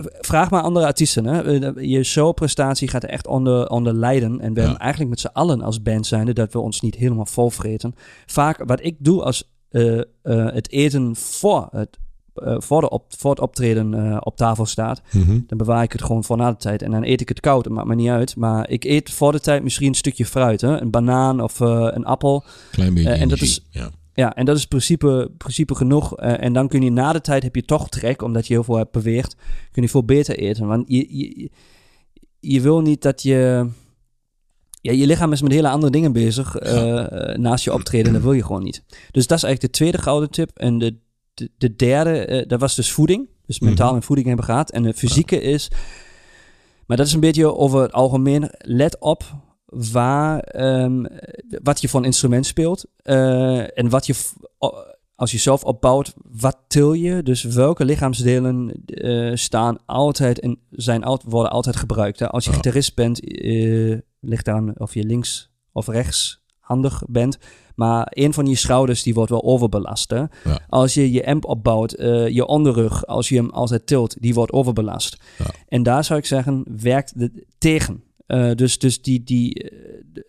ik, 0.00 0.10
Vraag 0.20 0.50
maar 0.50 0.62
andere 0.62 0.86
artiesten. 0.86 1.24
Hè? 1.26 1.40
Je 1.80 2.02
showprestatie 2.02 2.88
gaat 2.88 3.02
er 3.02 3.08
echt 3.08 3.26
onder, 3.26 3.68
onder 3.68 3.94
lijden. 3.94 4.40
En 4.40 4.52
we 4.54 4.60
Ja. 4.60 4.66
hebben 4.66 4.78
eigenlijk 4.82 5.10
met 5.10 5.20
z'n 5.20 5.26
allen 5.32 5.60
als 5.62 5.82
band 5.82 6.06
zijnde 6.06 6.32
dat 6.32 6.52
we 6.52 6.58
ons 6.58 6.80
niet 6.80 6.94
helemaal 6.94 7.26
volvreten. 7.26 7.94
Vaak 8.26 8.62
wat 8.64 8.84
ik 8.84 8.96
doe 8.98 9.22
als 9.24 9.50
eh, 9.70 9.98
eh, 9.98 10.04
het 10.54 10.70
eten 10.70 11.16
voor 11.16 11.68
het, 11.70 11.98
eh, 12.34 12.54
voor, 12.58 12.80
de 12.80 12.88
op, 12.90 13.04
voor 13.08 13.30
het 13.30 13.40
optreden 13.40 14.24
op 14.24 14.36
tafel 14.36 14.66
staat, 14.66 15.02
Mhm. 15.12 15.38
dan 15.46 15.58
bewaar 15.58 15.82
ik 15.82 15.92
het 15.92 16.02
gewoon 16.02 16.24
voor 16.24 16.36
na 16.36 16.50
de 16.50 16.56
tijd. 16.56 16.82
En 16.82 16.90
dan 16.90 17.04
eet 17.04 17.20
ik 17.20 17.28
het 17.28 17.40
koud, 17.40 17.64
dat 17.64 17.72
maakt 17.72 17.86
me 17.88 17.94
niet 17.94 18.08
uit. 18.08 18.36
Maar 18.36 18.68
ik 18.70 18.84
eet 18.84 19.10
voor 19.10 19.32
de 19.32 19.40
tijd 19.40 19.62
misschien 19.62 19.88
een 19.88 19.94
stukje 19.94 20.26
fruit. 20.26 20.60
Hè? 20.60 20.80
Een 20.80 20.90
banaan 20.90 21.40
of 21.42 21.60
een 21.60 22.04
appel. 22.04 22.44
Klein 22.70 22.94
beetje 22.94 23.08
en 23.10 23.28
dat 23.28 23.38
energie. 23.38 23.46
is- 23.48 23.66
ja. 23.70 23.90
Ja, 24.14 24.34
en 24.34 24.44
dat 24.44 24.56
is 24.56 24.62
in 24.62 24.68
principe, 24.68 25.30
principe 25.38 25.74
genoeg. 25.74 26.16
En 26.16 26.52
dan 26.52 26.68
kun 26.68 26.82
je 26.82 26.90
na 26.90 27.12
de 27.12 27.20
tijd, 27.20 27.42
heb 27.42 27.54
je 27.54 27.64
toch 27.64 27.88
trek, 27.88 28.22
omdat 28.22 28.46
je 28.46 28.52
heel 28.54 28.64
veel 28.64 28.76
hebt 28.76 28.92
beweegd, 28.92 29.36
kun 29.72 29.82
je 29.82 29.88
veel 29.88 30.04
beter 30.04 30.38
eten. 30.38 30.66
Want 30.66 30.84
je, 30.88 31.16
je, 31.18 31.50
je 32.40 32.60
wil 32.60 32.80
niet 32.80 33.02
dat 33.02 33.22
je... 33.22 33.68
Ja, 34.80 34.92
je 34.92 35.06
lichaam 35.06 35.32
is 35.32 35.42
met 35.42 35.52
hele 35.52 35.68
andere 35.68 35.92
dingen 35.92 36.12
bezig 36.12 36.56
eh, 36.56 37.34
naast 37.36 37.64
je 37.64 37.72
optreden. 37.72 38.12
Dat 38.12 38.22
wil 38.22 38.32
je 38.32 38.44
gewoon 38.44 38.62
niet. 38.62 38.82
Dus 39.10 39.26
dat 39.26 39.36
is 39.38 39.44
eigenlijk 39.44 39.60
de 39.60 39.78
tweede 39.78 39.98
gouden 39.98 40.30
tip. 40.30 40.50
En 40.58 40.78
de, 40.78 40.96
de, 41.34 41.50
de 41.58 41.76
derde, 41.76 42.10
eh, 42.24 42.48
dat 42.48 42.60
was 42.60 42.74
dus 42.74 42.92
voeding. 42.92 43.28
Dus 43.46 43.60
mentaal 43.60 43.86
Mhm. 43.86 43.96
en 43.96 44.02
voeding 44.02 44.26
hebben 44.28 44.44
gehad. 44.46 44.70
En 44.70 44.82
de 44.82 44.94
fysieke 44.94 45.40
is... 45.40 45.68
Maar 46.86 46.96
dat 46.96 47.06
is 47.06 47.12
een 47.12 47.20
beetje 47.20 47.56
over 47.56 47.80
het 47.82 47.92
algemeen. 47.92 48.50
Let 48.58 48.98
op 49.00 49.22
waar, 49.66 50.38
ehm, 50.40 51.04
wat 51.62 51.80
je 51.80 51.88
voor 51.88 52.00
een 52.00 52.06
instrument 52.06 52.46
speelt. 52.46 52.84
eh, 53.02 53.78
en 53.78 53.88
wat 53.88 54.06
je, 54.06 54.14
als 55.14 55.30
je 55.30 55.38
zelf 55.38 55.64
opbouwt, 55.64 56.14
wat 56.40 56.56
til 56.68 56.92
je? 56.92 57.22
Dus 57.22 57.42
welke 57.42 57.84
lichaamsdelen 57.84 58.80
staan 59.34 59.78
altijd 59.86 60.40
en 60.40 60.58
zijn, 60.70 61.04
worden 61.24 61.52
altijd 61.52 61.76
gebruikt. 61.76 62.18
Hè? 62.18 62.28
Als 62.28 62.44
je 62.44 62.50
Ja. 62.50 62.56
gitarist 62.56 62.94
bent, 62.94 63.20
ligt 64.20 64.48
aan 64.48 64.78
of 64.78 64.94
je 64.94 65.04
links 65.04 65.50
of 65.72 65.86
rechts 65.86 66.42
handig 66.58 67.02
bent. 67.08 67.38
Maar 67.74 68.06
een 68.10 68.32
van 68.32 68.46
je 68.46 68.54
schouders 68.54 69.02
die 69.02 69.14
wordt 69.14 69.30
wel 69.30 69.44
overbelast. 69.44 70.10
Hè? 70.10 70.18
Ja. 70.18 70.60
Als 70.68 70.94
je 70.94 71.12
je 71.12 71.26
amp 71.26 71.44
opbouwt, 71.44 71.92
eh, 71.92 72.28
je 72.28 72.46
onderrug, 72.46 73.06
als 73.06 73.28
je 73.28 73.36
hem 73.36 73.50
altijd 73.50 73.86
tilt, 73.86 74.16
die 74.20 74.34
wordt 74.34 74.52
overbelast. 74.52 75.16
Ja. 75.38 75.46
En 75.68 75.82
daar 75.82 76.04
zou 76.04 76.18
ik 76.18 76.26
zeggen, 76.26 76.64
werkt 76.80 77.12
het 77.16 77.44
tegen. 77.58 78.02
Eh, 78.26 78.50
dus, 78.54 78.78
dus 78.78 79.02
die, 79.02 79.22
die, 79.22 79.54
eh, 79.54 80.20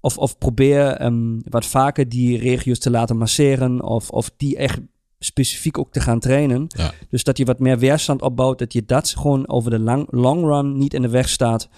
of, 0.00 0.18
of 0.18 0.38
probeer 0.38 0.86
ehm, 0.86 1.38
wat 1.48 1.66
vaker 1.66 2.08
die 2.08 2.38
regio's 2.38 2.78
te 2.78 2.90
laten 2.90 3.16
masseren. 3.16 3.82
Of, 3.82 4.10
of 4.10 4.30
die 4.36 4.56
echt 4.56 4.80
specifiek 5.18 5.78
ook 5.78 5.92
te 5.92 6.00
gaan 6.00 6.20
trainen. 6.20 6.64
Ja. 6.68 6.92
Dus 7.08 7.24
dat 7.24 7.38
je 7.38 7.44
wat 7.44 7.58
meer 7.58 7.78
weerstand 7.78 8.22
opbouwt. 8.22 8.58
Dat 8.58 8.72
je 8.72 8.84
dat 8.84 9.08
gewoon 9.08 9.48
over 9.48 9.70
de 9.70 9.78
lang, 9.78 10.06
long 10.10 10.44
run 10.44 10.78
niet 10.78 10.94
in 10.94 11.02
de 11.02 11.08
weg 11.08 11.28
staat. 11.28 11.68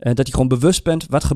Eh, 0.00 0.14
dat 0.14 0.26
je 0.26 0.32
gewoon 0.32 0.48
bewust 0.48 0.84
bent, 0.84 1.06
wat, 1.06 1.30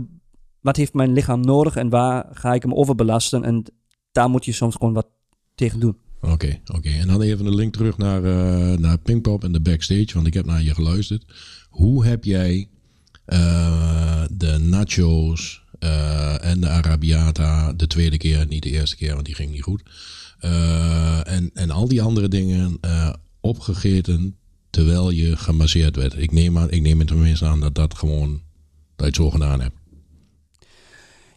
wat 0.60 0.76
heeft 0.76 0.94
mijn 0.94 1.12
lichaam 1.12 1.40
nodig 1.40 1.76
en 1.76 1.88
waar 1.88 2.26
ga 2.32 2.54
ik 2.54 2.62
hem 2.62 2.74
overbelasten. 2.74 3.44
En 3.44 3.64
daar 4.12 4.30
moet 4.30 4.44
je 4.44 4.52
soms 4.52 4.74
gewoon 4.74 4.92
wat 4.92 5.06
tegen 5.54 5.80
doen. 5.80 5.96
Oké, 6.20 6.60
oké. 6.66 6.88
En 6.88 7.06
dan 7.06 7.20
even 7.20 7.46
een 7.46 7.54
link 7.54 7.72
terug 7.72 7.98
naar, 7.98 8.24
eh 8.24 8.78
naar 8.78 8.98
Pinkpop 8.98 9.44
en 9.44 9.52
de 9.52 9.60
backstage, 9.60 10.10
want 10.14 10.26
ik 10.26 10.34
heb 10.34 10.46
naar 10.46 10.62
je 10.62 10.74
geluisterd. 10.74 11.24
Hoe 11.68 12.06
heb 12.06 12.24
jij 12.24 12.68
eh, 13.24 14.24
de 14.30 14.58
nachos 14.58 15.62
en 16.40 16.60
de 16.60 16.68
Arabiata 16.68 17.72
de 17.72 17.86
tweede 17.86 18.16
keer, 18.16 18.46
niet 18.46 18.62
de 18.62 18.70
eerste 18.70 18.96
keer, 18.96 19.14
want 19.14 19.26
die 19.26 19.34
ging 19.34 19.50
niet 19.50 19.62
goed. 19.62 19.82
en, 21.24 21.50
en 21.54 21.70
al 21.70 21.88
die 21.88 22.02
andere 22.02 22.28
dingen 22.28 22.78
opgegeten 23.40 24.36
terwijl 24.74 25.10
je 25.10 25.36
gemasseerd 25.36 25.96
werd. 25.96 26.18
Ik 26.18 26.32
neem, 26.32 26.58
aan, 26.58 26.70
ik 26.70 26.82
neem 26.82 26.98
het 26.98 27.08
tenminste 27.08 27.44
aan 27.44 27.60
dat 27.60 27.74
dat 27.74 27.94
gewoon, 27.94 28.42
je 28.96 29.04
het 29.04 29.14
zo 29.16 29.30
gedaan 29.30 29.60
hebt. 29.60 29.74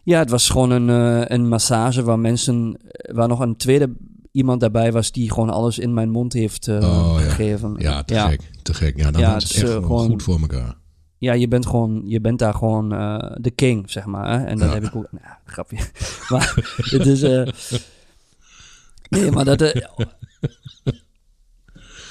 Ja, 0.04 0.20
het 0.20 0.30
was 0.30 0.50
gewoon 0.50 0.70
een, 0.72 0.90
eh, 0.90 1.38
een 1.38 1.48
massage 1.48 2.04
waar 2.04 2.20
mensen, 2.20 2.78
waar 3.12 3.28
nog 3.28 3.40
een 3.40 3.56
tweede 3.56 3.96
iemand 4.32 4.60
daarbij 4.60 4.92
was 4.92 5.12
die 5.12 5.32
gewoon 5.32 5.50
alles 5.50 5.80
in 5.80 5.94
mijn 5.94 6.10
mond 6.10 6.34
heeft 6.34 6.68
eh, 6.68 6.76
Oh, 6.76 7.16
ja. 7.20 7.30
gegeven. 7.30 7.76
Ja, 7.78 8.04
te 8.04 8.16
gek. 8.20 8.42
Te 8.62 8.74
gek. 8.74 8.98
Ja, 8.98 9.12
dan 9.12 9.22
Ja, 9.22 9.36
is 9.36 9.44
het 9.44 9.54
echt 9.54 9.64
eh, 9.64 9.74
gewoon 9.74 10.10
goed 10.10 10.24
voor 10.24 10.40
elkaar. 10.40 10.76
Ja, 11.18 11.34
je 11.34 11.48
bent 11.48 11.66
gewoon, 11.66 12.02
je 12.06 12.22
bent 12.22 12.40
daar 12.40 12.54
gewoon 12.54 12.94
eh, 12.94 13.32
de 13.42 13.52
king, 13.52 13.92
zeg 13.92 14.06
maar. 14.06 14.40
Hè? 14.40 14.46
En 14.46 14.58
dat 14.58 14.68
Ja. 14.68 14.74
heb 14.74 14.84
ik 14.84 14.96
ook, 14.96 15.08
nou, 15.12 15.26
grapje. 15.46 15.78
maar 16.30 16.54
het 16.76 17.06
is, 17.06 17.22
eh, 17.22 17.48
nee, 19.10 19.32
maar 19.32 19.46
dat, 19.46 19.62
eh, 19.62 19.88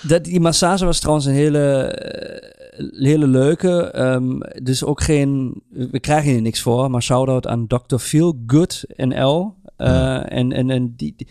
dat, 0.09 0.25
die 0.25 0.41
massage 0.41 0.85
was 0.85 0.99
trouwens 1.01 1.27
een 1.27 1.33
hele, 1.35 1.83
eh, 1.83 2.87
hele 3.03 3.27
leuke. 3.27 3.81
ehm, 3.91 4.39
dus 4.63 4.85
ook 4.85 5.01
geen, 5.03 5.63
we 5.71 6.01
krijgen 6.01 6.31
hier 6.33 6.43
niks 6.43 6.61
voor, 6.61 6.91
maar 6.91 7.03
shout-out 7.03 7.47
aan 7.47 7.67
Dr. 7.67 7.97
Feel 7.97 8.43
Good 8.47 8.85
NL. 8.97 9.55
Eh, 9.77 9.87
Ja. 9.87 10.29
En, 10.29 10.53
en, 10.53 10.71
en 10.71 10.95
die, 10.97 11.15
die- 11.17 11.29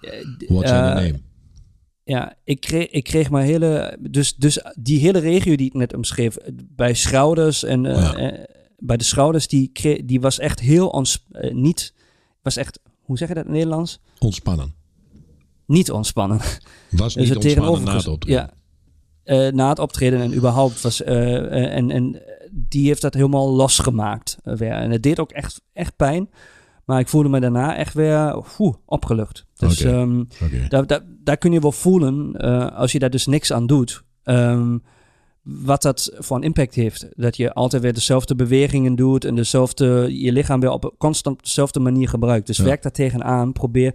eh, 0.00 0.48
What's 0.48 0.70
the 0.70 0.76
eh, 0.76 0.82
name? 0.94 1.20
ja, 2.04 2.34
ik 2.44 2.60
kreeg, 2.60 2.86
ik 2.90 3.04
kreeg 3.04 3.30
maar 3.30 3.42
hele. 3.42 3.96
Dus, 4.10 4.34
dus 4.36 4.64
die 4.80 4.98
hele 4.98 5.18
regio 5.18 5.56
die 5.56 5.66
ik 5.66 5.74
net 5.74 5.94
omschreef, 5.94 6.36
bij 6.54 6.94
schouders 6.94 7.64
en 7.64 7.82
Ja. 7.82 8.36
bij 8.78 8.96
de 8.96 9.04
schouders, 9.04 9.48
die, 9.48 9.70
kreeg, 9.72 10.04
die 10.04 10.20
was 10.20 10.38
echt 10.38 10.60
heel 10.60 10.88
ons, 10.88 11.26
niet. 11.52 11.94
Was 12.42 12.56
echt, 12.56 12.80
hoe 13.02 13.18
zeg 13.18 13.28
je 13.28 13.34
dat 13.34 13.44
in 13.44 13.50
het 13.50 13.58
Nederlands? 13.58 14.00
Ontspannen. 14.18 14.74
Niet 15.68 15.90
ontspannen. 15.90 16.38
Was 16.90 17.14
Dus 17.14 17.14
niet 17.14 17.28
het 17.28 17.36
ontspannen 17.44 17.84
na 17.84 17.96
het 17.96 18.06
optreden. 18.08 18.40
Ja, 18.40 18.56
Eh, 19.24 19.52
na 19.52 19.68
het 19.68 19.78
optreden 19.78 20.20
en 20.20 20.34
überhaupt 20.34 20.80
was. 20.80 21.02
eh, 21.02 21.36
eh, 21.36 21.76
en, 21.76 21.90
en 21.90 22.22
die 22.50 22.86
heeft 22.86 23.02
dat 23.02 23.14
helemaal 23.14 23.50
losgemaakt. 23.54 24.36
weer. 24.42 24.72
En 24.72 24.90
het 24.90 25.02
deed 25.02 25.18
ook 25.20 25.30
echt, 25.30 25.62
echt 25.72 25.96
pijn. 25.96 26.30
Maar 26.84 27.00
ik 27.00 27.08
voelde 27.08 27.28
me 27.28 27.40
daarna 27.40 27.76
echt 27.76 27.94
weer 27.94 28.42
oeh, 28.58 28.74
opgelucht. 28.86 29.44
Dus 29.56 29.80
ehm, 29.80 30.24
daar, 30.68 30.86
daar, 30.86 31.00
daar 31.24 31.36
kun 31.36 31.52
je 31.52 31.60
wel 31.60 31.72
voelen, 31.72 32.36
als 32.74 32.92
je 32.92 32.98
daar 32.98 33.10
dus 33.10 33.26
niks 33.26 33.52
aan 33.52 33.66
doet, 33.66 34.02
ehm, 34.22 34.78
wat 35.42 35.82
dat 35.82 36.12
voor 36.18 36.36
een 36.36 36.42
impact 36.42 36.74
heeft. 36.74 37.08
Dat 37.10 37.36
je 37.36 37.52
altijd 37.54 37.82
weer 37.82 37.92
dezelfde 37.94 38.34
bewegingen 38.34 38.94
doet 38.94 39.24
en 39.24 39.34
dezelfde, 39.34 40.18
je 40.20 40.32
lichaam 40.32 40.60
weer 40.60 40.70
op 40.70 40.94
constant 40.98 41.42
dezelfde 41.42 41.80
manier 41.80 42.08
gebruikt. 42.08 42.46
Dus 42.46 42.56
Ja. 42.56 42.64
werk 42.64 42.82
daar 42.82 42.92
tegenaan, 42.92 43.52
probeer... 43.52 43.94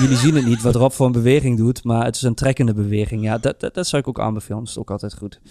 Jullie 0.00 0.16
zien 0.16 0.34
het 0.34 0.46
niet 0.46 0.62
wat 0.62 0.74
Rob 0.74 0.92
voor 0.92 1.06
een 1.06 1.12
beweging 1.12 1.56
doet, 1.56 1.84
maar 1.84 2.04
het 2.04 2.16
is 2.16 2.22
een 2.22 2.34
trekkende 2.34 2.74
beweging. 2.74 3.22
Ja, 3.22 3.38
dat, 3.38 3.60
dat, 3.60 3.74
dat 3.74 3.86
zou 3.86 4.02
ik 4.02 4.08
ook 4.08 4.20
aanbevelen, 4.20 4.58
dat 4.58 4.68
is 4.68 4.78
ook 4.78 4.90
altijd 4.90 5.14
goed. 5.14 5.40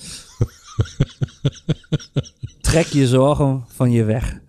Trek 2.61 2.85
je 2.85 3.07
zorgen 3.07 3.65
van 3.67 3.91
je 3.91 4.03
weg. 4.03 4.39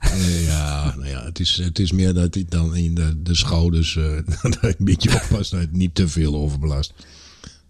Ja, 0.47 0.95
nou 0.97 1.09
ja, 1.09 1.25
het 1.25 1.41
is, 1.41 1.57
het 1.57 1.79
is 1.79 1.93
meer 1.93 2.15
dat 2.15 2.35
ik 2.35 2.51
dan 2.51 2.77
in 2.77 2.95
de, 2.95 3.23
de 3.23 3.35
schouders 3.35 3.97
eh, 3.97 4.17
een 4.61 4.75
beetje 4.79 5.15
oppast 5.15 5.51
dat 5.51 5.61
het 5.61 5.73
niet 5.73 5.95
te 5.95 6.09
veel 6.09 6.35
overbelast. 6.35 6.95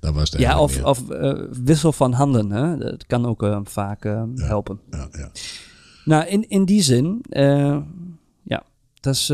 Dat 0.01 0.15
was 0.15 0.31
het 0.31 0.41
Ja, 0.41 0.61
of, 0.61 0.75
meer. 0.75 0.87
of 0.87 1.11
eh, 1.11 1.43
wissel 1.65 1.93
van 1.93 2.13
handen, 2.13 2.51
hè? 2.51 2.77
dat 2.77 3.07
kan 3.07 3.27
ook 3.27 3.43
eh, 3.43 3.61
vaak 3.65 4.03
helpen. 4.35 4.81
Ja, 4.91 5.09
ja. 5.13 5.31
Nou, 6.05 6.27
in, 6.27 6.49
in 6.49 6.65
die 6.65 6.83
zin, 6.83 7.25
ja, 8.43 8.63
dat, 9.01 9.15
is, 9.15 9.27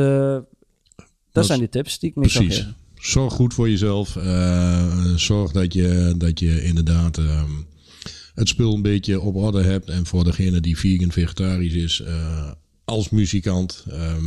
dat 1.34 1.46
zijn 1.46 1.60
de 1.60 1.68
tips 1.68 1.98
die 1.98 2.10
ik 2.10 2.16
mee 2.16 2.28
zou 2.28 2.46
Precies. 2.46 2.66
Zorg 2.94 3.32
goed 3.32 3.54
voor 3.54 3.70
jezelf. 3.70 4.16
Eh, 4.16 5.14
zorg 5.16 5.52
dat 5.52 5.72
je, 5.72 6.14
dat 6.16 6.40
je 6.40 6.64
inderdaad 6.64 7.18
ehm, 7.18 7.50
het 8.34 8.48
spul 8.48 8.74
een 8.74 8.82
beetje 8.82 9.20
op 9.20 9.36
orde 9.36 9.62
hebt. 9.62 9.88
En 9.88 10.06
voor 10.06 10.24
degene 10.24 10.60
die 10.60 10.78
vegan 10.78 11.12
vegetarisch 11.12 11.74
is, 11.74 12.00
eh, 12.00 12.50
als 12.84 13.10
muzikant, 13.10 13.84
ehm, 13.90 14.24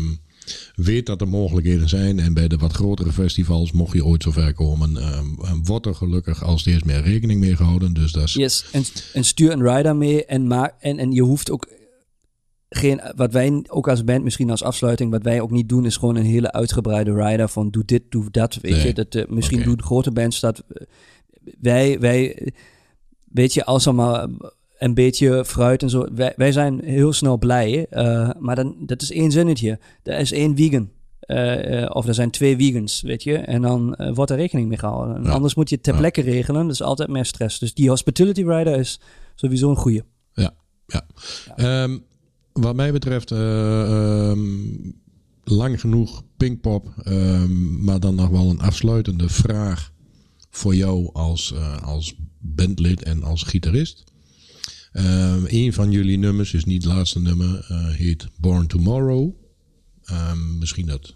weet 0.75 1.05
dat 1.05 1.21
er 1.21 1.27
mogelijkheden 1.27 1.89
zijn. 1.89 2.19
En 2.19 2.33
bij 2.33 2.47
de 2.47 2.57
wat 2.57 2.73
grotere 2.73 3.11
festivals, 3.11 3.71
mocht 3.71 3.93
je 3.93 4.05
ooit 4.05 4.23
zover 4.23 4.53
komen, 4.53 4.97
ehm, 4.97 5.25
wordt 5.63 5.85
er 5.85 5.95
gelukkig 5.95 6.43
al 6.43 6.57
steeds 6.57 6.83
meer 6.83 7.01
rekening 7.01 7.39
mee 7.39 7.55
gehouden. 7.55 7.93
Dus 7.93 8.11
dat 8.11 8.23
is 8.23 8.33
Yes, 8.33 8.65
en, 8.71 8.83
en 9.13 9.23
stuur 9.23 9.51
een 9.51 9.75
rider 9.75 9.95
mee 9.95 10.25
en, 10.25 10.47
maak, 10.47 10.73
en, 10.79 10.97
en 10.99 11.11
je 11.11 11.21
hoeft 11.21 11.51
ook 11.51 11.67
geen, 12.69 13.01
wat 13.15 13.31
wij 13.31 13.63
ook 13.67 13.87
als 13.87 14.03
band 14.03 14.23
misschien 14.23 14.49
als 14.49 14.63
afsluiting, 14.63 15.11
wat 15.11 15.23
wij 15.23 15.41
ook 15.41 15.51
niet 15.51 15.69
doen, 15.69 15.85
is 15.85 15.97
gewoon 15.97 16.15
een 16.15 16.25
hele 16.25 16.51
uitgebreide 16.51 17.13
rider 17.13 17.47
van 17.49 17.69
doe 17.69 17.85
dit, 17.85 18.03
doe 18.09 18.31
dat, 18.31 18.57
weet 18.61 18.71
Nee. 18.71 18.85
je. 18.87 18.93
Dat, 18.93 19.15
eh, 19.15 19.27
misschien 19.27 19.59
Oké. 19.59 19.67
doen 19.67 19.81
grote 19.83 20.11
bands 20.11 20.39
dat. 20.39 20.63
eh, 20.69 20.81
wij, 21.61 21.99
wij, 21.99 22.47
weet 23.31 23.53
je, 23.53 23.65
als 23.65 23.85
er 23.85 23.95
maar 23.95 24.27
een 24.77 24.93
beetje 24.93 25.45
fruit 25.45 25.83
en 25.83 25.89
zo, 25.89 26.07
wij, 26.15 26.33
wij 26.35 26.51
zijn 26.51 26.81
heel 26.83 27.13
snel 27.13 27.37
blij, 27.37 27.85
eh, 27.89 28.29
maar 28.39 28.55
dan, 28.55 28.75
dat 28.79 29.01
is 29.01 29.11
één 29.11 29.31
zinnetje. 29.31 29.79
Er 30.03 30.19
is 30.19 30.31
één 30.31 30.55
vegan. 30.57 30.89
of 31.93 32.07
er 32.07 32.13
zijn 32.13 32.29
twee 32.31 32.55
vegans, 32.57 33.01
weet 33.01 33.23
je. 33.23 33.37
En 33.37 33.61
dan 33.61 33.95
wordt 34.13 34.31
er 34.31 34.37
rekening 34.37 34.67
mee 34.67 34.77
gehouden. 34.77 35.23
Ja. 35.23 35.29
Anders 35.29 35.55
moet 35.55 35.69
je 35.69 35.75
het 35.75 35.83
ter 35.83 35.93
Ja. 35.93 35.99
plekke 35.99 36.21
regelen. 36.21 36.61
Dat 36.63 36.71
is 36.73 36.81
altijd 36.81 37.09
meer 37.09 37.25
stress. 37.25 37.59
Dus 37.59 37.73
die 37.73 37.89
hospitality 37.89 38.43
rider 38.43 38.77
is 38.79 38.99
sowieso 39.35 39.69
een 39.69 39.75
goede. 39.75 40.05
Ja, 40.33 40.51
ja. 40.85 41.05
Ehm, 41.55 41.97
wat 42.57 42.75
mij 42.75 42.91
betreft, 42.91 43.31
eh, 43.31 43.81
ehm, 43.81 44.39
lang 45.43 45.79
genoeg 45.79 46.23
Pinkpop. 46.37 46.93
ehm, 47.03 47.83
maar 47.83 47.99
dan 47.99 48.15
nog 48.15 48.29
wel 48.29 48.49
een 48.49 48.59
afsluitende 48.59 49.29
vraag 49.29 49.91
voor 50.49 50.75
jou 50.75 51.09
als, 51.13 51.53
eh, 51.53 51.81
als 51.81 52.15
bandlid 52.39 53.03
en 53.03 53.23
als 53.23 53.43
gitarist. 53.43 54.03
Ehm, 54.91 55.43
een 55.45 55.73
van 55.73 55.91
jullie 55.91 56.17
nummers, 56.17 56.53
is 56.53 56.65
niet 56.65 56.83
het 56.83 56.93
laatste 56.93 57.21
nummer, 57.21 57.65
eh, 57.67 57.87
heet 57.87 58.27
Born 58.37 58.67
Tomorrow. 58.67 59.29
Misschien 60.59 60.85
dat 60.85 61.15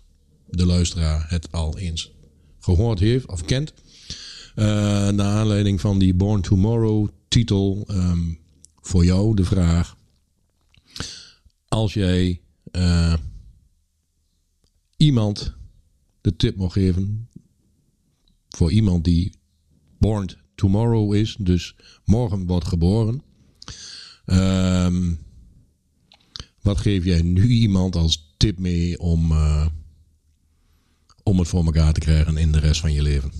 de 0.50 0.66
luisteraar 0.66 1.26
het 1.30 1.52
al 1.52 1.78
eens 1.78 2.12
gehoord 2.60 3.00
heeft 3.00 3.28
of 3.28 3.46
kent. 3.46 3.74
Eh 4.56 4.66
naar 5.10 5.38
aanleiding 5.38 5.82
van 5.82 6.00
die 6.00 6.14
Born 6.14 6.42
Tomorrow 6.42 7.08
titel, 7.28 7.88
voor 8.82 9.06
jou 9.06 9.36
de 9.36 9.44
vraag. 9.44 9.96
Als 11.72 11.94
jij 11.94 12.42
eh, 12.72 13.14
iemand 14.98 15.56
de 16.22 16.36
tip 16.36 16.56
mag 16.56 16.74
geven, 16.74 17.30
voor 18.50 18.72
iemand 18.72 19.04
die 19.04 19.34
born 20.00 20.30
tomorrow 20.56 21.14
is, 21.14 21.36
dus 21.40 21.76
morgen 22.06 22.46
wordt 22.46 22.68
geboren. 22.68 23.22
ehm, 24.26 25.14
wat 26.62 26.78
geef 26.78 27.06
jij 27.06 27.22
nu 27.22 27.48
iemand 27.48 27.96
als 27.96 28.34
tip 28.38 28.60
mee 28.60 29.00
om, 29.00 29.32
eh, 29.32 29.68
om 31.24 31.40
het 31.40 31.48
voor 31.48 31.66
elkaar 31.66 31.94
te 31.94 32.00
krijgen 32.00 32.38
in 32.38 32.52
de 32.52 32.60
rest 32.60 32.82
van 32.82 32.94
je 32.94 33.02
leven? 33.02 33.32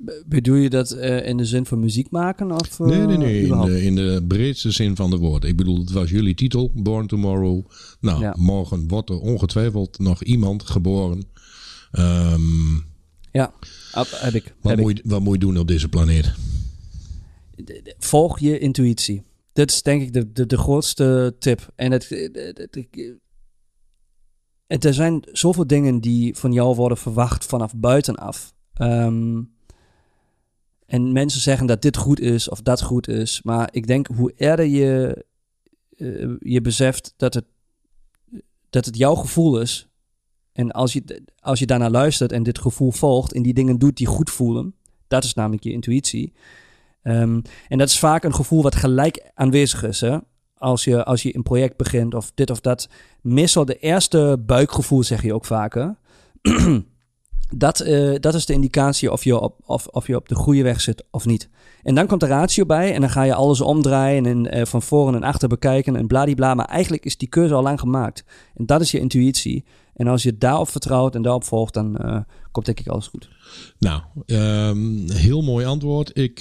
Be- 0.00 0.22
Bedoel 0.26 0.56
je 0.56 0.70
dat 0.70 0.90
eh, 0.90 1.26
in 1.28 1.36
de 1.36 1.44
zin 1.44 1.66
van 1.66 1.80
muziek 1.80 2.10
maken? 2.10 2.50
Of, 2.52 2.80
eh, 2.80 2.86
Nee, 2.86 3.06
nee, 3.06 3.16
nee. 3.16 3.42
In 3.46 3.60
de, 3.60 3.82
in 3.84 3.94
de 3.94 4.24
breedste 4.28 4.70
zin 4.70 4.96
van 4.96 5.10
de 5.10 5.16
woord. 5.16 5.44
Ik 5.44 5.56
bedoel, 5.56 5.78
het 5.78 5.90
was 5.90 6.10
jullie 6.10 6.34
titel, 6.34 6.70
Born 6.74 7.06
Tomorrow. 7.06 7.64
Nou, 8.00 8.20
Ja. 8.20 8.34
morgen 8.38 8.88
wordt 8.88 9.10
er 9.10 9.18
ongetwijfeld 9.20 9.98
nog 9.98 10.22
iemand 10.22 10.62
geboren. 10.62 11.24
Ehm, 11.90 12.74
Ja, 13.32 13.52
ab- 13.92 14.06
heb 14.20 14.34
ik. 14.34 14.54
wat, 14.60 14.70
heb 14.70 14.78
ik. 14.78 14.84
moet 14.84 14.96
je, 14.96 15.02
wat 15.06 15.20
moet 15.20 15.32
je 15.34 15.38
doen 15.40 15.58
op 15.58 15.68
deze 15.68 15.88
planeet? 15.88 16.34
volg 17.98 18.38
je 18.38 18.58
intuïtie. 18.58 19.22
dit 19.52 19.70
is 19.70 19.82
denk 19.82 20.02
ik 20.02 20.12
de, 20.12 20.32
de, 20.32 20.46
de 20.46 20.56
grootste 20.58 21.36
tip. 21.38 21.72
En 21.76 21.92
het, 21.92 22.08
het, 24.66 24.84
er 24.84 24.94
zijn 24.94 25.22
zoveel 25.32 25.66
dingen 25.66 26.00
die 26.00 26.36
van 26.36 26.52
jou 26.52 26.74
worden 26.76 26.98
verwacht 26.98 27.44
vanaf 27.44 27.74
buitenaf. 27.76 28.54
Ehm, 28.74 29.42
en 30.88 31.12
mensen 31.12 31.40
zeggen 31.40 31.66
dat 31.66 31.82
dit 31.82 31.96
goed 31.96 32.20
is 32.20 32.48
of 32.48 32.62
dat 32.62 32.82
goed 32.82 33.08
is. 33.08 33.42
Maar 33.42 33.68
ik 33.72 33.86
denk 33.86 34.06
hoe 34.06 34.32
eerder 34.36 34.66
je, 34.66 35.24
eh, 35.96 36.34
je 36.38 36.60
beseft 36.60 37.14
dat 37.16 37.34
het, 37.34 37.44
dat 38.70 38.84
het 38.84 38.96
jouw 38.96 39.14
gevoel 39.14 39.60
is. 39.60 39.88
En 40.52 40.70
als 40.70 40.92
je, 40.92 41.22
als 41.40 41.58
je 41.58 41.66
daarnaar 41.66 41.90
luistert 41.90 42.32
en 42.32 42.42
dit 42.42 42.58
gevoel 42.58 42.90
volgt 42.90 43.32
en 43.32 43.42
die 43.42 43.54
dingen 43.54 43.78
doet 43.78 43.96
die 43.96 44.06
goed 44.06 44.30
voelen. 44.30 44.74
Dat 45.08 45.24
is 45.24 45.34
namelijk 45.34 45.62
je 45.62 45.72
intuïtie. 45.72 46.32
Ehm, 47.02 47.40
en 47.68 47.78
dat 47.78 47.88
is 47.88 47.98
vaak 47.98 48.24
een 48.24 48.34
gevoel 48.34 48.62
wat 48.62 48.74
gelijk 48.74 49.30
aanwezig 49.34 49.82
is. 49.82 50.00
Hè? 50.00 50.18
Als, 50.54 50.84
je, 50.84 51.04
als 51.04 51.22
je 51.22 51.36
een 51.36 51.42
project 51.42 51.76
begint 51.76 52.14
of 52.14 52.32
dit 52.34 52.50
of 52.50 52.60
dat. 52.60 52.88
Meestal 53.20 53.64
de 53.64 53.78
eerste 53.78 54.42
buikgevoel 54.46 55.02
zeg 55.02 55.22
je 55.22 55.34
ook 55.34 55.44
vaker. 55.44 55.98
dat, 57.56 57.80
eh, 57.80 58.14
dat 58.20 58.34
is 58.34 58.46
de 58.46 58.52
indicatie 58.52 59.12
of 59.12 59.24
je, 59.24 59.40
op, 59.40 59.60
of, 59.64 59.86
of 59.86 60.06
je 60.06 60.16
op 60.16 60.28
de 60.28 60.34
goede 60.34 60.62
weg 60.62 60.80
zit 60.80 61.04
of 61.10 61.26
niet. 61.26 61.48
En 61.82 61.94
dan 61.94 62.06
komt 62.06 62.20
de 62.20 62.26
ratio 62.26 62.66
bij 62.66 62.94
en 62.94 63.00
dan 63.00 63.10
ga 63.10 63.22
je 63.22 63.34
alles 63.34 63.60
omdraaien 63.60 64.26
en 64.26 64.50
eh, 64.50 64.64
van 64.64 64.82
voren 64.82 65.14
en 65.14 65.22
achter 65.22 65.48
bekijken 65.48 65.96
en 65.96 66.06
bladibla. 66.06 66.54
Maar 66.54 66.66
eigenlijk 66.66 67.04
is 67.04 67.16
die 67.16 67.28
keuze 67.28 67.54
al 67.54 67.62
lang 67.62 67.80
gemaakt. 67.80 68.24
En 68.54 68.66
dat 68.66 68.80
is 68.80 68.90
je 68.90 69.00
intuïtie. 69.00 69.64
En 69.94 70.06
als 70.06 70.22
je 70.22 70.38
daarop 70.38 70.68
vertrouwt 70.68 71.14
en 71.14 71.22
daarop 71.22 71.44
volgt, 71.44 71.74
dan 71.74 71.96
eh, 71.96 72.18
komt 72.50 72.66
denk 72.66 72.80
ik 72.80 72.88
alles 72.88 73.06
goed. 73.06 73.28
Nou, 73.78 74.02
ehm, 74.26 75.10
heel 75.10 75.42
mooi 75.42 75.66
antwoord. 75.66 76.18
Ik, 76.18 76.40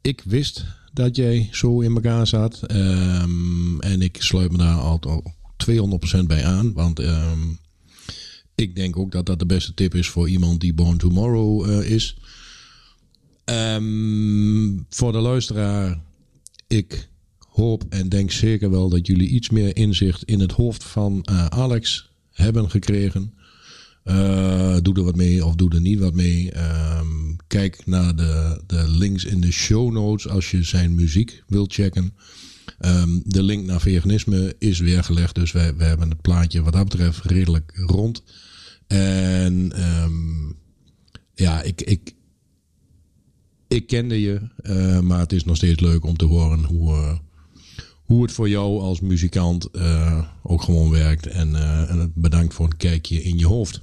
ik 0.00 0.22
wist 0.24 0.64
dat 0.92 1.16
jij 1.16 1.48
zo 1.50 1.80
in 1.80 1.94
elkaar 1.94 2.26
zat. 2.26 2.62
Ehm, 2.62 3.80
en 3.80 4.02
ik 4.02 4.22
sluit 4.22 4.52
me 4.52 4.58
daar 4.58 4.78
al 4.78 5.00
200% 5.56 6.26
bij 6.26 6.44
aan. 6.44 6.72
Want 6.72 6.98
ehm, 6.98 7.40
ik 8.54 8.74
denk 8.74 8.96
ook 8.96 9.12
dat 9.12 9.26
dat 9.26 9.38
de 9.38 9.46
beste 9.46 9.74
tip 9.74 9.94
is 9.94 10.08
voor 10.08 10.28
iemand 10.28 10.60
die 10.60 10.74
Born 10.74 10.98
Tomorrow 10.98 11.70
eh, 11.70 11.90
is. 11.90 12.16
Ehm, 13.44 14.78
voor 14.88 15.12
de 15.12 15.18
luisteraar, 15.18 16.00
ik 16.66 17.08
hoop 17.48 17.84
en 17.88 18.08
denk 18.08 18.30
zeker 18.30 18.70
wel 18.70 18.88
dat 18.88 19.06
jullie 19.06 19.28
iets 19.28 19.50
meer 19.50 19.76
inzicht 19.76 20.24
in 20.24 20.40
het 20.40 20.52
hoofd 20.52 20.84
van 20.84 21.22
eh, 21.22 21.46
Alex 21.46 22.10
hebben 22.30 22.70
gekregen. 22.70 23.34
Eh, 24.04 24.76
doe 24.82 24.94
er 24.94 25.02
wat 25.04 25.16
mee 25.16 25.44
of 25.44 25.54
doe 25.54 25.70
er 25.70 25.80
niet 25.80 25.98
wat 25.98 26.14
mee. 26.14 26.52
Ehm, 26.52 27.34
kijk 27.46 27.86
naar 27.86 28.16
de, 28.16 28.62
de 28.66 28.88
links 28.88 29.24
in 29.24 29.40
de 29.40 29.52
show 29.52 29.92
notes 29.92 30.28
als 30.28 30.50
je 30.50 30.62
zijn 30.62 30.94
muziek 30.94 31.42
wilt 31.46 31.72
checken. 31.72 32.12
Ehm, 32.84 33.20
de 33.24 33.42
link 33.42 33.66
naar 33.66 33.80
veganisme 33.80 34.54
is 34.58 34.78
weergelegd, 34.78 35.34
dus 35.34 35.52
wij, 35.52 35.76
wij 35.76 35.88
hebben 35.88 36.10
het 36.10 36.20
plaatje 36.20 36.62
wat 36.62 36.72
dat 36.72 36.84
betreft 36.84 37.24
redelijk 37.24 37.72
rond. 37.86 38.22
En 38.86 39.72
ehm, 39.72 40.52
ja, 41.34 41.62
ik, 41.62 41.82
ik, 41.82 42.14
ik 43.68 43.86
kende 43.86 44.20
je, 44.20 44.40
eh, 44.56 45.00
maar 45.00 45.18
het 45.18 45.32
is 45.32 45.44
nog 45.44 45.56
steeds 45.56 45.80
leuk 45.80 46.04
om 46.04 46.16
te 46.16 46.24
horen 46.24 46.64
hoe, 46.64 46.92
eh, 46.92 47.18
hoe 48.04 48.22
het 48.22 48.32
voor 48.32 48.48
jou 48.48 48.80
als 48.80 49.00
muzikant 49.00 49.70
eh, 49.70 50.24
ook 50.42 50.62
gewoon 50.62 50.90
werkt. 50.90 51.26
En, 51.26 51.54
en 51.88 52.12
bedankt 52.14 52.54
voor 52.54 52.66
een 52.66 52.76
kijkje 52.76 53.22
in 53.22 53.38
je 53.38 53.46
hoofd. 53.46 53.82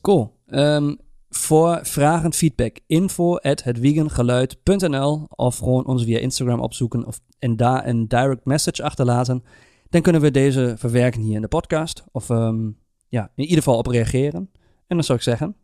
Cool. 0.00 0.36
Ehm, 0.46 0.94
voor 1.36 1.80
vragen, 1.82 2.32
feedback, 2.32 2.78
info 2.86 3.36
at 3.36 3.62
hetwiegengeluid.nl 3.62 5.26
of 5.28 5.58
gewoon 5.58 5.86
ons 5.86 6.04
via 6.04 6.18
Instagram 6.18 6.60
opzoeken 6.60 7.06
of, 7.06 7.20
en 7.38 7.56
daar 7.56 7.86
een 7.86 8.08
direct 8.08 8.44
message 8.44 8.82
achterlaten. 8.82 9.44
Dan 9.88 10.02
kunnen 10.02 10.20
we 10.20 10.30
deze 10.30 10.74
verwerken 10.78 11.20
hier 11.20 11.34
in 11.34 11.42
de 11.42 11.48
podcast. 11.48 12.04
Of 12.12 12.30
ehm, 12.30 12.70
ja, 13.08 13.30
in 13.34 13.42
ieder 13.42 13.56
geval 13.56 13.76
op 13.76 13.86
reageren. 13.86 14.50
En 14.86 14.96
dan 14.96 15.04
zou 15.04 15.18
ik 15.18 15.24
zeggen, 15.24 15.56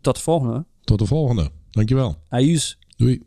tot 0.00 0.16
de 0.16 0.22
volgende. 0.22 0.64
Tot 0.80 0.98
de 0.98 1.06
volgende. 1.06 1.50
Dankjewel. 1.70 2.16
Ayus. 2.28 2.78
Doei. 2.96 3.22